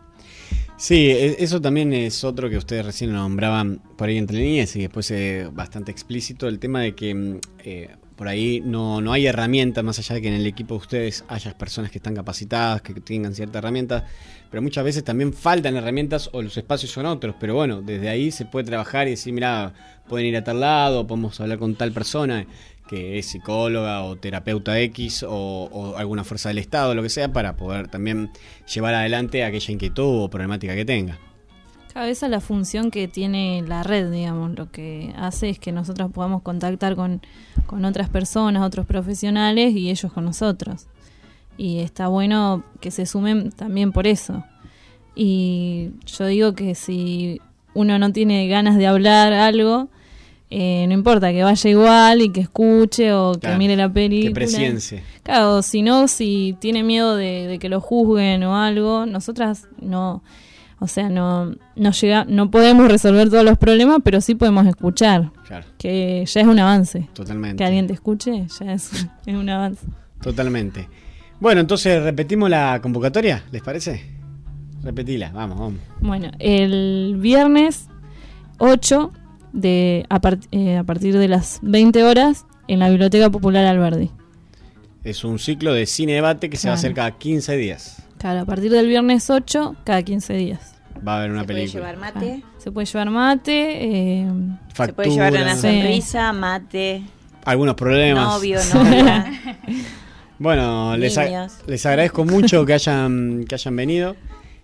Sí, 0.76 1.10
e- 1.10 1.44
eso 1.44 1.60
también 1.60 1.94
es 1.94 2.24
otro 2.24 2.50
que 2.50 2.58
ustedes 2.58 2.86
recién 2.86 3.14
nombraban 3.14 3.82
por 3.96 4.10
ahí 4.10 4.18
entre 4.18 4.38
líneas 4.38 4.76
y 4.76 4.82
después 4.82 5.10
eh, 5.12 5.50
bastante 5.52 5.92
explícito, 5.92 6.48
el 6.48 6.60
tema 6.60 6.82
de 6.82 6.94
que 6.94 7.16
mm, 7.16 7.40
eh, 7.64 7.96
por 8.18 8.28
ahí 8.28 8.62
no, 8.66 9.00
no 9.00 9.14
hay 9.14 9.28
herramientas, 9.28 9.84
más 9.84 10.00
allá 10.00 10.16
de 10.16 10.22
que 10.24 10.28
en 10.28 10.34
el 10.34 10.48
equipo 10.48 10.74
de 10.74 10.80
ustedes 10.80 11.24
haya 11.28 11.56
personas 11.56 11.92
que 11.92 12.00
están 12.00 12.16
capacitadas, 12.16 12.82
que 12.82 12.96
tengan 12.96 13.36
cierta 13.36 13.60
herramienta, 13.60 14.06
pero 14.50 14.64
muchas 14.64 14.84
veces 14.84 15.04
también 15.04 15.34
faltan 15.34 15.76
herramientas 15.78 16.30
o 16.34 16.42
los 16.42 16.58
espacios 16.58 16.92
son 16.92 17.06
otros, 17.06 17.36
pero 17.40 17.54
bueno, 17.54 17.82
desde 17.84 18.10
ahí 18.10 18.32
se 18.32 18.46
puede 18.46 18.66
trabajar 18.66 19.08
y 19.08 19.12
decir, 19.12 19.34
mira, 19.34 19.74
pueden 20.10 20.26
ir 20.26 20.36
a 20.36 20.44
tal 20.44 20.60
lado, 20.60 21.06
podemos 21.06 21.40
hablar 21.40 21.60
con 21.60 21.76
tal 21.76 21.92
persona, 21.92 22.48
que 22.88 23.20
es 23.20 23.28
psicóloga 23.28 24.02
o 24.04 24.16
terapeuta 24.16 24.80
X 24.80 25.22
o, 25.22 25.30
o 25.72 25.96
alguna 25.96 26.24
fuerza 26.24 26.50
del 26.50 26.58
Estado, 26.58 26.96
lo 26.96 27.04
que 27.04 27.10
sea, 27.10 27.32
para 27.32 27.56
poder 27.56 27.88
también 27.88 28.32
llevar 28.74 28.96
adelante 28.96 29.44
aquella 29.44 29.72
inquietud 29.72 30.24
o 30.24 30.30
problemática 30.30 30.74
que 30.74 30.86
tenga. 30.86 31.20
Cada 31.94 32.06
vez 32.06 32.22
a 32.24 32.28
la 32.28 32.40
función 32.40 32.92
que 32.92 33.08
tiene 33.08 33.64
la 33.68 33.84
red, 33.84 34.12
digamos, 34.12 34.56
lo 34.56 34.72
que 34.72 35.14
hace 35.18 35.50
es 35.50 35.60
que 35.60 35.72
nosotros 35.72 36.12
podamos 36.12 36.42
contactar 36.42 36.96
con, 36.96 37.22
con 37.66 37.86
otras 37.86 38.10
personas, 38.10 38.64
otros 38.64 38.86
profesionales 38.86 39.74
y 39.76 39.90
ellos 39.90 40.12
con 40.14 40.26
nosotros. 40.26 40.88
Y 41.58 41.80
está 41.80 42.08
bueno 42.08 42.64
que 42.80 42.92
se 42.92 43.06
sumen 43.06 43.52
también 43.52 43.92
por 43.92 44.06
eso. 44.06 44.44
Y 45.16 45.90
yo 46.06 46.28
digo 46.28 46.54
que 46.54 46.76
si 46.76 47.42
uno 47.74 47.98
no 47.98 48.12
tiene 48.12 48.48
ganas 48.48 48.78
de 48.78 48.86
hablar 48.86 49.34
algo, 49.34 49.88
eh, 50.50 50.86
no 50.88 50.94
importa, 50.94 51.32
que 51.32 51.44
vaya 51.44 51.70
igual 51.70 52.22
y 52.22 52.32
que 52.32 52.42
escuche 52.42 53.12
o 53.12 53.34
que 53.34 53.50
mire 53.58 53.76
la 53.76 53.92
película. 53.92 54.30
que 54.30 54.36
presiencie. 54.36 55.04
Claro, 55.24 55.62
si 55.62 55.82
no, 55.82 56.08
si 56.08 56.56
tiene 56.60 56.84
miedo 56.84 57.16
de, 57.16 57.48
de 57.48 57.60
que 57.60 57.68
lo 57.68 57.82
juzguen 57.82 58.44
o 58.44 58.56
algo, 58.56 59.06
nosotras 59.06 59.68
no, 59.82 60.24
o 60.80 60.88
sea, 60.88 61.10
no, 61.10 61.56
no 61.76 61.92
llega, 61.92 62.26
no 62.26 62.52
podemos 62.52 62.88
resolver 62.92 63.30
todos 63.30 63.44
los 63.44 63.58
problemas, 63.58 64.00
pero 64.04 64.22
sí 64.22 64.36
podemos 64.36 64.66
escuchar, 64.68 65.32
Claro. 65.48 65.66
que 65.78 66.24
ya 66.26 66.42
es 66.42 66.48
un 66.48 66.60
avance. 66.60 67.08
Totalmente. 67.14 67.58
Que 67.58 67.66
alguien 67.66 67.88
te 67.88 67.94
escuche, 67.94 68.46
ya 68.60 68.74
es, 68.74 68.92
es 69.26 69.36
un 69.36 69.50
avance. 69.50 69.86
Totalmente. 70.22 70.88
Bueno, 71.40 71.62
entonces 71.62 72.02
repetimos 72.04 72.50
la 72.50 72.80
convocatoria, 72.82 73.44
¿les 73.52 73.62
parece? 73.62 74.04
Repetila, 74.84 75.32
vamos, 75.34 75.60
vamos. 75.60 75.80
Bueno, 76.00 76.32
el 76.40 77.16
viernes 77.20 77.88
8 78.60 79.12
de, 79.54 80.06
a, 80.10 80.20
eh, 80.52 80.78
a 80.78 80.84
partir 80.84 81.18
de 81.18 81.28
las 81.28 81.60
20 81.64 82.04
horas 82.04 82.46
en 82.68 82.80
la 82.80 82.90
Biblioteca 82.90 83.30
Popular 83.30 83.66
Alberdi. 83.66 84.12
Es 85.04 85.24
un 85.24 85.40
ciclo 85.40 85.74
de 85.74 85.86
cine 85.86 86.14
debate 86.14 86.50
que 86.50 86.58
se 86.58 86.68
va 86.68 86.74
a 86.74 86.76
hacer 86.78 86.94
cada 86.94 87.12
15 87.18 87.56
días. 87.56 88.04
Claro, 88.18 88.42
a 88.42 88.46
partir 88.46 88.72
del 88.72 88.88
viernes 88.88 89.30
8, 89.30 89.76
cada 89.84 90.02
15 90.04 90.34
días. 90.34 90.74
Va 91.08 91.16
a 91.16 91.18
haber 91.20 91.32
una 91.32 91.42
¿Se 91.42 91.46
puede 91.48 91.60
película. 91.60 91.92
llevar 91.92 91.98
mate? 92.14 92.44
Ah, 92.44 92.50
se 92.58 92.72
puede 92.72 92.86
llevar 92.88 93.10
mate. 93.12 93.86
eh, 94.22 94.28
Se 94.76 94.94
puede 94.94 95.10
llevar 95.12 95.34
una 95.34 95.56
sonrisa, 95.56 96.34
mate, 96.34 97.04
Algunos 97.46 97.76
problemas. 97.76 98.26
novio, 98.28 98.60
novia. 98.74 99.32
Bueno, 100.40 100.96
les, 100.98 101.18
les 101.68 101.86
agradezco 101.86 102.26
mucho 102.26 102.66
que 102.66 102.74
hayan, 102.74 103.46
que 103.48 103.56
hayan 103.56 103.76
venido. 103.76 104.16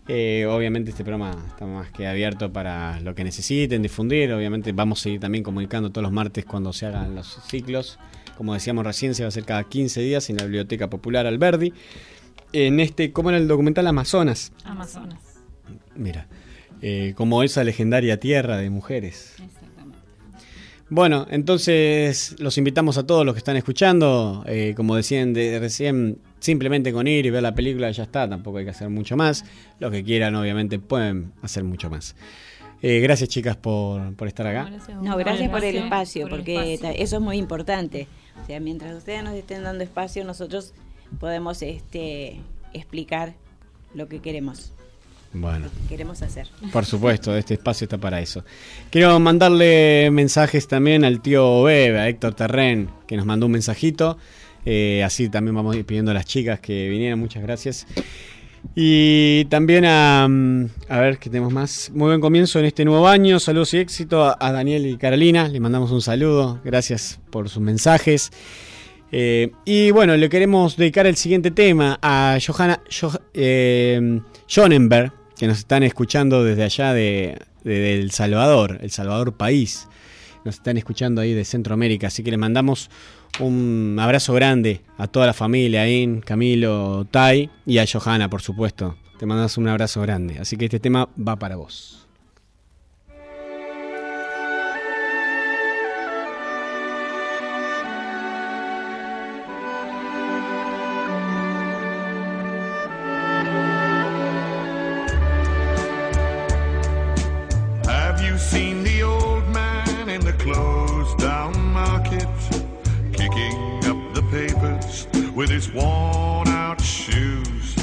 Eh, 0.08 0.46
obviamente 0.50 0.90
este 0.92 1.04
programa 1.06 1.32
está 1.48 1.66
más 1.66 1.90
que 1.92 2.06
abierto 2.08 2.52
para 2.52 3.00
lo 3.00 3.16
que 3.16 3.24
necesiten 3.24 3.82
difundir. 3.82 4.34
Obviamente 4.34 4.72
vamos 4.72 5.00
a 5.00 5.04
seguir 5.04 5.20
también 5.20 5.44
comunicando 5.44 5.90
todos 5.92 6.04
los 6.04 6.12
martes 6.12 6.46
cuando 6.46 6.74
se 6.74 6.86
hagan 6.88 7.16
los 7.16 7.40
ciclos. 7.48 8.00
Como 8.38 8.54
decíamos 8.54 8.86
recién, 8.86 9.16
se 9.16 9.24
va 9.24 9.28
a 9.28 9.30
hacer 9.30 9.46
cada 9.46 9.64
15 9.64 10.02
días 10.02 10.30
en 10.30 10.38
la 10.38 10.44
Biblioteca 10.44 10.90
Popular 10.90 11.26
Alberdi. 11.26 11.74
En 12.54 12.80
este, 12.80 13.12
como 13.12 13.30
en 13.30 13.36
el 13.36 13.48
documental 13.48 13.88
Amazonas. 13.88 14.52
Amazonas. 14.64 15.20
Mira, 15.96 16.28
eh, 16.82 17.14
como 17.16 17.44
esa 17.44 17.64
legendaria 17.64 18.20
tierra 18.20 18.58
de 18.58 18.70
mujeres. 18.70 19.36
Bueno, 20.90 21.26
entonces 21.32 22.36
los 22.40 22.58
invitamos 22.60 23.00
a 23.00 23.08
todos 23.08 23.26
los 23.26 23.34
que 23.34 23.40
están 23.40 23.58
escuchando. 23.58 24.44
eh, 24.48 24.74
como 24.76 24.96
decían 24.96 25.34
de 25.34 25.60
recién, 25.60 26.20
simplemente 26.40 26.94
con 26.94 27.08
ir 27.08 27.26
y 27.26 27.32
ver 27.32 27.42
la 27.42 27.56
película 27.56 27.90
ya 27.90 28.04
está, 28.04 28.30
tampoco 28.30 28.60
hay 28.60 28.66
que 28.66 28.72
hacer 28.72 28.90
mucho 28.90 29.18
más. 29.18 29.44
Los 29.80 29.92
que 29.92 30.04
quieran, 30.04 30.36
obviamente, 30.36 30.78
pueden 30.78 31.32
hacer 31.42 31.64
mucho 31.64 31.90
más. 31.90 32.16
Eh, 32.84 33.00
gracias, 33.00 33.30
chicas, 33.30 33.56
por, 33.56 34.14
por 34.16 34.28
estar 34.28 34.46
acá. 34.46 34.70
No, 35.02 35.16
gracias 35.18 35.50
por 35.50 35.64
el 35.64 35.78
espacio, 35.78 36.28
porque 36.30 36.80
eso 36.98 37.16
es 37.16 37.22
muy 37.22 37.38
importante. 37.38 38.08
O 38.44 38.46
sea, 38.46 38.60
mientras 38.60 38.96
ustedes 38.96 39.24
nos 39.24 39.34
estén 39.36 39.64
dando 39.64 39.84
espacio, 39.84 40.26
nosotros 40.26 40.74
podemos 41.20 41.62
este, 41.62 42.42
explicar 42.74 43.34
lo 43.94 44.08
que 44.08 44.20
queremos, 44.20 44.72
Bueno. 45.34 45.66
lo 45.66 45.72
que 45.72 45.88
queremos 45.90 46.22
hacer. 46.22 46.48
Por 46.72 46.86
supuesto, 46.86 47.36
este 47.36 47.54
espacio 47.56 47.86
está 47.86 47.98
para 47.98 48.20
eso. 48.22 48.44
Quiero 48.90 49.20
mandarle 49.20 50.10
mensajes 50.12 50.68
también 50.68 51.04
al 51.06 51.22
tío 51.22 51.64
Bebe, 51.64 52.00
a 52.00 52.10
Héctor 52.10 52.34
Terren, 52.34 52.90
que 53.08 53.16
nos 53.18 53.26
mandó 53.26 53.46
un 53.46 53.52
mensajito. 53.54 54.18
Eh, 54.66 55.04
así 55.04 55.30
también 55.30 55.56
vamos 55.56 55.76
a 55.76 55.80
ir 55.80 55.86
pidiendo 55.86 56.12
a 56.12 56.14
las 56.14 56.26
chicas 56.26 56.60
que 56.60 56.88
vinieran, 56.90 57.20
muchas 57.20 57.44
gracias. 57.44 57.86
Y 58.76 59.44
también 59.46 59.84
a, 59.86 60.26
mm, 60.30 60.66
a 60.88 61.00
ver 61.00 61.18
qué 61.18 61.30
tenemos 61.30 61.52
más. 61.52 61.92
Muy 61.94 62.08
buen 62.08 62.22
comienzo 62.22 62.60
en 62.60 62.66
este 62.66 62.86
nuevo 62.86 63.08
año. 63.10 63.38
Saludos 63.40 63.74
y 63.74 63.78
éxito 63.80 64.24
a, 64.24 64.38
a 64.40 64.52
Daniel 64.54 64.86
y 64.86 64.98
Carolina. 64.98 65.50
Les 65.50 65.60
mandamos 65.60 65.92
un 65.92 66.02
saludo. 66.02 66.62
Gracias 66.64 67.20
por 67.30 67.50
sus 67.50 67.62
mensajes. 67.62 68.32
Eh, 69.16 69.52
y 69.64 69.92
bueno, 69.92 70.18
le 70.18 70.28
queremos 70.28 70.76
dedicar 70.76 71.06
el 71.06 71.16
siguiente 71.16 71.52
tema 71.52 72.00
a 72.02 72.40
Johanna 72.46 72.82
Jo- 72.90 73.20
eh, 73.36 74.20
Jonenberg, 74.50 75.14
que 75.38 75.46
nos 75.46 75.60
están 75.60 75.84
escuchando 75.84 76.44
desde 76.44 76.64
allá 76.64 76.94
de, 76.94 77.38
de 77.64 77.94
El 78.00 78.10
Salvador, 78.10 78.80
El 78.82 78.90
Salvador 78.90 79.34
país. 79.34 79.88
Nos 80.46 80.56
están 80.56 80.78
escuchando 80.78 81.22
ahí 81.22 81.34
de 81.34 81.46
Centroamérica, 81.46 82.08
así 82.08 82.24
que 82.24 82.32
le 82.32 82.38
mandamos 82.38 82.90
un 83.40 83.98
abrazo 84.00 84.34
grande 84.34 84.82
a 84.98 85.06
toda 85.08 85.28
la 85.28 85.34
familia, 85.34 85.84
Ain, 85.84 86.20
Camilo, 86.22 87.06
Tai 87.12 87.50
y 87.68 87.78
a 87.78 87.86
Johanna, 87.92 88.30
por 88.32 88.42
supuesto. 88.42 88.98
Te 89.20 89.28
mandamos 89.28 89.58
un 89.58 89.68
abrazo 89.68 90.02
grande. 90.02 90.40
Así 90.40 90.58
que 90.58 90.66
este 90.66 90.80
tema 90.80 91.08
va 91.16 91.36
para 91.38 91.56
vos. 91.56 92.03
With 115.36 115.50
his 115.50 115.72
worn 115.72 116.48
out 116.48 116.80
shoes? 116.82 117.76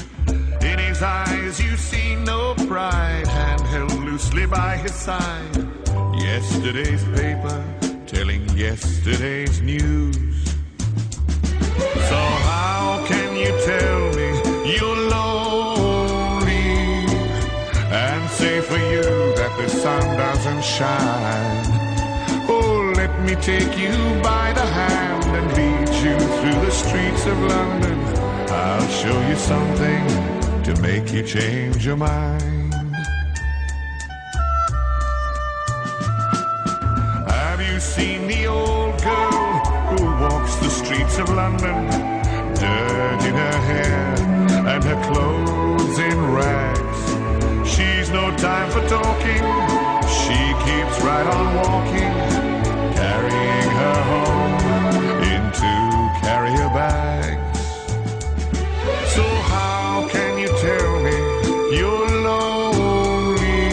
In 0.61 0.79
his 0.79 1.03
eyes, 1.03 1.61
you 1.61 1.77
see 1.77 2.15
no 2.15 2.55
pride, 2.67 3.27
hand 3.27 3.63
held 3.63 3.95
loosely 3.95 4.47
by 4.47 4.77
his 4.77 4.95
side. 4.95 5.57
Yesterday's 6.15 7.03
paper 7.19 7.65
telling 8.07 8.49
yesterday's 8.57 9.61
news. 9.61 10.17
So, 12.09 12.21
how 12.51 13.05
can 13.07 13.37
you 13.37 13.53
tell 13.65 14.01
me 14.19 14.29
you're 14.75 15.01
lonely 15.17 16.67
and 17.91 18.31
say 18.31 18.61
for 18.61 18.79
you 18.95 19.03
that 19.39 19.53
the 19.59 19.69
sun 19.69 20.03
doesn't 20.17 20.63
shine? 20.63 21.65
Oh, 22.49 22.93
let 22.97 23.13
me 23.23 23.35
take 23.37 23.77
you 23.79 23.97
by 24.23 24.53
the 24.53 24.67
hand 24.67 25.25
and 25.25 25.53
lead 25.57 25.70
you 26.03 26.19
through 26.19 26.61
the 26.65 26.71
streets 26.71 27.27
of 27.27 27.39
London. 27.39 27.99
I'll 28.49 28.89
show 28.89 29.29
you 29.29 29.37
something 29.37 30.07
to 30.63 30.81
make 30.81 31.13
you 31.13 31.23
change 31.23 31.85
your 31.85 31.97
mind. 31.97 32.73
Have 37.29 37.61
you 37.61 37.79
seen 37.81 38.27
the 38.29 38.47
old 38.47 39.03
girl 39.03 39.59
who 39.91 40.05
walks 40.25 40.57
the 40.57 40.71
streets 40.71 41.19
of 41.19 41.29
London? 41.29 41.77
Dirt 42.55 43.23
in 43.29 43.35
her 43.35 43.59
hair 43.71 44.15
and 44.73 44.83
her 44.83 45.01
clothes 45.13 45.99
in 45.99 46.19
rags. 46.33 47.03
She's 47.69 48.09
no 48.09 48.35
time 48.39 48.71
for 48.71 48.87
talking, 48.89 49.43
she 50.09 50.41
keeps 50.65 50.97
right 51.05 51.27
on 51.27 51.57
walking, 51.57 52.15
carrying 52.95 53.71
her 53.81 54.03
home 54.05 54.70
two 56.31 56.37
carrier 56.37 56.69
bags. 56.71 57.61
So, 59.15 59.23
how 59.23 60.09
can 60.11 60.39
you 60.39 60.49
tell 60.49 61.03
me 61.03 61.17
you're 61.77 62.11
lonely 62.23 63.71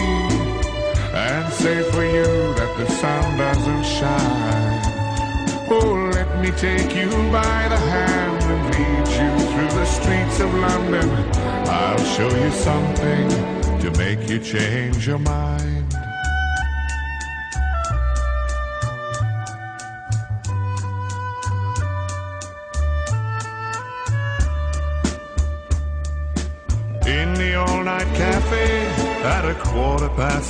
and 1.14 1.52
say 1.52 1.82
for 1.90 2.04
you 2.04 2.54
that 2.58 2.72
the 2.76 2.86
sun 2.90 3.38
doesn't 3.38 3.84
shine? 3.84 4.80
Oh, 5.70 6.10
let 6.12 6.40
me 6.40 6.50
take 6.52 6.94
you 6.96 7.10
by 7.30 7.68
the 7.68 7.80
hand 7.94 8.42
and 8.52 8.62
lead 8.74 9.06
you 9.18 9.30
through 9.50 9.72
the 9.80 9.86
streets 9.86 10.40
of 10.40 10.52
London. 10.54 11.08
I'll 11.68 12.04
show 12.16 12.30
you 12.42 12.50
something 12.50 13.28
to 13.80 13.90
make 13.98 14.28
you 14.28 14.38
change 14.38 15.06
your 15.06 15.18
mind. 15.18 15.57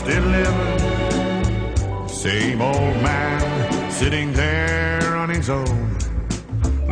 Eleven. 0.08 2.08
Same 2.08 2.60
old 2.60 2.96
man 3.02 3.90
sitting 3.90 4.32
there 4.32 5.16
on 5.16 5.28
his 5.28 5.48
own. 5.48 5.96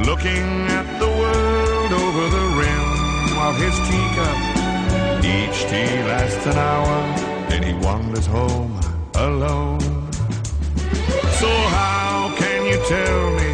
looking 0.05 0.47
at 0.79 0.87
the 0.99 1.07
world 1.07 1.93
over 1.93 2.25
the 2.37 2.47
rim 2.61 3.39
of 3.49 3.57
his 3.59 3.77
teacup. 3.89 4.39
Each 5.25 5.59
tea 5.71 6.03
lasts 6.05 6.47
an 6.47 6.57
hour, 6.57 6.97
then 7.49 7.63
he 7.63 7.73
wanders 7.85 8.27
home 8.27 8.79
alone. 9.15 9.81
So 11.41 11.49
how 11.79 12.35
can 12.37 12.67
you 12.67 12.79
tell 12.87 13.31
me 13.39 13.51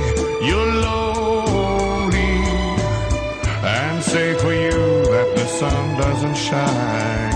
you're 0.46 0.72
lonely 0.88 2.34
and 3.64 4.02
say 4.02 4.34
for 4.38 4.52
you 4.52 5.04
that 5.14 5.32
the 5.36 5.46
sun 5.46 5.98
doesn't 5.98 6.36
shine? 6.36 7.31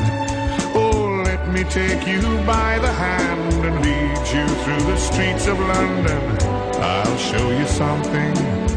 Take 1.70 2.06
you 2.06 2.22
by 2.46 2.78
the 2.78 2.92
hand 2.92 3.64
and 3.64 3.84
lead 3.84 4.16
you 4.34 4.46
through 4.64 4.84
the 4.90 4.96
streets 4.96 5.46
of 5.46 5.58
London. 5.58 6.22
I'll 6.80 7.18
show 7.18 7.50
you 7.50 7.66
something 7.66 8.34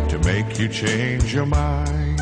to 0.09 0.19
make 0.25 0.59
you 0.59 0.67
change 0.67 1.33
your 1.33 1.45
mind. 1.45 2.19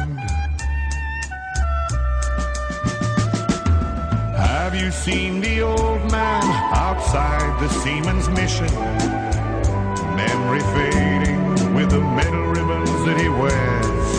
Have 4.37 4.75
you 4.75 4.91
seen 4.91 5.41
the 5.41 5.61
old 5.61 6.11
man 6.11 6.43
outside 6.75 7.59
the 7.59 7.69
Seaman's 7.69 8.29
Mission? 8.29 8.73
Memory 10.15 10.59
fading 10.75 11.73
with 11.73 11.89
the 11.89 12.01
metal 12.01 12.45
ribbons 12.47 13.05
that 13.05 13.19
he 13.19 13.29
wears. 13.29 14.09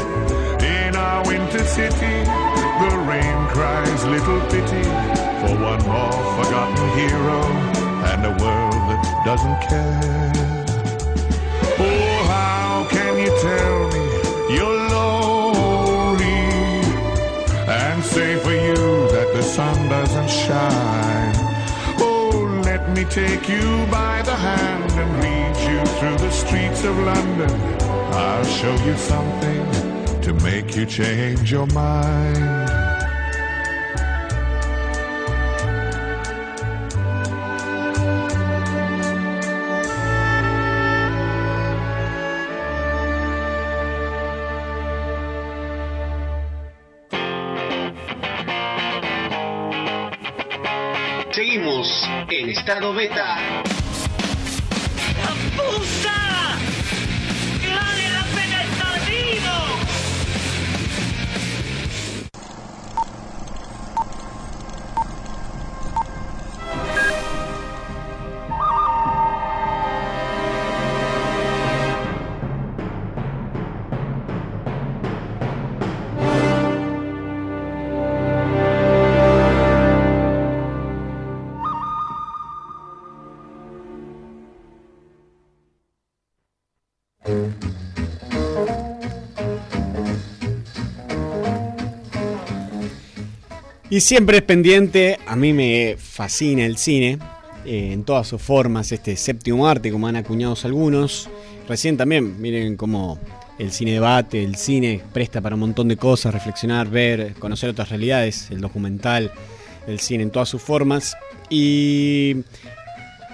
In 0.62 0.96
our 0.96 1.24
winter 1.26 1.64
city, 1.64 2.47
the 2.80 2.96
rain 3.10 3.38
cries 3.48 4.04
little 4.04 4.40
pity 4.52 4.84
for 5.40 5.52
one 5.70 5.82
more 5.94 6.18
forgotten 6.36 6.86
hero 6.98 7.40
and 8.10 8.24
a 8.24 8.34
world 8.42 8.82
that 8.90 9.02
doesn't 9.24 9.60
care. 9.68 10.32
Oh, 11.80 12.16
how 12.34 12.86
can 12.88 13.18
you 13.18 13.32
tell 13.42 13.78
me 13.94 14.04
you're 14.54 14.80
lonely 14.94 16.46
and 17.66 18.04
say 18.04 18.36
for 18.44 18.52
you 18.52 19.08
that 19.14 19.28
the 19.34 19.42
sun 19.42 19.88
doesn't 19.88 20.30
shine? 20.30 21.34
Oh, 21.98 22.60
let 22.64 22.88
me 22.94 23.04
take 23.04 23.48
you 23.48 23.86
by 23.90 24.22
the 24.22 24.36
hand 24.36 24.92
and 24.92 25.10
lead 25.24 25.56
you 25.68 25.80
through 25.98 26.18
the 26.18 26.30
streets 26.30 26.84
of 26.84 26.96
London. 26.96 27.50
I'll 28.12 28.44
show 28.44 28.74
you 28.84 28.96
something 28.96 29.88
to 30.22 30.32
make 30.44 30.76
you 30.76 30.86
change 30.86 31.50
your 31.50 31.66
mind. 31.68 32.57
Siempre 94.00 94.38
es 94.38 94.42
pendiente, 94.44 95.18
a 95.26 95.34
mí 95.34 95.52
me 95.52 95.96
fascina 95.98 96.64
el 96.64 96.76
cine, 96.76 97.18
eh, 97.64 97.90
en 97.92 98.04
todas 98.04 98.28
sus 98.28 98.40
formas, 98.40 98.92
este 98.92 99.16
séptimo 99.16 99.66
arte, 99.66 99.90
como 99.90 100.06
han 100.06 100.14
acuñado 100.14 100.54
algunos. 100.62 101.28
Recién 101.68 101.96
también, 101.96 102.40
miren 102.40 102.76
cómo 102.76 103.18
el 103.58 103.72
cine 103.72 103.92
debate, 103.92 104.44
el 104.44 104.54
cine 104.54 105.02
presta 105.12 105.40
para 105.40 105.56
un 105.56 105.60
montón 105.60 105.88
de 105.88 105.96
cosas, 105.96 106.32
reflexionar, 106.32 106.88
ver, 106.88 107.34
conocer 107.38 107.70
otras 107.70 107.88
realidades, 107.88 108.50
el 108.50 108.60
documental, 108.60 109.32
el 109.86 109.98
cine 109.98 110.22
en 110.22 110.30
todas 110.30 110.48
sus 110.48 110.62
formas. 110.62 111.16
Y 111.50 112.36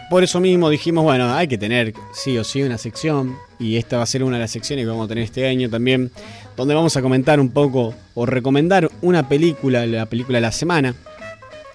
por 0.09 0.25
eso 0.25 0.41
mismo 0.41 0.71
dijimos, 0.71 1.05
bueno, 1.05 1.35
hay 1.35 1.47
que 1.47 1.59
tener 1.59 1.93
sí 2.15 2.39
o 2.39 2.45
sí 2.45 2.63
una 2.63 2.79
sección, 2.79 3.37
y 3.59 3.77
esta 3.77 3.99
va 3.99 4.05
a 4.05 4.07
ser 4.07 4.25
una 4.25 4.37
de 4.37 4.43
las 4.43 4.51
secciones 4.51 4.85
que 4.85 4.89
vamos 4.89 5.05
a 5.05 5.09
tener 5.09 5.25
este 5.25 5.47
año 5.47 5.69
también, 5.69 6.11
donde 6.57 6.75
vamos 6.75 6.97
a 6.97 7.03
comentar 7.03 7.41
un 7.41 7.51
poco 7.51 7.95
o 8.15 8.27
recomendar 8.27 8.91
una 9.03 9.29
película, 9.29 9.87
la 9.87 10.07
película 10.07 10.39
de 10.39 10.43
la 10.43 10.53
semana. 10.53 10.95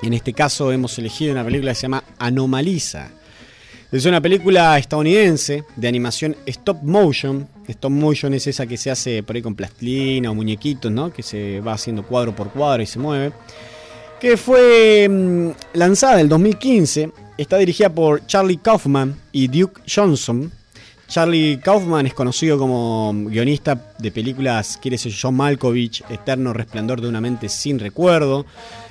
En 0.01 0.13
este 0.13 0.33
caso 0.33 0.71
hemos 0.71 0.97
elegido 0.97 1.33
una 1.33 1.43
película 1.43 1.71
que 1.71 1.75
se 1.75 1.81
llama 1.83 2.03
Anomaliza. 2.17 3.11
Es 3.91 4.05
una 4.05 4.21
película 4.21 4.77
estadounidense 4.77 5.63
de 5.75 5.87
animación 5.87 6.35
stop 6.45 6.83
motion. 6.83 7.47
Stop 7.67 7.91
motion 7.91 8.33
es 8.35 8.45
esa 8.45 8.67
que 8.67 8.77
se 8.77 8.91
hace 8.91 9.23
por 9.23 9.35
ahí 9.35 9.41
con 9.41 9.55
plastilina 9.55 10.29
o 10.29 10.35
muñequitos, 10.35 10.91
¿no? 10.91 11.11
Que 11.11 11.23
se 11.23 11.59
va 11.59 11.73
haciendo 11.73 12.03
cuadro 12.03 12.35
por 12.35 12.51
cuadro 12.51 12.83
y 12.83 12.85
se 12.85 12.99
mueve. 12.99 13.33
Que 14.19 14.37
fue 14.37 15.07
mm, 15.09 15.49
lanzada 15.73 16.13
en 16.13 16.19
el 16.19 16.29
2015. 16.29 17.11
Está 17.37 17.57
dirigida 17.57 17.89
por 17.89 18.25
Charlie 18.27 18.57
Kaufman 18.57 19.15
y 19.31 19.47
Duke 19.47 19.81
Johnson. 19.91 20.51
Charlie 21.09 21.57
Kaufman 21.57 22.05
es 22.05 22.13
conocido 22.13 22.59
como 22.59 23.11
guionista 23.25 23.93
de 23.97 24.11
películas, 24.11 24.77
quiere 24.79 24.95
ser 24.95 25.11
John 25.19 25.35
Malkovich, 25.35 26.03
Eterno 26.07 26.53
Resplandor 26.53 27.01
de 27.01 27.07
una 27.07 27.19
mente 27.19 27.49
sin 27.49 27.79
recuerdo, 27.79 28.45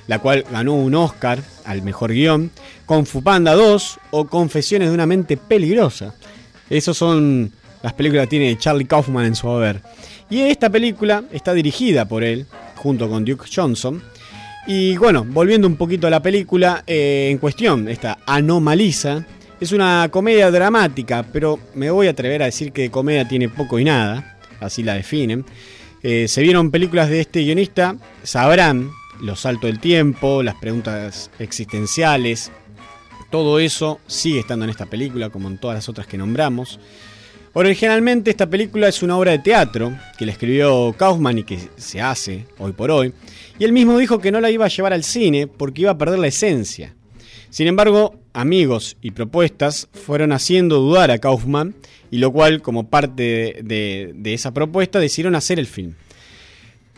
la 0.07 0.19
cual 0.19 0.43
ganó 0.51 0.75
un 0.75 0.93
Oscar 0.95 1.39
al 1.63 1.81
mejor 1.81 2.11
guion, 2.11 2.51
Kung 2.85 3.05
Fu 3.05 3.23
Panda 3.23 3.53
2 3.53 3.99
o 4.11 4.27
Confesiones 4.27 4.89
de 4.89 4.93
una 4.93 5.05
mente 5.05 5.37
peligrosa. 5.37 6.13
Esas 6.69 6.97
son 6.97 7.53
las 7.81 7.93
películas 7.93 8.25
que 8.25 8.31
tiene 8.31 8.57
Charlie 8.57 8.85
Kaufman 8.85 9.25
en 9.25 9.35
su 9.35 9.47
haber. 9.49 9.81
Y 10.29 10.41
esta 10.41 10.69
película 10.69 11.23
está 11.31 11.53
dirigida 11.53 12.05
por 12.05 12.25
él, 12.25 12.45
junto 12.75 13.09
con 13.09 13.23
Duke 13.23 13.49
Johnson. 13.53 14.03
Y 14.67 14.97
bueno, 14.97 15.25
volviendo 15.25 15.67
un 15.67 15.77
poquito 15.77 16.07
a 16.07 16.09
la 16.09 16.21
película 16.21 16.83
eh, 16.85 17.29
en 17.31 17.37
cuestión, 17.37 17.87
esta 17.87 18.17
Anomaliza, 18.25 19.25
es 19.59 19.71
una 19.71 20.07
comedia 20.09 20.49
dramática, 20.51 21.25
pero 21.33 21.59
me 21.75 21.91
voy 21.91 22.07
a 22.07 22.11
atrever 22.11 22.41
a 22.41 22.45
decir 22.45 22.71
que 22.71 22.89
comedia 22.89 23.27
tiene 23.27 23.49
poco 23.49 23.77
y 23.77 23.83
nada, 23.83 24.39
así 24.59 24.83
la 24.83 24.93
definen. 24.93 25.45
Eh, 26.01 26.27
se 26.27 26.41
vieron 26.41 26.71
películas 26.71 27.09
de 27.09 27.19
este 27.19 27.43
guionista, 27.43 27.97
sabrán 28.23 28.89
los 29.21 29.41
saltos 29.41 29.69
del 29.69 29.79
tiempo, 29.79 30.43
las 30.43 30.55
preguntas 30.55 31.29
existenciales, 31.39 32.51
todo 33.29 33.59
eso 33.59 33.99
sigue 34.07 34.39
estando 34.39 34.63
en 34.63 34.71
esta 34.71 34.85
película, 34.85 35.29
como 35.29 35.49
en 35.49 35.57
todas 35.57 35.75
las 35.75 35.89
otras 35.89 36.07
que 36.07 36.17
nombramos. 36.17 36.79
Originalmente 37.51 38.31
esta 38.31 38.49
película 38.49 38.87
es 38.87 39.03
una 39.03 39.17
obra 39.17 39.31
de 39.31 39.39
teatro 39.39 39.91
que 40.17 40.25
le 40.25 40.31
escribió 40.31 40.95
Kaufman 40.97 41.39
y 41.39 41.43
que 41.43 41.59
se 41.75 41.99
hace 41.99 42.45
hoy 42.59 42.71
por 42.71 42.91
hoy, 42.91 43.13
y 43.57 43.65
él 43.65 43.73
mismo 43.73 43.97
dijo 43.97 44.19
que 44.19 44.31
no 44.31 44.39
la 44.39 44.51
iba 44.51 44.65
a 44.65 44.69
llevar 44.69 44.93
al 44.93 45.03
cine 45.03 45.47
porque 45.47 45.81
iba 45.81 45.91
a 45.91 45.97
perder 45.97 46.19
la 46.19 46.27
esencia. 46.27 46.95
Sin 47.49 47.67
embargo, 47.67 48.18
amigos 48.33 48.97
y 49.01 49.11
propuestas 49.11 49.87
fueron 49.93 50.31
haciendo 50.31 50.79
dudar 50.79 51.11
a 51.11 51.19
Kaufman, 51.19 51.75
y 52.11 52.17
lo 52.17 52.31
cual, 52.31 52.61
como 52.61 52.89
parte 52.89 53.59
de, 53.63 54.33
esa 54.33 54.53
propuesta, 54.53 54.99
decidieron 54.99 55.35
hacer 55.35 55.59
el 55.59 55.67
film. 55.67 55.93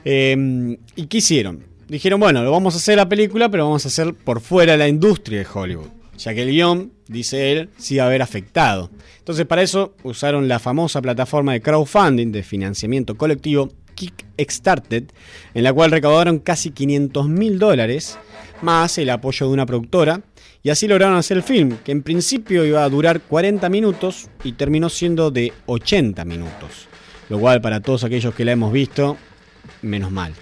Eh, 0.06 0.78
¿Y 0.96 1.06
qué 1.08 1.18
hicieron? 1.18 1.66
Dijeron, 1.88 2.20
bueno, 2.20 2.42
lo 2.44 2.52
vamos 2.52 2.74
a 2.76 2.78
hacer 2.78 2.96
la 2.96 3.10
película, 3.10 3.50
pero 3.50 3.66
vamos 3.66 3.86
a 3.86 3.90
hacer 3.90 4.14
por 4.14 4.40
fuera 4.40 4.72
de 4.74 4.78
la 4.78 4.88
industria 4.88 5.40
de 5.40 5.48
Hollywood, 5.54 5.90
ya 6.18 6.34
que 6.34 6.44
el 6.44 6.52
guion, 6.52 6.94
dice 7.08 7.52
él, 7.52 7.70
sí 7.78 7.98
va 7.98 8.04
a 8.04 8.08
haber 8.08 8.22
afectado. 8.22 8.90
Entonces, 9.20 9.46
para 9.46 9.62
eso 9.62 9.94
usaron 10.04 10.48
la 10.48 10.60
famosa 10.60 11.02
plataforma 11.02 11.52
de 11.52 11.62
crowdfunding 11.62 12.32
de 12.32 12.44
financiamiento 12.44 13.18
colectivo 13.18 13.70
Kickstarter, 13.96 15.08
en 15.54 15.64
la 15.64 15.74
cual 15.74 15.92
recaudaron 15.92 16.40
casi 16.40 16.72
500 16.72 17.28
mil 17.28 17.60
dólares, 17.60 18.18
más 18.62 18.98
el 18.98 19.10
apoyo 19.10 19.48
de 19.48 19.54
una 19.54 19.66
productora, 19.66 20.22
y 20.64 20.70
así 20.70 20.88
lograron 20.88 21.18
hacer 21.18 21.38
el 21.38 21.44
film, 21.44 21.78
que 21.84 21.92
en 21.92 22.04
principio 22.04 22.66
iba 22.66 22.84
a 22.84 22.90
durar 22.90 23.22
40 23.22 23.68
minutos 23.70 24.30
y 24.44 24.54
terminó 24.54 24.90
siendo 24.90 25.32
de 25.32 25.54
80 25.66 26.24
minutos. 26.26 26.88
Lo 27.30 27.40
cual 27.40 27.62
para 27.62 27.80
todos 27.80 28.04
aquellos 28.04 28.36
que 28.36 28.46
la 28.46 28.52
hemos 28.52 28.72
visto, 28.72 29.18
menos 29.82 30.12
mal. 30.12 30.34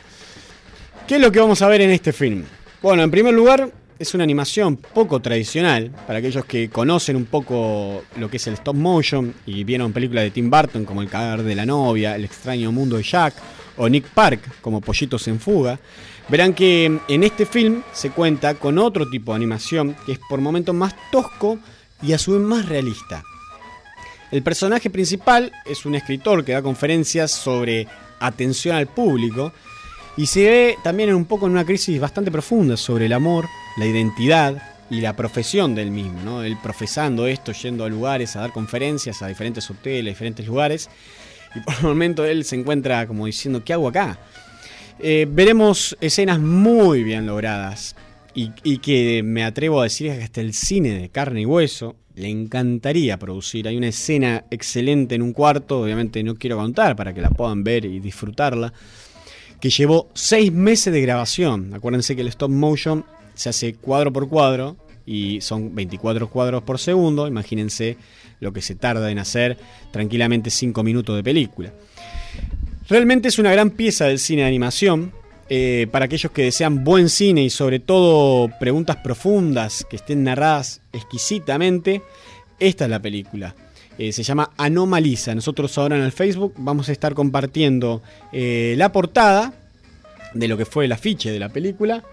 ¿Qué 1.07 1.15
es 1.15 1.21
lo 1.21 1.31
que 1.31 1.39
vamos 1.39 1.61
a 1.61 1.67
ver 1.67 1.81
en 1.81 1.91
este 1.91 2.13
film? 2.13 2.43
Bueno, 2.81 3.03
en 3.03 3.11
primer 3.11 3.33
lugar, 3.33 3.71
es 3.99 4.13
una 4.13 4.23
animación 4.23 4.77
poco 4.77 5.19
tradicional 5.19 5.91
para 6.07 6.19
aquellos 6.19 6.45
que 6.45 6.69
conocen 6.69 7.17
un 7.17 7.25
poco 7.25 8.03
lo 8.17 8.29
que 8.29 8.37
es 8.37 8.47
el 8.47 8.53
stop 8.53 8.75
motion 8.75 9.33
y 9.45 9.65
vieron 9.65 9.91
películas 9.91 10.23
de 10.23 10.31
Tim 10.31 10.49
Burton 10.49 10.85
como 10.85 11.01
El 11.01 11.09
cadáver 11.09 11.43
de 11.43 11.55
la 11.55 11.65
novia, 11.65 12.15
El 12.15 12.23
extraño 12.23 12.71
mundo 12.71 12.95
de 12.95 13.03
Jack 13.03 13.33
o 13.75 13.89
Nick 13.89 14.05
Park 14.05 14.61
como 14.61 14.79
Pollitos 14.79 15.27
en 15.27 15.39
fuga. 15.39 15.79
Verán 16.29 16.53
que 16.53 16.99
en 17.07 17.23
este 17.23 17.45
film 17.45 17.81
se 17.91 18.11
cuenta 18.11 18.53
con 18.53 18.77
otro 18.77 19.09
tipo 19.09 19.31
de 19.31 19.37
animación 19.37 19.95
que 20.05 20.11
es 20.11 20.19
por 20.29 20.39
momentos 20.39 20.75
más 20.75 20.93
tosco 21.11 21.57
y 22.03 22.13
a 22.13 22.19
su 22.19 22.33
vez 22.33 22.41
más 22.41 22.67
realista. 22.67 23.23
El 24.31 24.43
personaje 24.43 24.91
principal 24.91 25.51
es 25.65 25.87
un 25.87 25.95
escritor 25.95 26.45
que 26.45 26.51
da 26.51 26.61
conferencias 26.61 27.31
sobre 27.31 27.87
atención 28.19 28.75
al 28.75 28.85
público 28.85 29.51
y 30.17 30.27
se 30.27 30.43
ve 30.43 30.77
también 30.83 31.13
un 31.15 31.25
poco 31.25 31.47
en 31.47 31.53
una 31.53 31.65
crisis 31.65 31.99
bastante 31.99 32.29
profunda 32.29 32.77
sobre 32.77 33.07
el 33.07 33.13
amor, 33.13 33.47
la 33.77 33.87
identidad 33.87 34.61
y 34.91 35.01
la 35.01 35.15
profesión 35.15 35.73
del 35.73 35.89
mismo, 35.89 36.21
¿no? 36.23 36.43
Él 36.43 36.57
profesando 36.61 37.25
esto, 37.25 37.53
yendo 37.53 37.85
a 37.85 37.89
lugares, 37.89 38.35
a 38.35 38.41
dar 38.41 38.51
conferencias, 38.51 39.21
a 39.23 39.27
diferentes 39.27 39.69
hoteles, 39.69 40.13
diferentes 40.13 40.45
lugares, 40.45 40.89
y 41.55 41.59
por 41.61 41.73
un 41.81 41.89
momento 41.89 42.25
él 42.25 42.43
se 42.45 42.55
encuentra 42.55 43.07
como 43.07 43.25
diciendo, 43.25 43.63
¿qué 43.63 43.73
hago 43.73 43.87
acá? 43.87 44.19
Eh, 45.01 45.27
veremos 45.29 45.97
escenas 46.01 46.39
muy 46.39 47.03
bien 47.03 47.25
logradas 47.25 47.95
y, 48.33 48.77
que 48.77 49.21
me 49.23 49.43
atrevo 49.43 49.79
a 49.81 49.83
decir 49.83 50.11
que 50.11 50.23
hasta 50.23 50.41
el 50.41 50.53
cine 50.53 50.91
de 50.91 51.09
carne 51.09 51.41
y 51.41 51.45
hueso 51.45 51.95
le 52.15 52.29
encantaría 52.29 53.17
producir. 53.17 53.67
Hay 53.67 53.77
una 53.77 53.87
escena 53.87 54.45
excelente 54.51 55.15
en 55.15 55.21
un 55.21 55.33
cuarto, 55.33 55.81
obviamente 55.81 56.23
no 56.23 56.35
quiero 56.35 56.57
contar 56.57 56.95
para 56.95 57.13
que 57.13 57.21
la 57.21 57.29
puedan 57.29 57.63
ver 57.63 57.85
y 57.85 57.99
disfrutarla, 57.99 58.73
que 59.59 59.69
llevó 59.69 60.09
seis 60.13 60.51
meses 60.51 60.93
de 60.93 61.01
grabación. 61.01 61.73
Acuérdense 61.73 62.15
que 62.15 62.21
el 62.21 62.27
stop 62.27 62.51
motion 62.51 63.05
se 63.35 63.49
hace 63.49 63.73
cuadro 63.75 64.11
por 64.11 64.27
cuadro 64.29 64.77
y 65.05 65.41
son 65.41 65.73
24 65.75 66.29
cuadros 66.29 66.63
por 66.63 66.77
segundo. 66.77 67.27
Imagínense 67.27 67.97
lo 68.39 68.53
que 68.53 68.61
se 68.61 68.75
tarda 68.75 69.11
en 69.11 69.19
hacer 69.19 69.57
tranquilamente 69.91 70.49
5 70.49 70.83
minutos 70.83 71.15
de 71.15 71.23
película. 71.23 71.73
Realmente 72.89 73.27
es 73.27 73.37
una 73.37 73.51
gran 73.51 73.69
pieza 73.69 74.05
del 74.05 74.17
cine 74.19 74.41
de 74.41 74.47
animación. 74.47 75.11
eh, 75.51 75.87
para 75.91 76.05
aquellos 76.05 76.31
que 76.31 76.43
desean 76.43 76.83
buen 76.83 77.09
cine 77.09 77.43
y 77.43 77.49
sobre 77.49 77.79
todo 77.79 78.49
preguntas 78.59 78.97
profundas 78.97 79.83
que 79.89 79.95
estén 79.95 80.23
narradas 80.23 80.79
exquisitamente, 80.93 82.03
esta 82.59 82.85
es 82.85 82.91
la 82.91 83.01
película. 83.01 83.55
Eh, 83.97 84.11
se 84.13 84.21
llama 84.21 84.51
Anomaliza. 84.57 85.33
Nosotros 85.33 85.75
ahora 85.77 85.97
en 85.97 86.03
el 86.03 86.11
Facebook 86.11 86.53
vamos 86.57 86.87
a 86.89 86.91
estar 86.91 87.15
compartiendo 87.15 88.03
eh, 88.31 88.75
la 88.77 88.91
portada 88.91 89.53
de 90.35 90.47
lo 90.47 90.55
que 90.55 90.65
fue 90.65 90.85
el 90.85 90.91
afiche 90.91 91.31
de 91.31 91.39
la 91.39 91.49
película. 91.49 92.03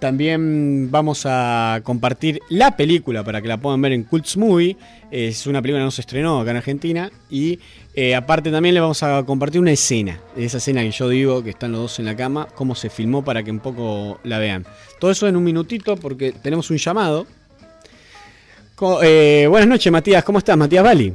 También 0.00 0.90
vamos 0.90 1.26
a 1.26 1.80
compartir 1.84 2.40
la 2.48 2.74
película 2.74 3.22
para 3.22 3.42
que 3.42 3.48
la 3.48 3.58
puedan 3.58 3.82
ver 3.82 3.92
en 3.92 4.04
Cults 4.04 4.38
Movie. 4.38 4.76
Es 5.10 5.46
una 5.46 5.60
película 5.60 5.80
que 5.80 5.84
no 5.84 5.90
se 5.90 6.00
estrenó 6.00 6.40
acá 6.40 6.52
en 6.52 6.56
Argentina. 6.56 7.10
Y 7.28 7.58
eh, 7.94 8.14
aparte 8.14 8.50
también 8.50 8.74
le 8.74 8.80
vamos 8.80 9.02
a 9.02 9.22
compartir 9.24 9.60
una 9.60 9.72
escena. 9.72 10.18
Esa 10.34 10.56
escena 10.56 10.80
que 10.80 10.90
yo 10.90 11.06
digo 11.10 11.44
que 11.44 11.50
están 11.50 11.72
los 11.72 11.82
dos 11.82 11.98
en 11.98 12.06
la 12.06 12.16
cama. 12.16 12.48
Cómo 12.54 12.74
se 12.74 12.88
filmó 12.88 13.22
para 13.22 13.42
que 13.42 13.50
un 13.50 13.60
poco 13.60 14.18
la 14.24 14.38
vean. 14.38 14.64
Todo 14.98 15.10
eso 15.10 15.28
en 15.28 15.36
un 15.36 15.44
minutito 15.44 15.96
porque 15.96 16.32
tenemos 16.32 16.70
un 16.70 16.78
llamado. 16.78 17.26
Eh, 19.02 19.46
buenas 19.50 19.68
noches 19.68 19.92
Matías. 19.92 20.24
¿Cómo 20.24 20.38
estás? 20.38 20.56
Matías 20.56 20.82
Bali. 20.82 21.14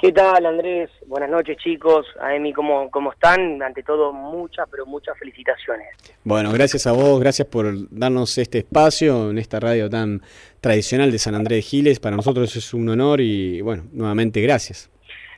¿Qué 0.00 0.12
tal, 0.12 0.46
Andrés? 0.46 0.88
Buenas 1.06 1.28
noches, 1.28 1.58
chicos. 1.58 2.06
A 2.18 2.34
Emi, 2.34 2.54
¿cómo, 2.54 2.90
¿cómo 2.90 3.12
están? 3.12 3.62
Ante 3.62 3.82
todo, 3.82 4.14
muchas, 4.14 4.66
pero 4.70 4.86
muchas 4.86 5.18
felicitaciones. 5.18 5.88
Bueno, 6.24 6.50
gracias 6.52 6.86
a 6.86 6.92
vos, 6.92 7.20
gracias 7.20 7.46
por 7.46 7.66
darnos 7.90 8.38
este 8.38 8.58
espacio 8.58 9.28
en 9.28 9.36
esta 9.36 9.60
radio 9.60 9.90
tan 9.90 10.22
tradicional 10.62 11.12
de 11.12 11.18
San 11.18 11.34
Andrés 11.34 11.58
de 11.58 11.62
Giles. 11.62 12.00
Para 12.00 12.16
nosotros 12.16 12.56
es 12.56 12.72
un 12.72 12.88
honor 12.88 13.20
y 13.20 13.60
bueno, 13.60 13.82
nuevamente 13.92 14.40
gracias. 14.40 14.90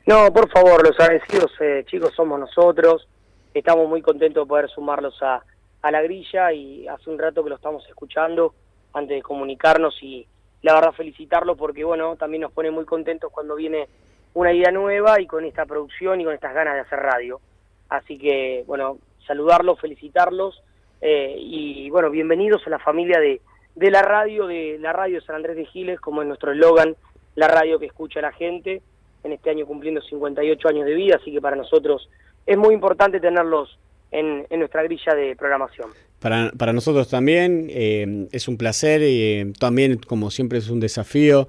No, 0.06 0.32
por 0.32 0.48
favor, 0.48 0.86
los 0.86 0.98
agradecidos, 1.00 1.50
eh, 1.60 1.84
chicos, 1.86 2.12
somos 2.14 2.38
nosotros. 2.38 3.08
Estamos 3.52 3.88
muy 3.88 4.00
contentos 4.00 4.44
de 4.44 4.48
poder 4.48 4.70
sumarlos 4.70 5.20
a, 5.24 5.42
a 5.82 5.90
la 5.90 6.02
grilla 6.02 6.52
y 6.52 6.86
hace 6.86 7.10
un 7.10 7.18
rato 7.18 7.42
que 7.42 7.50
lo 7.50 7.56
estamos 7.56 7.84
escuchando 7.88 8.54
antes 8.92 9.16
de 9.16 9.22
comunicarnos 9.22 10.00
y 10.02 10.24
la 10.62 10.74
verdad 10.74 10.92
felicitarlos 10.92 11.58
porque, 11.58 11.82
bueno, 11.82 12.14
también 12.14 12.42
nos 12.42 12.52
pone 12.52 12.70
muy 12.70 12.84
contentos 12.84 13.32
cuando 13.32 13.56
viene 13.56 13.88
una 14.34 14.52
idea 14.52 14.70
nueva 14.70 15.20
y 15.20 15.26
con 15.26 15.44
esta 15.44 15.66
producción 15.66 16.20
y 16.20 16.24
con 16.24 16.34
estas 16.34 16.54
ganas 16.54 16.74
de 16.74 16.80
hacer 16.80 16.98
radio. 16.98 17.40
Así 17.88 18.18
que, 18.18 18.64
bueno, 18.66 18.98
saludarlos, 19.26 19.80
felicitarlos 19.80 20.62
eh, 21.00 21.36
y, 21.38 21.90
bueno, 21.90 22.10
bienvenidos 22.10 22.66
a 22.66 22.70
la 22.70 22.78
familia 22.78 23.20
de, 23.20 23.40
de 23.74 23.90
la 23.90 24.02
radio, 24.02 24.46
de 24.46 24.78
la 24.80 24.92
radio 24.92 25.20
San 25.20 25.36
Andrés 25.36 25.56
de 25.56 25.66
Giles, 25.66 26.00
como 26.00 26.22
es 26.22 26.28
nuestro 26.28 26.52
eslogan, 26.52 26.96
la 27.34 27.48
radio 27.48 27.78
que 27.78 27.86
escucha 27.86 28.20
la 28.20 28.32
gente, 28.32 28.82
en 29.24 29.32
este 29.32 29.50
año 29.50 29.66
cumpliendo 29.66 30.00
58 30.00 30.68
años 30.68 30.86
de 30.86 30.94
vida, 30.94 31.16
así 31.20 31.32
que 31.32 31.40
para 31.40 31.56
nosotros 31.56 32.08
es 32.46 32.56
muy 32.56 32.74
importante 32.74 33.20
tenerlos 33.20 33.78
en, 34.10 34.46
en 34.50 34.58
nuestra 34.58 34.82
grilla 34.82 35.14
de 35.14 35.36
programación. 35.36 35.90
Para, 36.20 36.52
para 36.56 36.72
nosotros 36.72 37.08
también 37.08 37.66
eh, 37.70 38.28
es 38.30 38.46
un 38.46 38.56
placer 38.56 39.02
y 39.02 39.22
eh, 39.22 39.52
también, 39.58 39.98
como 39.98 40.30
siempre, 40.30 40.58
es 40.58 40.70
un 40.70 40.78
desafío. 40.80 41.48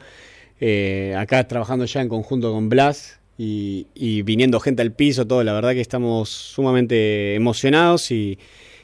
Eh, 0.59 1.15
acá 1.17 1.47
trabajando 1.47 1.85
ya 1.85 2.01
en 2.01 2.09
conjunto 2.09 2.51
con 2.51 2.69
Blas 2.69 3.19
y, 3.37 4.21
viniendo 4.23 4.59
gente 4.59 4.81
al 4.81 4.93
piso, 4.93 5.27
todo, 5.27 5.43
la 5.43 5.53
verdad 5.53 5.73
que 5.73 5.81
estamos 5.81 6.29
sumamente 6.29 7.35
emocionados 7.35 8.11
y, 8.11 8.39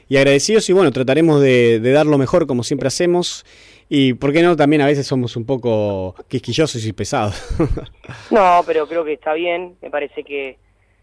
y 0.08 0.16
agradecidos 0.16 0.68
y 0.68 0.72
bueno, 0.72 0.90
trataremos 0.90 1.40
de, 1.40 1.80
de 1.80 1.92
dar 1.92 2.06
lo 2.06 2.18
mejor 2.18 2.46
como 2.46 2.62
siempre 2.62 2.88
hacemos 2.88 3.44
y, 3.92 4.14
¿por 4.14 4.32
qué 4.32 4.40
no? 4.42 4.54
También 4.54 4.82
a 4.82 4.86
veces 4.86 5.04
somos 5.04 5.36
un 5.36 5.44
poco 5.44 6.14
quisquillosos 6.28 6.86
y 6.86 6.92
pesados. 6.92 7.34
No, 8.30 8.62
pero 8.64 8.86
creo 8.86 9.04
que 9.04 9.12
está 9.14 9.34
bien, 9.34 9.76
me 9.82 9.90
parece 9.90 10.22
que, 10.22 10.56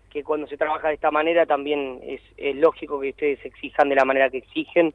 que 0.09 0.23
cuando 0.23 0.47
se 0.47 0.57
trabaja 0.57 0.87
de 0.87 0.93
esta 0.93 1.11
manera 1.11 1.45
también 1.45 1.99
es, 2.03 2.21
es 2.37 2.55
lógico 2.55 2.99
que 2.99 3.09
ustedes 3.09 3.45
exijan 3.45 3.89
de 3.89 3.95
la 3.95 4.05
manera 4.05 4.29
que 4.29 4.37
exigen 4.37 4.93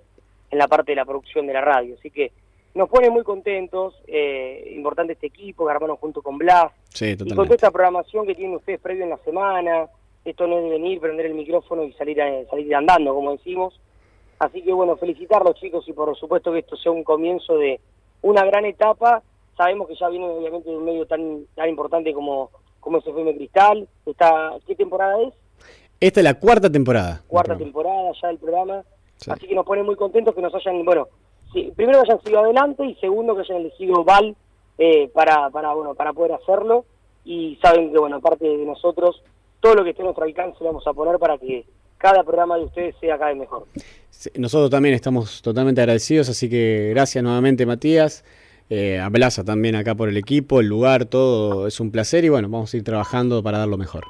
en 0.51 0.59
la 0.59 0.69
parte 0.69 0.93
de 0.93 0.97
la 0.97 1.05
producción 1.05 1.47
de 1.47 1.53
la 1.53 1.61
radio, 1.61 1.95
así 1.99 2.11
que 2.11 2.33
nos 2.75 2.89
pone 2.89 3.11
muy 3.11 3.23
contentos, 3.23 3.95
eh, 4.07 4.73
importante 4.75 5.13
este 5.15 5.27
equipo 5.27 5.67
que 5.67 5.73
armamos 5.73 5.99
junto 5.99 6.23
con 6.23 6.39
Blas, 6.39 6.73
sí, 6.89 7.11
y 7.13 7.17
con 7.35 7.45
toda 7.47 7.55
esta 7.55 7.71
programación 7.71 8.27
que 8.27 8.35
tienen 8.35 8.57
ustedes 8.57 8.81
previo 8.81 9.05
en 9.05 9.11
la 9.11 9.19
semana, 9.19 9.89
esto 10.25 10.47
no 10.47 10.59
es 10.59 10.65
de 10.65 10.71
venir, 10.71 11.01
prender 11.01 11.27
el 11.27 11.35
micrófono 11.35 11.83
y 11.85 11.93
salir, 11.95 12.21
a- 12.23 12.45
salir 12.49 12.75
andando, 12.75 13.15
como 13.15 13.33
decimos. 13.33 13.79
Así 14.39 14.63
que 14.63 14.73
bueno, 14.73 14.97
felicitarlos 14.97 15.55
chicos 15.57 15.87
y 15.89 15.93
por 15.93 16.17
supuesto 16.17 16.53
que 16.53 16.61
esto 16.61 16.77
sea 16.77 16.93
un 16.93 17.05
comienzo 17.05 17.57
de 17.57 17.81
una 18.23 18.45
gran 18.45 18.65
etapa. 18.65 19.23
Sabemos 19.57 19.87
que 19.89 19.95
ya 19.97 20.09
viene 20.09 20.27
obviamente 20.27 20.71
de 20.71 20.77
un 20.77 20.85
medio 20.85 21.07
tan, 21.07 21.45
tan 21.55 21.69
importante 21.69 22.13
como, 22.13 22.51
como 22.81 22.99
es 22.99 23.07
FM 23.07 23.35
Cristal. 23.37 23.87
Está, 24.07 24.55
¿Qué 24.67 24.75
temporada 24.75 25.21
es? 25.23 25.35
Esta 26.01 26.21
es 26.21 26.25
la 26.25 26.35
cuarta 26.35 26.71
temporada. 26.71 27.23
Cuarta 27.29 27.57
temporada 27.57 28.11
ya 28.21 28.29
del 28.29 28.39
programa. 28.39 28.83
Así 29.29 29.47
que 29.47 29.55
nos 29.55 29.65
pone 29.67 29.85
muy 29.85 29.95
contentos 29.95 30.35
que 30.35 30.41
nos 30.41 30.53
hayan, 30.55 30.85
bueno, 30.85 31.07
primero 31.77 32.03
que 32.03 32.11
hayan 32.13 32.23
sido 32.25 32.41
adelante 32.41 32.85
y 32.85 32.95
segundo 32.97 33.35
que 33.35 33.43
hayan 33.43 33.59
elegido 33.59 34.05
Val 34.05 34.35
eh, 34.79 35.09
para, 35.13 35.51
para, 35.51 35.73
bueno, 35.75 35.95
para 35.95 36.13
poder 36.13 36.33
hacerlo. 36.33 36.85
Y 37.25 37.59
saben 37.63 37.93
que, 37.93 37.99
bueno, 37.99 38.17
aparte 38.17 38.47
de 38.49 38.65
nosotros, 38.65 39.23
todo 39.61 39.75
lo 39.77 39.85
que 39.85 39.91
esté 39.91 40.03
a 40.03 40.07
nuestro 40.07 40.25
alcance 40.25 40.57
lo 40.61 40.67
vamos 40.67 40.87
a 40.87 40.93
poner 40.93 41.19
para 41.19 41.39
que 41.39 41.65
cada 41.99 42.25
programa 42.25 42.57
de 42.57 42.65
ustedes 42.65 42.97
sea 43.01 43.17
cada 43.17 43.31
vez 43.31 43.39
mejor. 43.39 43.65
Nosotros 44.37 44.71
también 44.71 44.95
estamos 44.95 45.41
totalmente 45.41 45.81
agradecidos, 45.81 46.29
así 46.29 46.51
que 46.51 46.91
gracias 46.91 47.23
nuevamente 47.23 47.65
Matías, 47.65 48.25
eh, 48.71 48.99
a 48.99 49.09
Plaza 49.11 49.45
también 49.45 49.77
acá 49.77 49.95
por 49.95 50.09
el 50.09 50.17
equipo, 50.17 50.59
el 50.61 50.67
lugar, 50.67 51.05
todo 51.05 51.67
es 51.69 51.79
un 51.79 51.93
placer 51.93 52.25
y 52.25 52.29
bueno, 52.29 52.49
vamos 52.49 52.73
a 52.75 52.77
ir 52.77 52.83
trabajando 52.85 53.43
para 53.43 53.59
dar 53.59 53.69
lo 53.69 53.77
mejor. 53.79 54.05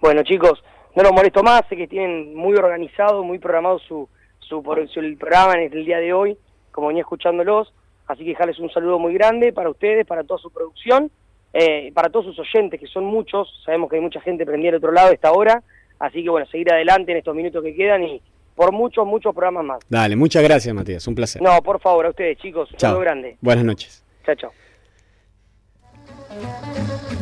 Bueno, 0.00 0.22
chicos, 0.22 0.62
no 0.96 1.02
los 1.02 1.12
molesto 1.12 1.42
más, 1.42 1.62
sé 1.68 1.76
que 1.76 1.86
tienen 1.86 2.34
muy 2.34 2.54
organizado, 2.54 3.22
muy 3.24 3.38
programado 3.38 3.78
su, 3.80 4.08
su, 4.40 4.62
por- 4.62 4.88
su- 4.88 5.00
el 5.00 5.16
programa 5.18 5.54
en 5.54 5.72
el 5.72 5.84
día 5.84 5.98
de 5.98 6.12
hoy, 6.12 6.36
como 6.72 6.88
venía 6.88 7.02
escuchándolos, 7.02 7.72
así 8.06 8.24
que 8.24 8.30
dejarles 8.30 8.58
un 8.58 8.70
saludo 8.70 8.98
muy 8.98 9.14
grande 9.14 9.52
para 9.52 9.70
ustedes, 9.70 10.06
para 10.06 10.24
toda 10.24 10.38
su 10.38 10.50
producción, 10.50 11.10
eh, 11.52 11.92
para 11.94 12.10
todos 12.10 12.26
sus 12.26 12.38
oyentes, 12.38 12.78
que 12.78 12.86
son 12.86 13.04
muchos, 13.04 13.48
sabemos 13.64 13.90
que 13.90 13.96
hay 13.96 14.02
mucha 14.02 14.20
gente 14.20 14.44
prendida 14.44 14.70
al 14.70 14.76
otro 14.76 14.92
lado 14.92 15.10
a 15.10 15.14
esta 15.14 15.32
hora, 15.32 15.62
así 15.98 16.22
que 16.22 16.30
bueno, 16.30 16.46
seguir 16.46 16.72
adelante 16.72 17.12
en 17.12 17.18
estos 17.18 17.34
minutos 17.34 17.62
que 17.62 17.74
quedan 17.74 18.04
y 18.04 18.22
por 18.54 18.72
muchos, 18.72 19.06
muchos 19.06 19.32
programas 19.34 19.64
más. 19.64 19.78
Dale, 19.88 20.16
muchas 20.16 20.42
gracias 20.42 20.74
Matías, 20.74 21.06
un 21.06 21.14
placer. 21.14 21.40
No, 21.40 21.62
por 21.62 21.80
favor, 21.80 22.06
a 22.06 22.10
ustedes 22.10 22.38
chicos, 22.38 22.70
un 22.72 22.78
saludo 22.78 23.00
grande. 23.00 23.36
Buenas 23.40 23.64
noches. 23.64 24.04
Chao, 24.24 24.34
chao. 24.34 24.52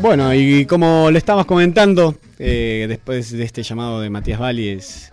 Bueno, 0.01 0.35
y 0.35 0.67
como 0.67 1.11
le 1.11 1.19
estábamos 1.19 1.47
comentando, 1.47 2.15
eh, 2.39 2.87
después 2.89 3.33
de 3.33 3.45
este 3.45 3.63
llamado 3.63 4.01
de 4.01 4.11
Matías 4.11 4.39
Bali 4.39 4.69
es 4.69 5.13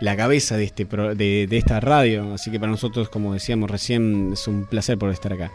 la 0.00 0.16
cabeza 0.16 0.56
de, 0.56 0.64
este 0.64 0.84
de, 0.84 1.46
de 1.46 1.56
esta 1.56 1.80
radio, 1.80 2.34
así 2.34 2.50
que 2.50 2.60
para 2.60 2.70
nosotros, 2.70 3.08
como 3.08 3.32
decíamos 3.32 3.70
recién, 3.70 4.30
es 4.32 4.46
un 4.46 4.64
placer 4.66 4.98
por 4.98 5.10
estar 5.10 5.32
acá. 5.32 5.50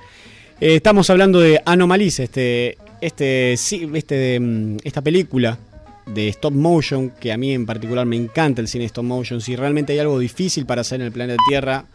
Eh, 0.59 0.75
estamos 0.75 1.09
hablando 1.09 1.39
de 1.39 1.59
Anomaliza, 1.65 2.21
este, 2.21 2.77
este, 3.01 3.53
este, 3.53 4.39
mm, 4.39 4.77
esta 4.83 5.01
película 5.01 5.57
de 6.05 6.27
stop 6.29 6.53
motion, 6.53 7.11
que 7.19 7.31
a 7.31 7.37
mí 7.37 7.51
en 7.51 7.65
particular 7.65 8.05
me 8.05 8.15
encanta 8.15 8.61
el 8.61 8.67
cine 8.67 8.85
stop 8.85 9.05
motion. 9.05 9.41
Si 9.41 9.55
realmente 9.55 9.93
hay 9.93 9.99
algo 9.99 10.19
difícil 10.19 10.65
para 10.65 10.81
hacer 10.81 11.01
en 11.01 11.07
el 11.07 11.11
planeta 11.11 11.41
Tierra, 11.47 11.85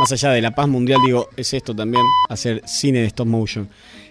más 0.00 0.10
allá 0.12 0.30
de 0.30 0.42
la 0.42 0.52
paz 0.52 0.68
mundial, 0.68 1.00
digo, 1.04 1.28
es 1.36 1.54
esto 1.54 1.74
también, 1.74 2.02
hacer 2.28 2.62
cine 2.66 3.00
de 3.00 3.06
stop 3.06 3.26
motion. 3.26 3.68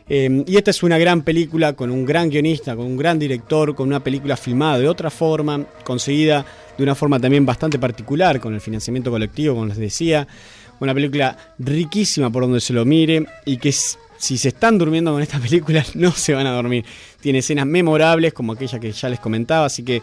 Eh, 0.09 0.43
y 0.47 0.55
esta 0.55 0.71
es 0.71 0.83
una 0.83 0.97
gran 0.97 1.21
película 1.21 1.73
con 1.73 1.91
un 1.91 2.05
gran 2.05 2.29
guionista, 2.29 2.77
con 2.77 2.85
un 2.85 2.95
gran 2.95 3.19
director, 3.19 3.75
con 3.75 3.87
una 3.87 4.01
película 4.01 4.37
filmada 4.37 4.79
de 4.79 4.87
otra 4.87 5.09
forma, 5.09 5.65
conseguida 5.83 6.45
de 6.77 6.83
una 6.83 6.95
forma 6.95 7.19
también 7.19 7.45
bastante 7.45 7.79
particular, 7.79 8.39
con 8.39 8.53
el 8.53 8.61
financiamiento 8.61 9.11
colectivo, 9.11 9.55
como 9.55 9.67
les 9.67 9.77
decía. 9.77 10.27
Una 10.79 10.93
película 10.93 11.35
riquísima 11.57 12.29
por 12.29 12.43
donde 12.43 12.61
se 12.61 12.71
lo 12.71 12.85
mire 12.85 13.25
y 13.45 13.57
que 13.57 13.71
si 13.71 14.37
se 14.37 14.49
están 14.49 14.77
durmiendo 14.77 15.11
con 15.11 15.21
esta 15.21 15.39
película 15.41 15.83
no 15.95 16.11
se 16.11 16.33
van 16.33 16.45
a 16.47 16.51
dormir. 16.51 16.85
Tiene 17.19 17.39
escenas 17.39 17.65
memorables 17.65 18.33
como 18.33 18.53
aquella 18.53 18.79
que 18.79 18.91
ya 18.91 19.09
les 19.09 19.19
comentaba, 19.19 19.65
así 19.65 19.83
que 19.83 20.01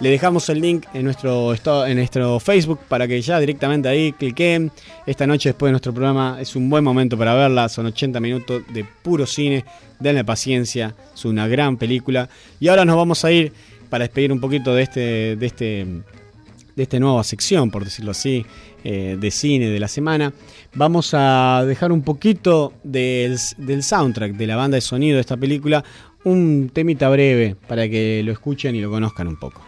le 0.00 0.10
dejamos 0.10 0.48
el 0.48 0.60
link 0.60 0.86
en 0.94 1.04
nuestro, 1.04 1.54
en 1.86 1.96
nuestro 1.96 2.38
Facebook 2.38 2.78
para 2.88 3.08
que 3.08 3.20
ya 3.20 3.40
directamente 3.40 3.88
ahí 3.88 4.12
cliquen. 4.12 4.70
Esta 5.06 5.26
noche 5.26 5.48
después 5.48 5.68
de 5.68 5.72
nuestro 5.72 5.92
programa 5.92 6.38
es 6.40 6.54
un 6.54 6.70
buen 6.70 6.84
momento 6.84 7.18
para 7.18 7.34
verla. 7.34 7.68
Son 7.68 7.86
80 7.86 8.20
minutos 8.20 8.62
de 8.72 8.84
puro 8.84 9.26
cine. 9.26 9.64
Denle 9.98 10.24
paciencia. 10.24 10.94
Es 11.12 11.24
una 11.24 11.48
gran 11.48 11.76
película. 11.76 12.28
Y 12.60 12.68
ahora 12.68 12.84
nos 12.84 12.96
vamos 12.96 13.24
a 13.24 13.32
ir 13.32 13.52
para 13.88 14.04
despedir 14.04 14.32
un 14.32 14.40
poquito 14.40 14.74
de 14.74 14.82
este, 14.82 15.36
de 15.36 15.46
este, 15.46 15.86
de 16.76 16.82
esta 16.82 16.98
nueva 16.98 17.24
sección, 17.24 17.70
por 17.70 17.84
decirlo 17.84 18.12
así, 18.12 18.46
eh, 18.84 19.16
de 19.18 19.30
cine 19.30 19.68
de 19.68 19.80
la 19.80 19.88
semana. 19.88 20.32
Vamos 20.74 21.10
a 21.12 21.64
dejar 21.66 21.92
un 21.92 22.02
poquito 22.02 22.72
del, 22.84 23.36
del 23.56 23.82
soundtrack, 23.82 24.32
de 24.32 24.46
la 24.46 24.56
banda 24.56 24.76
de 24.76 24.80
sonido 24.80 25.16
de 25.16 25.22
esta 25.22 25.36
película, 25.36 25.84
un 26.24 26.70
temita 26.72 27.08
breve 27.08 27.56
para 27.66 27.88
que 27.88 28.22
lo 28.24 28.32
escuchen 28.32 28.76
y 28.76 28.80
lo 28.80 28.90
conozcan 28.90 29.28
un 29.28 29.36
poco. 29.36 29.67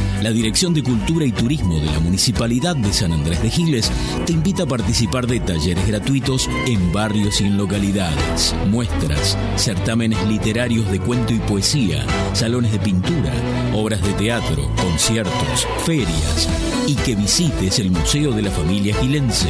La 0.21 0.31
Dirección 0.31 0.71
de 0.75 0.83
Cultura 0.83 1.25
y 1.25 1.31
Turismo 1.31 1.79
de 1.79 1.87
la 1.87 1.99
Municipalidad 1.99 2.75
de 2.75 2.93
San 2.93 3.11
Andrés 3.11 3.41
de 3.41 3.49
Giles 3.49 3.91
te 4.27 4.33
invita 4.33 4.63
a 4.63 4.67
participar 4.67 5.25
de 5.25 5.39
talleres 5.39 5.87
gratuitos 5.87 6.47
en 6.67 6.91
barrios 6.93 7.41
y 7.41 7.45
en 7.45 7.57
localidades, 7.57 8.55
muestras, 8.69 9.35
certámenes 9.55 10.23
literarios 10.27 10.91
de 10.91 10.99
cuento 10.99 11.33
y 11.33 11.39
poesía, 11.39 12.05
salones 12.33 12.71
de 12.71 12.79
pintura, 12.79 13.33
obras 13.73 14.03
de 14.03 14.13
teatro, 14.13 14.69
conciertos, 14.75 15.67
ferias 15.85 16.47
y 16.85 16.93
que 16.93 17.15
visites 17.15 17.79
el 17.79 17.89
Museo 17.89 18.31
de 18.31 18.43
la 18.43 18.51
Familia 18.51 18.95
Gilense. 19.01 19.49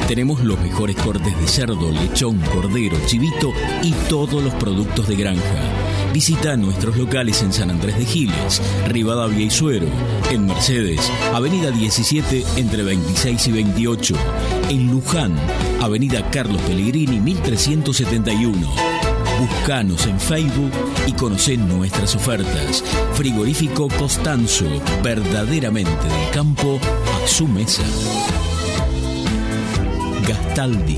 Tenemos 0.07 0.43
los 0.43 0.59
mejores 0.61 0.95
cortes 0.95 1.39
de 1.39 1.47
cerdo, 1.47 1.91
lechón, 1.91 2.39
cordero, 2.39 2.97
chivito 3.05 3.53
y 3.83 3.91
todos 4.09 4.43
los 4.43 4.55
productos 4.55 5.07
de 5.07 5.15
granja. 5.15 5.88
Visita 6.13 6.57
nuestros 6.57 6.97
locales 6.97 7.41
en 7.43 7.53
San 7.53 7.69
Andrés 7.69 7.97
de 7.97 8.05
Giles, 8.05 8.61
Rivadavia 8.87 9.45
y 9.45 9.49
Suero, 9.49 9.87
en 10.31 10.47
Mercedes, 10.47 10.99
Avenida 11.33 11.69
17 11.71 12.43
entre 12.57 12.83
26 12.83 13.47
y 13.47 13.51
28, 13.51 14.15
en 14.69 14.91
Luján, 14.91 15.35
Avenida 15.81 16.27
Carlos 16.31 16.61
Pellegrini 16.63 17.19
1371. 17.19 18.57
Buscanos 19.39 20.05
en 20.07 20.19
Facebook 20.19 20.71
y 21.07 21.13
conocé 21.13 21.55
nuestras 21.57 22.15
ofertas. 22.15 22.83
Frigorífico 23.13 23.87
Costanzo, 23.87 24.65
verdaderamente 25.03 26.07
del 26.07 26.29
campo 26.33 26.79
a 27.23 27.27
su 27.27 27.47
mesa. 27.47 27.83
Gastaldi, 30.27 30.97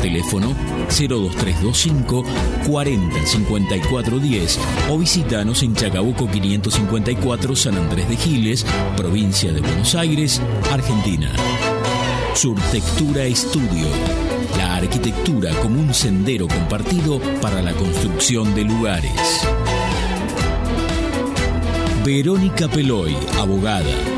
Teléfono 0.00 0.54
02325 0.88 2.24
40 2.66 3.26
54 3.26 4.18
10 4.18 4.58
o 4.90 4.98
visitanos 4.98 5.62
en 5.62 5.74
Chacabuco 5.74 6.28
554 6.30 7.56
San 7.56 7.76
Andrés 7.76 8.08
de 8.08 8.16
Giles, 8.16 8.64
provincia 8.96 9.52
de 9.52 9.60
Buenos 9.60 9.94
Aires, 9.94 10.40
Argentina. 10.72 11.30
Surtectura 12.34 13.24
Estudio. 13.24 13.88
La 14.56 14.76
arquitectura 14.76 15.52
como 15.60 15.80
un 15.80 15.92
sendero 15.92 16.46
compartido 16.46 17.20
para 17.40 17.60
la 17.62 17.72
construcción 17.72 18.54
de 18.54 18.64
lugares. 18.64 19.12
Verónica 22.04 22.68
Peloy, 22.68 23.16
abogada. 23.38 24.17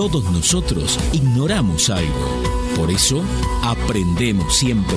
todos 0.00 0.24
nosotros 0.32 0.98
ignoramos 1.12 1.90
algo. 1.90 2.42
Por 2.74 2.90
eso, 2.90 3.22
aprendemos 3.62 4.56
siempre. 4.56 4.96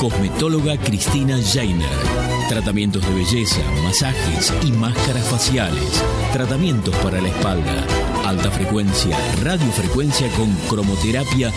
Cosmetóloga 0.00 0.78
Cristina 0.78 1.36
Jainer. 1.52 1.86
Tratamientos 2.48 3.06
de 3.06 3.14
belleza, 3.14 3.60
masajes 3.84 4.52
y 4.64 4.72
máscaras 4.72 5.28
faciales. 5.28 6.02
Tratamientos 6.32 6.94
para 6.96 7.20
la 7.20 7.28
espalda. 7.28 7.84
Alta 8.24 8.50
frecuencia, 8.50 9.14
radiofrecuencia 9.42 10.28
con 10.30 10.50
cromoterapia 10.68 11.52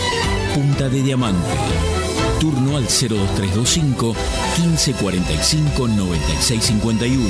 punta 0.53 0.89
de 0.89 1.01
diamante. 1.01 1.47
Turno 2.41 2.75
al 2.77 2.83
02325 2.83 4.13
1545 4.57 5.87
9651. 5.87 7.23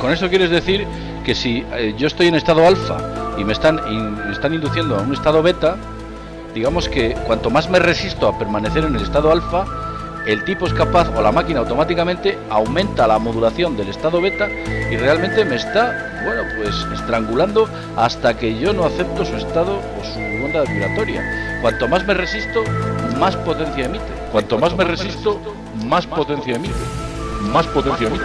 Con 0.00 0.10
eso 0.12 0.28
quieres 0.30 0.48
decir 0.50 0.86
que 1.24 1.34
si 1.34 1.62
eh, 1.74 1.94
yo 1.98 2.06
estoy 2.06 2.28
en 2.28 2.34
estado 2.36 2.66
alfa 2.66 3.34
y 3.38 3.44
me 3.44 3.52
están, 3.52 3.78
in- 3.90 4.14
me 4.14 4.32
están 4.32 4.54
induciendo 4.54 4.96
a 4.96 5.02
un 5.02 5.12
estado 5.12 5.42
beta, 5.42 5.76
digamos 6.54 6.88
que 6.88 7.14
cuanto 7.26 7.50
más 7.50 7.68
me 7.68 7.78
resisto 7.78 8.28
a 8.28 8.38
permanecer 8.38 8.84
en 8.84 8.96
el 8.96 9.02
estado 9.02 9.30
alfa, 9.30 9.64
el 10.26 10.44
tipo 10.44 10.66
es 10.66 10.74
capaz 10.74 11.08
o 11.16 11.22
la 11.22 11.32
máquina 11.32 11.60
automáticamente 11.60 12.38
aumenta 12.50 13.06
la 13.06 13.18
modulación 13.18 13.76
del 13.76 13.88
estado 13.88 14.20
beta 14.20 14.46
y 14.90 14.96
realmente 14.96 15.44
me 15.44 15.56
está, 15.56 16.22
bueno, 16.24 16.42
pues 16.58 16.74
estrangulando 16.92 17.66
hasta 17.96 18.36
que 18.36 18.58
yo 18.58 18.72
no 18.72 18.84
acepto 18.84 19.24
su 19.24 19.36
estado 19.36 19.78
o 19.78 20.04
su 20.04 20.18
onda 20.44 20.70
vibratoria. 20.70 21.22
Cuanto 21.62 21.88
más 21.88 22.06
me 22.06 22.14
resisto, 22.14 22.62
más 23.18 23.36
potencia 23.36 23.86
emite. 23.86 24.04
Cuanto 24.30 24.58
más 24.58 24.76
me 24.76 24.84
resisto, 24.84 25.40
más 25.86 26.06
potencia 26.06 26.56
emite. 26.56 26.74
Más 27.50 27.66
potencia 27.66 28.06
emite. 28.06 28.24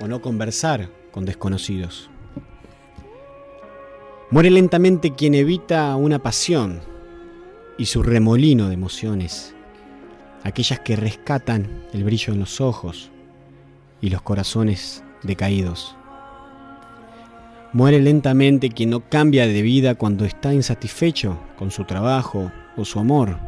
o 0.00 0.08
no 0.08 0.20
conversar 0.20 0.88
con 1.10 1.24
desconocidos. 1.24 2.10
Muere 4.30 4.50
lentamente 4.50 5.14
quien 5.14 5.34
evita 5.34 5.94
una 5.96 6.18
pasión 6.18 6.80
y 7.78 7.86
su 7.86 8.02
remolino 8.02 8.68
de 8.68 8.74
emociones, 8.74 9.54
aquellas 10.42 10.80
que 10.80 10.96
rescatan 10.96 11.84
el 11.92 12.04
brillo 12.04 12.32
en 12.32 12.40
los 12.40 12.60
ojos 12.60 13.10
y 14.00 14.10
los 14.10 14.22
corazones 14.22 15.04
decaídos. 15.22 15.96
Muere 17.72 18.00
lentamente 18.00 18.70
quien 18.70 18.90
no 18.90 19.08
cambia 19.08 19.46
de 19.46 19.62
vida 19.62 19.94
cuando 19.94 20.24
está 20.24 20.52
insatisfecho 20.52 21.38
con 21.58 21.70
su 21.70 21.84
trabajo 21.84 22.50
o 22.76 22.84
su 22.84 22.98
amor, 22.98 23.38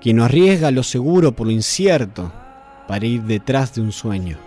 quien 0.00 0.16
no 0.16 0.24
arriesga 0.24 0.70
lo 0.70 0.82
seguro 0.82 1.32
por 1.32 1.46
lo 1.46 1.52
incierto 1.52 2.32
para 2.86 3.06
ir 3.06 3.22
detrás 3.22 3.74
de 3.74 3.80
un 3.80 3.92
sueño, 3.92 4.38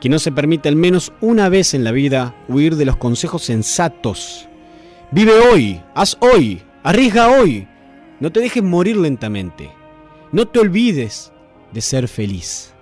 quien 0.00 0.12
no 0.12 0.18
se 0.18 0.32
permite 0.32 0.68
al 0.68 0.76
menos 0.76 1.12
una 1.20 1.48
vez 1.48 1.74
en 1.74 1.84
la 1.84 1.92
vida 1.92 2.34
huir 2.48 2.76
de 2.76 2.84
los 2.86 2.96
consejos 2.96 3.42
sensatos. 3.42 4.48
Vive 5.10 5.32
hoy, 5.32 5.80
haz 5.94 6.16
hoy, 6.20 6.62
arriesga 6.82 7.28
hoy, 7.28 7.68
no 8.20 8.32
te 8.32 8.40
dejes 8.40 8.62
morir 8.62 8.96
lentamente, 8.96 9.70
no 10.32 10.46
te 10.46 10.60
olvides 10.60 11.32
de 11.72 11.80
ser 11.80 12.08
feliz. 12.08 12.72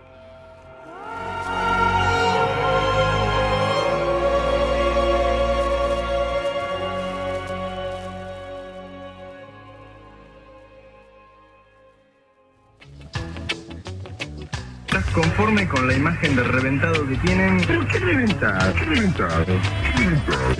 Conforme 15.23 15.67
con 15.67 15.89
la 15.89 15.95
imagen 15.95 16.37
de 16.37 16.45
reventado 16.45 17.07
que 17.09 17.17
tienen? 17.17 17.61
¿Pero 17.67 17.87
qué 17.89 17.99
reventado? 17.99 18.73
¿Qué 18.75 18.85
reventado? 18.85 19.45
¿Qué 19.47 19.93
reventado? 19.97 20.55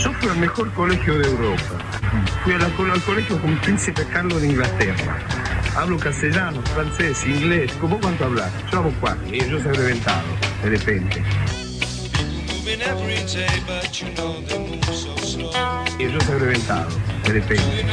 Yo 0.00 0.12
fui 0.12 0.28
al 0.28 0.36
mejor 0.36 0.72
colegio 0.74 1.18
de 1.18 1.26
Europa. 1.26 1.74
Fui 2.44 2.52
a 2.52 2.58
la- 2.58 2.66
al 2.66 3.02
colegio 3.02 3.40
con 3.40 3.56
Príncipe 3.58 4.04
Carlos 4.12 4.40
de 4.42 4.48
Inglaterra. 4.48 5.18
Hablo 5.76 5.98
castellano, 5.98 6.62
francés, 6.72 7.26
inglés. 7.26 7.72
¿Cómo 7.80 7.98
cuánto 7.98 8.26
hablas? 8.26 8.52
Yo 8.70 8.78
hablo 8.78 8.92
cuatro. 9.00 9.26
Y 9.34 9.40
yo 9.40 9.60
soy 9.60 9.72
reventado, 9.72 10.22
de 10.62 10.70
repente. 10.70 11.22
Y 15.98 16.04
yo 16.12 16.20
soy 16.20 16.38
reventado, 16.38 16.88
de 17.24 17.32
repente. 17.32 17.84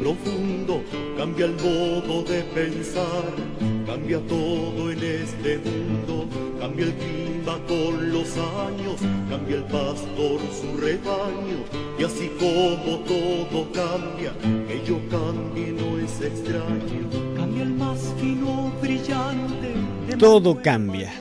Profundo, 0.00 0.82
cambia 1.16 1.46
el 1.46 1.54
modo 1.56 2.22
de 2.24 2.42
pensar, 2.54 3.24
cambia 3.86 4.18
todo 4.26 4.90
en 4.90 4.98
este 4.98 5.58
mundo, 5.58 6.26
cambia 6.58 6.86
el 6.86 6.94
clima 6.94 7.58
con 7.68 8.12
los 8.12 8.36
años, 8.36 9.00
cambia 9.28 9.56
el 9.56 9.64
pastor 9.64 10.40
su 10.58 10.80
rebaño, 10.80 11.64
y 11.98 12.04
así 12.04 12.30
como 12.38 12.98
todo 13.00 13.70
cambia, 13.72 14.32
que 14.66 14.82
yo 14.86 14.98
cambie 15.10 15.72
no 15.72 15.98
es 15.98 16.20
extraño, 16.20 17.36
cambia 17.36 17.62
el 17.62 17.74
más 17.74 18.14
fino 18.20 18.72
brillante. 18.80 19.74
de 20.08 20.16
Todo 20.16 20.62
cambia. 20.62 21.12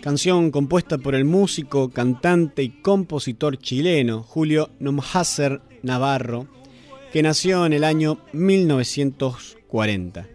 Canción 0.00 0.52
compuesta 0.52 0.98
por 0.98 1.16
el 1.16 1.24
músico, 1.24 1.90
cantante 1.90 2.62
y 2.62 2.80
compositor 2.80 3.58
chileno 3.58 4.22
Julio 4.22 4.70
Nomhaser 4.78 5.60
Navarro, 5.82 6.46
que 7.12 7.22
nació 7.22 7.66
en 7.66 7.72
el 7.72 7.84
año 7.84 8.18
1940. 8.32 10.26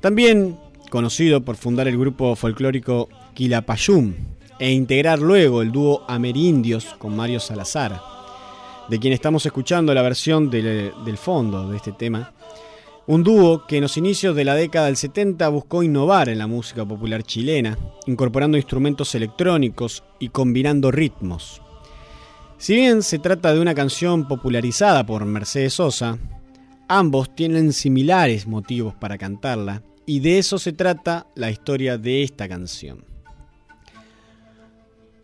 También 0.00 0.58
conocido 0.90 1.42
por 1.42 1.56
fundar 1.56 1.88
el 1.88 1.98
grupo 1.98 2.36
folclórico 2.36 3.08
Quilapayún 3.34 4.14
e 4.58 4.70
integrar 4.70 5.18
luego 5.18 5.62
el 5.62 5.72
dúo 5.72 6.04
Amerindios 6.06 6.84
con 6.98 7.16
Mario 7.16 7.40
Salazar, 7.40 8.00
de 8.88 8.98
quien 8.98 9.12
estamos 9.12 9.46
escuchando 9.46 9.94
la 9.94 10.02
versión 10.02 10.50
del, 10.50 10.92
del 11.04 11.16
fondo 11.16 11.70
de 11.70 11.76
este 11.78 11.92
tema. 11.92 12.32
Un 13.06 13.24
dúo 13.24 13.66
que 13.66 13.76
en 13.76 13.82
los 13.82 13.96
inicios 13.96 14.36
de 14.36 14.44
la 14.44 14.54
década 14.54 14.86
del 14.86 14.96
70 14.96 15.48
buscó 15.48 15.82
innovar 15.82 16.28
en 16.28 16.38
la 16.38 16.46
música 16.46 16.84
popular 16.84 17.22
chilena, 17.22 17.76
incorporando 18.06 18.56
instrumentos 18.56 19.14
electrónicos 19.14 20.04
y 20.20 20.28
combinando 20.28 20.90
ritmos. 20.90 21.62
Si 22.62 22.76
bien 22.76 23.02
se 23.02 23.18
trata 23.18 23.52
de 23.52 23.58
una 23.58 23.74
canción 23.74 24.28
popularizada 24.28 25.04
por 25.04 25.24
Mercedes 25.24 25.72
Sosa, 25.72 26.16
ambos 26.86 27.34
tienen 27.34 27.72
similares 27.72 28.46
motivos 28.46 28.94
para 28.94 29.18
cantarla 29.18 29.82
y 30.06 30.20
de 30.20 30.38
eso 30.38 30.60
se 30.60 30.72
trata 30.72 31.26
la 31.34 31.50
historia 31.50 31.98
de 31.98 32.22
esta 32.22 32.48
canción. 32.48 33.04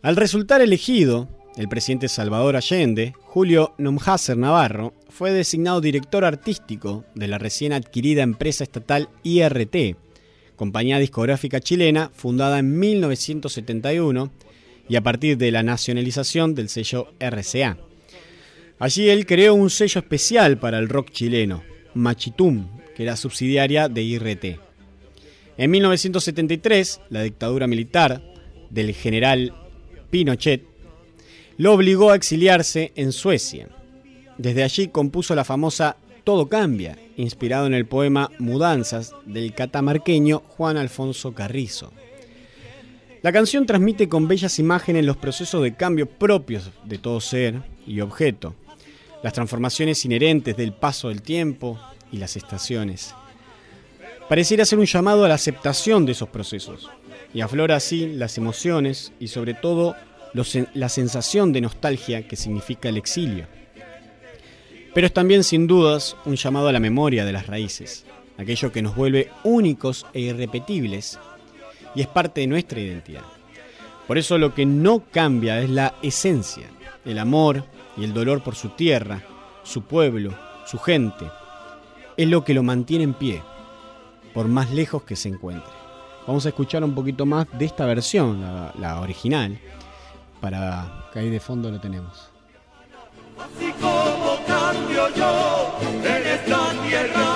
Al 0.01 0.17
resultar 0.17 0.59
elegido, 0.59 1.29
el 1.55 1.69
presidente 1.69 2.09
Salvador 2.09 2.57
Allende, 2.57 3.13
Julio 3.21 3.73
Nomhaser 3.77 4.35
Navarro, 4.35 4.93
fue 5.07 5.31
designado 5.31 5.79
director 5.79 6.25
artístico 6.25 7.05
de 7.15 7.29
la 7.29 7.37
recién 7.37 7.71
adquirida 7.71 8.21
empresa 8.21 8.65
estatal 8.65 9.07
IRT, 9.23 9.95
compañía 10.57 10.99
discográfica 10.99 11.61
chilena 11.61 12.11
fundada 12.13 12.59
en 12.59 12.77
1971 12.77 14.29
y 14.89 14.95
a 14.95 15.01
partir 15.01 15.37
de 15.37 15.51
la 15.51 15.63
nacionalización 15.63 16.55
del 16.55 16.67
sello 16.67 17.13
RCA. 17.19 17.77
Allí 18.79 19.09
él 19.09 19.25
creó 19.25 19.53
un 19.53 19.69
sello 19.69 19.99
especial 19.99 20.57
para 20.57 20.79
el 20.79 20.89
rock 20.89 21.11
chileno, 21.11 21.63
Machitum, 21.93 22.67
que 22.95 23.03
era 23.03 23.15
subsidiaria 23.15 23.87
de 23.87 24.01
IRT. 24.01 24.59
En 25.57 25.71
1973, 25.71 27.01
la 27.09 27.21
dictadura 27.21 27.67
militar 27.67 28.23
del 28.69 28.93
general 28.93 29.53
Pinochet 30.09 30.63
lo 31.57 31.73
obligó 31.73 32.11
a 32.11 32.15
exiliarse 32.15 32.93
en 32.95 33.11
Suecia. 33.11 33.67
Desde 34.37 34.63
allí 34.63 34.87
compuso 34.87 35.35
la 35.35 35.43
famosa 35.43 35.97
Todo 36.23 36.47
cambia, 36.47 36.97
inspirado 37.17 37.67
en 37.67 37.73
el 37.73 37.85
poema 37.85 38.31
Mudanzas 38.39 39.13
del 39.25 39.53
catamarqueño 39.53 40.41
Juan 40.47 40.77
Alfonso 40.77 41.33
Carrizo. 41.33 41.91
La 43.21 43.33
canción 43.33 43.65
transmite 43.65 44.07
con 44.07 44.29
bellas 44.29 44.59
imágenes 44.59 45.03
los 45.03 45.17
procesos 45.17 45.61
de 45.61 45.75
cambio 45.75 46.07
propios 46.07 46.71
de 46.85 46.97
todo 46.97 47.19
ser 47.19 47.61
y 47.85 47.99
objeto, 47.99 48.55
las 49.21 49.33
transformaciones 49.33 50.05
inherentes 50.05 50.55
del 50.55 50.71
paso 50.71 51.09
del 51.09 51.21
tiempo 51.21 51.77
y 52.13 52.17
las 52.17 52.37
estaciones. 52.37 53.13
Pareciera 54.29 54.63
ser 54.63 54.79
un 54.79 54.85
llamado 54.85 55.25
a 55.25 55.27
la 55.27 55.35
aceptación 55.35 56.05
de 56.05 56.13
esos 56.13 56.29
procesos, 56.29 56.89
y 57.33 57.41
aflora 57.41 57.75
así 57.75 58.07
las 58.07 58.37
emociones 58.37 59.11
y 59.19 59.27
sobre 59.27 59.53
todo 59.53 59.95
la 60.73 60.87
sensación 60.87 61.51
de 61.51 61.59
nostalgia 61.59 62.25
que 62.25 62.37
significa 62.37 62.87
el 62.87 62.95
exilio. 62.95 63.47
Pero 64.93 65.07
es 65.07 65.13
también 65.13 65.43
sin 65.43 65.67
dudas 65.67 66.15
un 66.25 66.37
llamado 66.37 66.69
a 66.69 66.71
la 66.71 66.79
memoria 66.79 67.25
de 67.25 67.33
las 67.33 67.47
raíces, 67.47 68.05
aquello 68.37 68.71
que 68.71 68.81
nos 68.81 68.95
vuelve 68.95 69.29
únicos 69.43 70.05
e 70.13 70.21
irrepetibles 70.21 71.19
y 71.95 72.01
es 72.01 72.07
parte 72.07 72.41
de 72.41 72.47
nuestra 72.47 72.79
identidad. 72.79 73.23
Por 74.07 74.17
eso 74.17 74.37
lo 74.37 74.55
que 74.55 74.65
no 74.65 75.03
cambia 75.11 75.61
es 75.61 75.69
la 75.69 75.93
esencia, 76.01 76.67
el 77.05 77.19
amor 77.19 77.63
y 77.95 78.03
el 78.03 78.13
dolor 78.13 78.41
por 78.41 78.55
su 78.55 78.69
tierra, 78.69 79.21
su 79.63 79.83
pueblo, 79.83 80.33
su 80.65 80.79
gente. 80.79 81.25
Es 82.17 82.27
lo 82.27 82.43
que 82.43 82.53
lo 82.53 82.63
mantiene 82.63 83.03
en 83.03 83.13
pie, 83.13 83.43
por 84.33 84.47
más 84.47 84.71
lejos 84.71 85.03
que 85.03 85.15
se 85.15 85.29
encuentre. 85.29 85.71
Vamos 86.25 86.45
a 86.45 86.49
escuchar 86.49 86.83
un 86.83 86.95
poquito 86.95 87.25
más 87.25 87.47
de 87.57 87.65
esta 87.65 87.85
versión, 87.85 88.41
la, 88.79 88.99
original, 88.99 89.59
para 90.41 91.09
que 91.13 91.19
ahí 91.19 91.29
de 91.29 91.39
fondo 91.39 91.71
lo 91.71 91.79
tenemos. 91.79 92.29
Así 93.37 93.71
como 93.79 94.37
cambio 94.45 95.15
yo 95.15 95.77
en 96.03 96.27
esta 96.27 96.71
tierra 96.87 97.28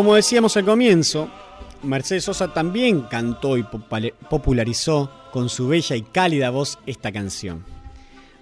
Como 0.00 0.14
decíamos 0.14 0.56
al 0.56 0.64
comienzo, 0.64 1.30
Mercedes 1.82 2.24
Sosa 2.24 2.54
también 2.54 3.02
cantó 3.02 3.58
y 3.58 3.64
popularizó 4.30 5.10
con 5.30 5.50
su 5.50 5.68
bella 5.68 5.94
y 5.94 6.00
cálida 6.00 6.48
voz 6.48 6.78
esta 6.86 7.12
canción. 7.12 7.66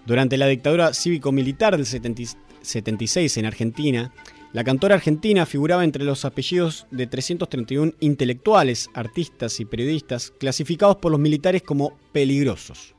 Durante 0.07 0.37
la 0.37 0.47
dictadura 0.47 0.95
cívico-militar 0.95 1.77
del 1.77 1.85
70 1.85 2.39
76 2.63 3.39
en 3.39 3.47
Argentina, 3.47 4.13
la 4.53 4.63
cantora 4.63 4.95
argentina 4.95 5.47
figuraba 5.47 5.83
entre 5.83 6.05
los 6.05 6.25
apellidos 6.25 6.87
de 6.93 7.09
331 7.09 7.95
intelectuales, 7.99 8.89
artistas 8.95 9.59
y 9.59 9.65
periodistas 9.65 10.33
clasificados 10.39 10.99
por 10.99 11.11
los 11.11 11.19
militares 11.19 11.63
como 11.63 11.99
peligrosos. 12.13 12.95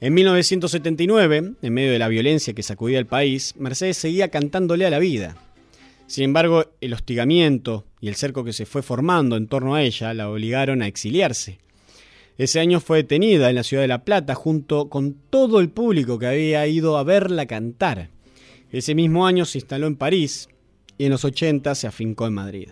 En 0.00 0.12
1979, 0.14 1.52
en 1.62 1.72
medio 1.72 1.92
de 1.92 2.00
la 2.00 2.08
violencia 2.08 2.52
que 2.52 2.64
sacudía 2.64 2.98
el 2.98 3.06
país, 3.06 3.54
Mercedes 3.56 3.96
seguía 3.96 4.28
cantándole 4.28 4.86
a 4.86 4.90
la 4.90 4.98
vida. 4.98 5.36
Sin 6.10 6.24
embargo, 6.24 6.64
el 6.80 6.92
hostigamiento 6.92 7.84
y 8.00 8.08
el 8.08 8.16
cerco 8.16 8.42
que 8.42 8.52
se 8.52 8.66
fue 8.66 8.82
formando 8.82 9.36
en 9.36 9.46
torno 9.46 9.76
a 9.76 9.82
ella 9.84 10.12
la 10.12 10.28
obligaron 10.28 10.82
a 10.82 10.88
exiliarse. 10.88 11.60
Ese 12.36 12.58
año 12.58 12.80
fue 12.80 12.96
detenida 12.96 13.48
en 13.48 13.54
la 13.54 13.62
ciudad 13.62 13.84
de 13.84 13.86
La 13.86 14.02
Plata 14.02 14.34
junto 14.34 14.88
con 14.88 15.14
todo 15.30 15.60
el 15.60 15.70
público 15.70 16.18
que 16.18 16.26
había 16.26 16.66
ido 16.66 16.98
a 16.98 17.04
verla 17.04 17.46
cantar. 17.46 18.10
Ese 18.72 18.96
mismo 18.96 19.24
año 19.24 19.44
se 19.44 19.58
instaló 19.58 19.86
en 19.86 19.94
París 19.94 20.48
y 20.98 21.04
en 21.04 21.12
los 21.12 21.24
80 21.24 21.76
se 21.76 21.86
afincó 21.86 22.26
en 22.26 22.34
Madrid. 22.34 22.70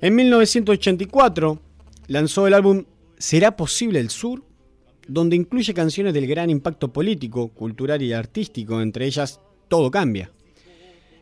En 0.00 0.14
1984 0.14 1.60
lanzó 2.06 2.46
el 2.46 2.54
álbum 2.54 2.84
¿Será 3.18 3.56
posible 3.56 3.98
el 3.98 4.10
sur? 4.10 4.44
donde 5.08 5.34
incluye 5.34 5.74
canciones 5.74 6.14
del 6.14 6.28
gran 6.28 6.50
impacto 6.50 6.92
político, 6.92 7.48
cultural 7.48 8.00
y 8.00 8.12
artístico, 8.12 8.80
entre 8.80 9.06
ellas 9.06 9.40
Todo 9.66 9.90
cambia. 9.90 10.30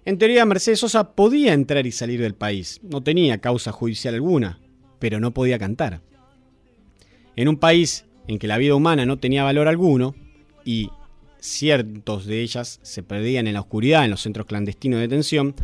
En 0.04 0.18
teoría, 0.18 0.44
Mercedes 0.44 0.80
Sosa 0.80 1.12
podía 1.12 1.52
entrar 1.52 1.86
y 1.86 1.92
salir 1.92 2.20
del 2.20 2.34
país, 2.34 2.80
no 2.82 3.02
tenía 3.02 3.38
causa 3.38 3.70
judicial 3.70 4.14
alguna, 4.14 4.58
pero 4.98 5.20
no 5.20 5.32
podía 5.32 5.60
cantar. 5.60 6.00
En 7.36 7.48
un 7.48 7.56
país 7.56 8.04
en 8.26 8.38
que 8.38 8.48
la 8.48 8.58
vida 8.58 8.74
humana 8.74 9.06
no 9.06 9.18
tenía 9.18 9.44
valor 9.44 9.68
alguno 9.68 10.14
y 10.64 10.90
ciertos 11.38 12.26
de 12.26 12.40
ellas 12.40 12.80
se 12.82 13.02
perdían 13.02 13.46
en 13.46 13.54
la 13.54 13.60
oscuridad 13.60 14.04
en 14.04 14.10
los 14.10 14.22
centros 14.22 14.46
clandestinos 14.46 14.98
de 14.98 15.08
detención, 15.08 15.54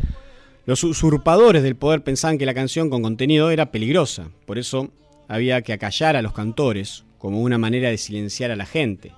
los 0.65 0.83
usurpadores 0.83 1.63
del 1.63 1.75
poder 1.75 2.03
pensaban 2.03 2.37
que 2.37 2.45
la 2.45 2.53
canción 2.53 2.89
con 2.89 3.01
contenido 3.01 3.49
era 3.49 3.71
peligrosa, 3.71 4.29
por 4.45 4.57
eso 4.57 4.89
había 5.27 5.61
que 5.63 5.73
acallar 5.73 6.15
a 6.15 6.21
los 6.21 6.33
cantores 6.33 7.03
como 7.17 7.41
una 7.41 7.57
manera 7.57 7.89
de 7.89 7.97
silenciar 7.97 8.51
a 8.51 8.55
la 8.55 8.65
gente. 8.65 9.11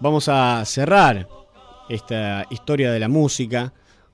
Vamos 0.00 0.28
a 0.28 0.62
cerrar 0.66 1.28
esta 1.88 2.46
historia 2.50 2.90
de 2.92 3.00
la 3.00 3.08
música 3.08 3.72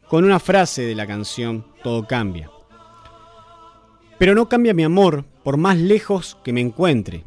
con 0.08 0.24
una 0.24 0.38
frase 0.38 0.82
de 0.82 0.94
la 0.94 1.06
canción 1.06 1.66
Todo 1.82 2.06
cambia. 2.06 2.50
Pero 4.18 4.34
no 4.34 4.48
cambia 4.48 4.74
mi 4.74 4.84
amor 4.84 5.24
por 5.42 5.56
más 5.56 5.76
lejos 5.76 6.38
que 6.44 6.52
me 6.52 6.60
encuentre, 6.60 7.24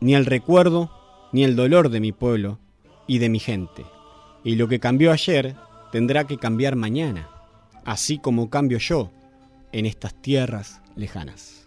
ni 0.00 0.14
el 0.14 0.26
recuerdo, 0.26 0.90
ni 1.32 1.44
el 1.44 1.56
dolor 1.56 1.88
de 1.88 2.00
mi 2.00 2.12
pueblo 2.12 2.58
y 3.06 3.18
de 3.18 3.28
mi 3.28 3.38
gente. 3.38 3.84
Y 4.44 4.54
lo 4.54 4.68
que 4.68 4.78
cambió 4.78 5.12
ayer 5.12 5.56
tendrá 5.90 6.24
que 6.24 6.38
cambiar 6.38 6.76
mañana, 6.76 7.28
así 7.84 8.18
como 8.18 8.50
cambio 8.50 8.78
yo 8.78 9.10
en 9.72 9.86
estas 9.86 10.14
tierras 10.14 10.80
lejanas. 10.94 11.66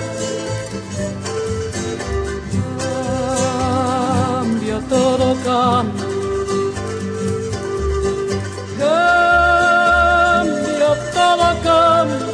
Todo 4.91 5.27
cambia. 5.45 6.05
Cambia 9.61 10.91
todo 11.15 11.47
cambia. 11.65 12.27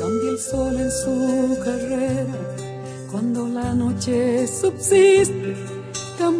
Cambia 0.00 0.30
el 0.30 0.38
sol 0.38 0.74
en 0.80 0.90
su 0.90 1.14
carrera 1.64 2.38
cuando 3.12 3.40
la 3.46 3.72
noche 3.72 4.48
subsiste. 4.48 5.43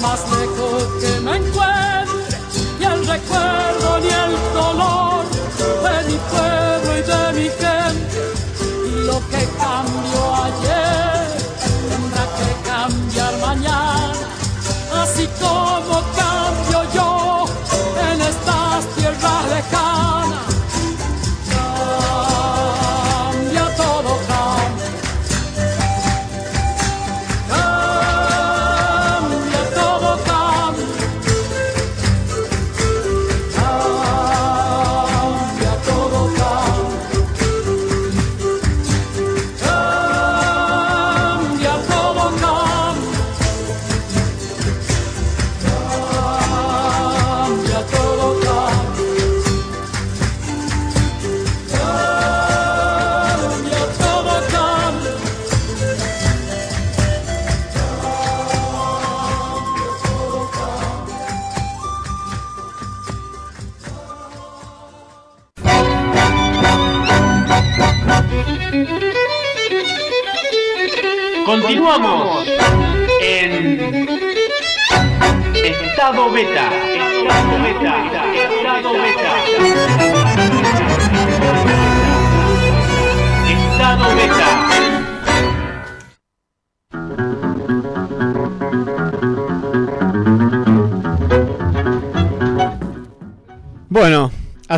Más 0.00 0.20
lejos 0.30 0.82
que 1.00 1.20
me 1.20 1.36
encuentre, 1.36 2.38
y 2.80 2.84
el 2.84 3.06
recuerdo 3.06 4.00
ni 4.00 4.08
el 4.08 4.34
dolor 4.54 5.24
de 5.84 5.94
mi 6.08 6.18
pueblo 6.32 6.90
y 6.98 7.02
de 7.12 7.22
mi 7.38 7.48
gente, 7.62 8.20
lo 9.06 9.18
que 9.30 9.42
cambió 9.58 10.22
ayer 10.46 11.20
tendrá 11.90 12.24
que 12.38 12.48
cambiar 12.68 13.32
mañana, 13.40 14.26
así 15.02 15.28
como 15.40 15.89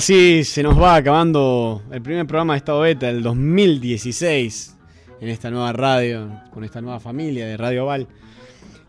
así 0.02 0.42
se 0.42 0.64
nos 0.64 0.82
va 0.82 0.96
acabando 0.96 1.80
el 1.92 2.02
primer 2.02 2.26
programa 2.26 2.54
de 2.54 2.56
Estado 2.56 2.80
Beta 2.80 3.06
del 3.06 3.22
2016 3.22 4.76
en 5.20 5.28
esta 5.28 5.48
nueva 5.48 5.72
radio, 5.72 6.42
con 6.50 6.64
esta 6.64 6.80
nueva 6.80 6.98
familia 6.98 7.46
de 7.46 7.56
Radio 7.56 7.86
Val. 7.86 8.08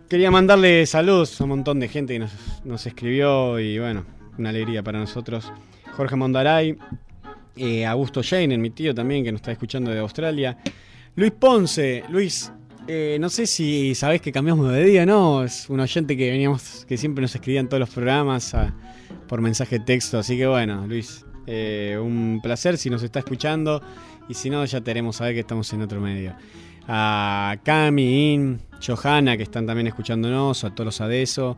Quería 0.10 0.32
mandarle 0.32 0.88
saludos 0.88 1.40
a 1.40 1.44
un 1.44 1.52
montón 1.52 1.80
de 1.80 1.88
gente 1.88 2.14
que 2.14 2.20
nos, 2.20 2.32
nos 2.66 2.88
escribió 2.88 3.60
y 3.60 3.78
bueno, 3.78 4.06
una 4.40 4.50
alegría 4.50 4.82
para 4.82 4.98
nosotros. 4.98 5.54
Jorge 5.96 6.16
Mondaray, 6.16 6.80
eh, 7.58 7.86
Augusto 7.86 8.22
Jane, 8.24 8.58
mi 8.58 8.72
tío 8.72 8.96
también 8.96 9.24
que 9.24 9.32
nos 9.32 9.42
está 9.42 9.52
escuchando 9.52 9.92
de 9.92 10.00
Australia. 10.00 10.58
Luis 11.16 11.32
Ponce, 11.34 12.06
Luis, 12.10 12.52
eh, 12.88 13.18
no 13.20 13.30
sé 13.30 13.46
si 13.46 13.94
sabés 13.94 14.20
que 14.20 14.32
cambiamos 14.32 14.72
de 14.72 14.84
día, 14.84 15.06
¿no? 15.06 15.44
Es 15.44 15.70
un 15.70 15.80
oyente 15.80 16.18
que 16.18 16.32
veníamos, 16.32 16.86
que 16.90 16.98
siempre 16.98 17.22
nos 17.22 17.36
escribía 17.36 17.60
en 17.60 17.70
todos 17.70 17.82
los 17.82 17.92
programas 17.92 18.56
por 19.28 19.42
mensaje 19.42 19.80
texto. 19.80 20.20
Así 20.20 20.38
que 20.38 20.48
bueno, 20.48 20.86
Luis, 20.88 21.26
eh, 21.48 21.98
un 22.02 22.40
placer 22.42 22.78
si 22.78 22.90
nos 22.90 23.04
está 23.04 23.20
escuchando. 23.20 23.82
Y 24.30 24.34
si 24.36 24.50
no, 24.50 24.64
ya 24.66 24.80
te 24.82 24.92
haremos 24.92 25.18
saber 25.18 25.34
que 25.34 25.42
estamos 25.42 25.72
en 25.74 25.82
otro 25.82 26.00
medio. 26.00 26.34
A 26.88 27.58
Cami, 27.64 28.34
In, 28.34 28.62
Johanna, 28.86 29.38
que 29.38 29.44
están 29.44 29.66
también 29.66 29.88
escuchándonos, 29.88 30.64
a 30.64 30.70
todos 30.72 30.86
los 30.86 31.02
ADESO. 31.02 31.58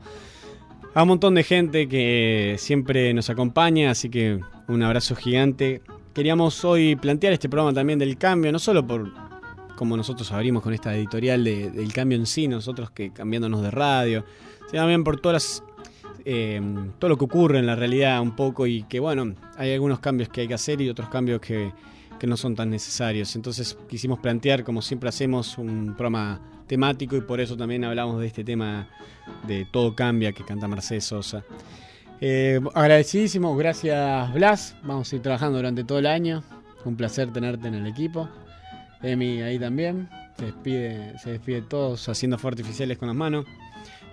A 0.94 1.02
un 1.04 1.10
montón 1.10 1.36
de 1.36 1.44
gente 1.44 1.88
que 1.88 2.56
siempre 2.58 3.14
nos 3.14 3.30
acompaña, 3.30 3.92
así 3.92 4.10
que 4.10 4.40
un 4.68 4.82
abrazo 4.84 5.16
gigante. 5.16 5.82
Queríamos 6.14 6.64
hoy 6.64 6.96
plantear 6.96 7.34
este 7.34 7.50
programa 7.50 7.74
también 7.74 8.00
del 8.00 8.18
cambio, 8.18 8.52
no 8.52 8.60
solo 8.60 8.86
por 8.88 9.12
como 9.76 9.98
nosotros 9.98 10.32
abrimos 10.32 10.64
con 10.64 10.74
esta 10.74 10.96
editorial 10.96 11.44
de- 11.44 11.70
del 11.70 11.92
cambio 11.92 12.18
en 12.18 12.26
sí, 12.26 12.48
nosotros 12.48 12.92
que 12.92 13.12
cambiándonos 13.12 13.62
de 13.62 13.72
radio, 13.72 14.24
sino 14.70 14.84
también 14.84 15.04
por 15.04 15.20
todas 15.20 15.34
las, 15.34 15.64
eh, 16.26 16.60
todo 16.98 17.10
lo 17.10 17.18
que 17.18 17.26
ocurre 17.26 17.60
en 17.60 17.68
la 17.68 17.76
realidad 17.76 18.20
un 18.22 18.36
poco 18.36 18.66
y 18.66 18.84
que 18.84 19.00
bueno, 19.00 19.36
hay 19.58 19.74
algunos 19.74 20.00
cambios 20.00 20.28
que 20.30 20.42
hay 20.42 20.48
que 20.48 20.56
hacer 20.56 20.82
y 20.82 20.90
otros 20.90 21.08
cambios 21.10 21.40
que, 21.40 21.72
que 22.20 22.28
no 22.28 22.36
son 22.36 22.56
tan 22.56 22.70
necesarios. 22.70 23.36
Entonces 23.36 23.78
quisimos 23.88 24.20
plantear, 24.20 24.64
como 24.64 24.82
siempre 24.82 25.10
hacemos, 25.10 25.58
un 25.58 25.94
programa 25.96 26.42
temático 26.68 27.16
y 27.16 27.22
por 27.22 27.40
eso 27.40 27.56
también 27.56 27.84
hablamos 27.84 28.20
de 28.20 28.28
este 28.28 28.44
tema 28.44 28.88
de 29.48 29.66
Todo 29.72 29.96
Cambia 29.96 30.32
que 30.32 30.44
canta 30.44 30.68
Mercedes 30.68 31.06
Sosa. 31.06 31.44
Eh, 32.22 32.60
agradecidísimo, 32.74 33.56
gracias 33.56 34.34
Blas, 34.34 34.76
vamos 34.84 35.12
a 35.12 35.16
ir 35.16 35.22
trabajando 35.22 35.58
durante 35.58 35.84
todo 35.84 36.00
el 36.00 36.08
año, 36.08 36.44
un 36.86 36.96
placer 36.96 37.32
tenerte 37.32 37.68
en 37.68 37.76
el 37.76 37.88
equipo. 37.88 38.30
Emi 39.04 39.42
ahí 39.42 39.60
también, 39.60 40.10
se 40.38 40.46
despide, 40.46 41.20
se 41.20 41.32
despide 41.32 41.62
todos 41.62 42.10
haciendo 42.10 42.38
fuegos 42.38 42.60
artificiales 42.60 42.98
con 42.98 43.10
las 43.10 43.18
manos. 43.18 43.46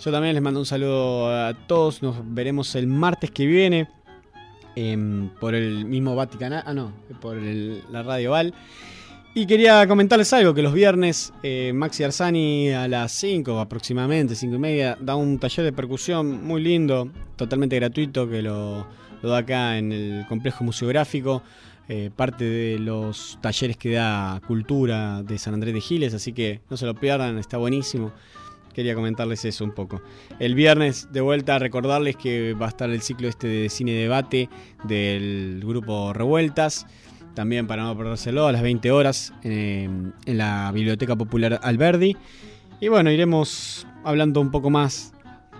Yo 0.00 0.10
también 0.10 0.34
les 0.34 0.42
mando 0.42 0.60
un 0.60 0.66
saludo 0.66 1.28
a 1.28 1.54
todos, 1.54 2.02
nos 2.02 2.16
veremos 2.24 2.74
el 2.74 2.86
martes 2.86 3.30
que 3.30 3.46
viene 3.46 3.88
em, 4.74 5.28
por 5.40 5.54
el 5.54 5.84
mismo 5.84 6.16
Vatican, 6.16 6.52
ah 6.54 6.74
no, 6.74 6.92
por 7.20 7.36
la 7.36 8.02
Radio 8.02 8.32
Val. 8.32 8.52
Y 9.34 9.46
quería 9.46 9.86
comentarles 9.86 10.30
algo, 10.34 10.52
que 10.52 10.60
los 10.60 10.74
viernes 10.74 11.32
eh, 11.42 11.72
Maxi 11.74 12.04
Arsani 12.04 12.70
a 12.70 12.86
las 12.86 13.12
5 13.12 13.60
aproximadamente, 13.60 14.34
5 14.34 14.56
y 14.56 14.58
media, 14.58 14.98
da 15.00 15.14
un 15.14 15.38
taller 15.38 15.64
de 15.64 15.72
percusión 15.72 16.44
muy 16.44 16.62
lindo, 16.62 17.08
totalmente 17.36 17.76
gratuito, 17.76 18.28
que 18.28 18.42
lo, 18.42 18.86
lo 19.22 19.28
da 19.30 19.38
acá 19.38 19.78
en 19.78 19.90
el 19.90 20.26
complejo 20.28 20.64
museográfico, 20.64 21.42
eh, 21.88 22.10
parte 22.14 22.44
de 22.44 22.78
los 22.78 23.38
talleres 23.40 23.76
que 23.76 23.92
da 23.92 24.40
Cultura 24.46 25.22
de 25.22 25.38
San 25.38 25.54
Andrés 25.54 25.72
de 25.72 25.80
Giles, 25.80 26.12
así 26.12 26.32
que 26.32 26.60
no 26.68 26.76
se 26.76 26.84
lo 26.84 26.94
pierdan, 26.94 27.38
está 27.38 27.56
buenísimo. 27.56 28.12
Quería 28.72 28.94
comentarles 28.94 29.44
eso 29.44 29.64
un 29.64 29.72
poco. 29.72 30.02
El 30.38 30.54
viernes, 30.54 31.08
de 31.12 31.20
vuelta, 31.20 31.58
recordarles 31.58 32.16
que 32.16 32.54
va 32.54 32.66
a 32.66 32.68
estar 32.70 32.90
el 32.90 33.02
ciclo 33.02 33.28
este 33.28 33.46
de 33.46 33.68
cine 33.68 33.92
debate 33.92 34.48
del 34.84 35.62
grupo 35.64 36.12
Revueltas. 36.12 36.86
También 37.34 37.66
para 37.66 37.84
no 37.84 37.96
perdérselo, 37.96 38.46
a 38.46 38.52
las 38.52 38.62
20 38.62 38.90
horas 38.90 39.32
eh, 39.42 39.88
en 40.26 40.38
la 40.38 40.70
Biblioteca 40.72 41.16
Popular 41.16 41.60
Alberdi. 41.62 42.16
Y 42.80 42.88
bueno, 42.88 43.10
iremos 43.10 43.86
hablando 44.04 44.40
un 44.40 44.50
poco 44.50 44.68
más 44.68 45.12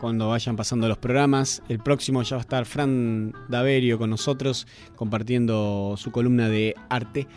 cuando 0.02 0.28
vayan 0.28 0.56
pasando 0.56 0.88
los 0.88 0.98
programas. 0.98 1.62
El 1.68 1.78
próximo 1.78 2.24
ya 2.24 2.34
va 2.34 2.40
a 2.40 2.42
estar 2.42 2.66
Fran 2.66 3.32
Daverio 3.48 3.98
con 3.98 4.10
nosotros 4.10 4.66
compartiendo 4.96 5.94
su 5.96 6.10
columna 6.10 6.48
de 6.48 6.74
arte. 6.88 7.28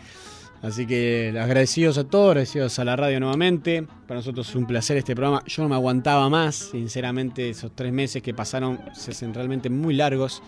Así 0.62 0.86
que 0.86 1.34
agradecidos 1.40 1.98
a 1.98 2.04
todos, 2.04 2.30
agradecidos 2.30 2.78
a 2.78 2.84
la 2.84 2.96
radio 2.96 3.20
nuevamente. 3.20 3.86
Para 4.06 4.20
nosotros 4.20 4.48
es 4.48 4.54
un 4.54 4.66
placer 4.66 4.96
este 4.96 5.14
programa. 5.14 5.42
Yo 5.46 5.62
no 5.62 5.68
me 5.68 5.74
aguantaba 5.74 6.28
más, 6.28 6.56
sinceramente, 6.56 7.50
esos 7.50 7.72
tres 7.74 7.92
meses 7.92 8.22
que 8.22 8.34
pasaron 8.34 8.80
se 8.92 9.10
hacen 9.12 9.34
realmente 9.34 9.70
muy 9.70 9.94
largos. 9.94 10.42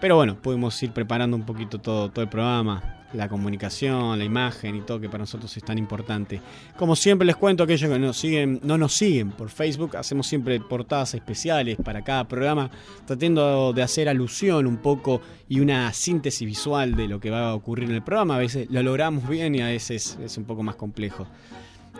Pero 0.00 0.16
bueno, 0.16 0.36
pudimos 0.40 0.80
ir 0.82 0.92
preparando 0.92 1.36
un 1.36 1.44
poquito 1.44 1.80
todo, 1.80 2.08
todo 2.10 2.22
el 2.22 2.28
programa, 2.28 2.98
la 3.12 3.28
comunicación, 3.28 4.18
la 4.18 4.24
imagen 4.24 4.76
y 4.76 4.80
todo 4.82 5.00
que 5.00 5.08
para 5.08 5.22
nosotros 5.22 5.56
es 5.56 5.64
tan 5.64 5.78
importante. 5.78 6.40
Como 6.76 6.94
siempre 6.94 7.26
les 7.26 7.36
cuento 7.36 7.64
aquellos 7.64 7.90
que 7.90 7.98
nos 7.98 8.16
siguen, 8.16 8.60
no 8.62 8.76
nos 8.76 8.92
siguen 8.92 9.30
por 9.30 9.48
Facebook, 9.48 9.96
hacemos 9.96 10.26
siempre 10.26 10.60
portadas 10.60 11.14
especiales 11.14 11.78
para 11.82 12.02
cada 12.02 12.28
programa, 12.28 12.70
tratando 13.06 13.72
de 13.72 13.82
hacer 13.82 14.08
alusión 14.08 14.66
un 14.66 14.76
poco 14.76 15.20
y 15.48 15.60
una 15.60 15.92
síntesis 15.92 16.46
visual 16.46 16.94
de 16.94 17.08
lo 17.08 17.18
que 17.18 17.30
va 17.30 17.50
a 17.50 17.54
ocurrir 17.54 17.88
en 17.88 17.96
el 17.96 18.02
programa. 18.02 18.36
A 18.36 18.38
veces 18.38 18.68
lo 18.70 18.82
logramos 18.82 19.28
bien 19.28 19.54
y 19.54 19.62
a 19.62 19.66
veces 19.66 20.18
es 20.22 20.36
un 20.36 20.44
poco 20.44 20.62
más 20.62 20.76
complejo. 20.76 21.26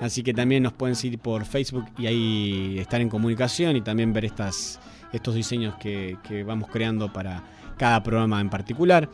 Así 0.01 0.23
que 0.23 0.33
también 0.33 0.63
nos 0.63 0.75
pueden 0.75 0.95
seguir 0.95 1.19
por 1.19 1.45
Facebook 1.45 1.87
y 1.99 2.07
ahí 2.07 2.79
estar 2.79 3.01
en 3.01 3.09
comunicación 3.09 3.77
y 3.77 3.81
también 3.81 4.13
ver 4.13 4.27
estas, 4.27 4.79
estos 5.13 5.35
diseños 5.35 5.75
que, 5.77 6.17
que 6.23 6.45
vamos 6.45 6.69
creando 6.71 7.13
para 7.13 7.43
cada 7.79 8.03
programa 8.03 8.41
en 8.41 8.51
particular. 8.51 9.09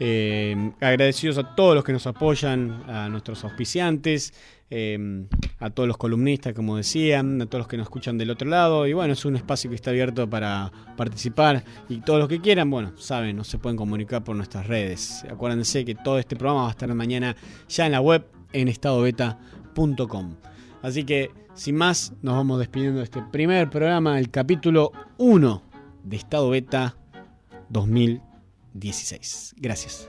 Eh, 0.00 0.72
agradecidos 0.80 1.38
a 1.38 1.54
todos 1.54 1.74
los 1.74 1.84
que 1.84 1.92
nos 1.92 2.06
apoyan, 2.06 2.82
a 2.88 3.08
nuestros 3.08 3.44
auspiciantes, 3.44 4.34
eh, 4.70 5.26
a 5.60 5.70
todos 5.70 5.86
los 5.86 5.96
columnistas, 5.96 6.52
como 6.52 6.76
decían, 6.76 7.40
a 7.40 7.46
todos 7.46 7.60
los 7.60 7.68
que 7.68 7.76
nos 7.76 7.84
escuchan 7.84 8.18
del 8.18 8.30
otro 8.30 8.48
lado. 8.48 8.86
Y 8.86 8.92
bueno, 8.92 9.12
es 9.12 9.24
un 9.24 9.36
espacio 9.36 9.70
que 9.70 9.76
está 9.76 9.90
abierto 9.90 10.28
para 10.28 10.72
participar. 10.96 11.64
Y 11.88 12.00
todos 12.00 12.18
los 12.18 12.28
que 12.28 12.40
quieran, 12.40 12.70
bueno, 12.70 12.92
saben, 12.96 13.36
nos 13.36 13.48
se 13.48 13.58
pueden 13.58 13.76
comunicar 13.76 14.24
por 14.24 14.34
nuestras 14.34 14.66
redes. 14.66 15.24
Acuérdense 15.30 15.84
que 15.84 15.94
todo 15.94 16.18
este 16.18 16.34
programa 16.34 16.62
va 16.62 16.68
a 16.68 16.72
estar 16.72 16.92
mañana 16.92 17.36
ya 17.68 17.86
en 17.86 17.92
la 17.92 18.00
web 18.00 18.26
en 18.52 18.68
estadobeta.com. 18.68 20.34
Así 20.82 21.04
que, 21.04 21.30
sin 21.54 21.76
más, 21.76 22.12
nos 22.20 22.34
vamos 22.34 22.58
despidiendo 22.58 22.98
de 22.98 23.04
este 23.04 23.22
primer 23.22 23.70
programa, 23.70 24.18
el 24.18 24.30
capítulo 24.30 24.92
1 25.18 25.62
de 26.02 26.16
Estado 26.16 26.50
Beta 26.50 26.96
2016. 27.74 29.54
Gracias. 29.58 30.08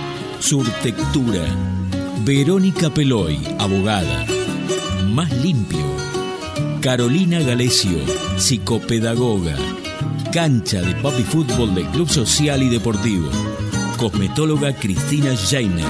Surtectura, 0.41 1.45
Verónica 2.25 2.89
Peloy, 2.89 3.39
abogada, 3.59 4.25
Más 5.07 5.31
Limpio, 5.37 5.85
Carolina 6.81 7.39
Galecio, 7.41 7.99
psicopedagoga, 8.37 9.55
cancha 10.33 10.81
de 10.81 10.95
papi 10.95 11.23
fútbol 11.23 11.75
del 11.75 11.85
Club 11.89 12.09
Social 12.09 12.63
y 12.63 12.69
Deportivo, 12.69 13.29
cosmetóloga 13.97 14.75
Cristina 14.75 15.31
Jainer, 15.37 15.85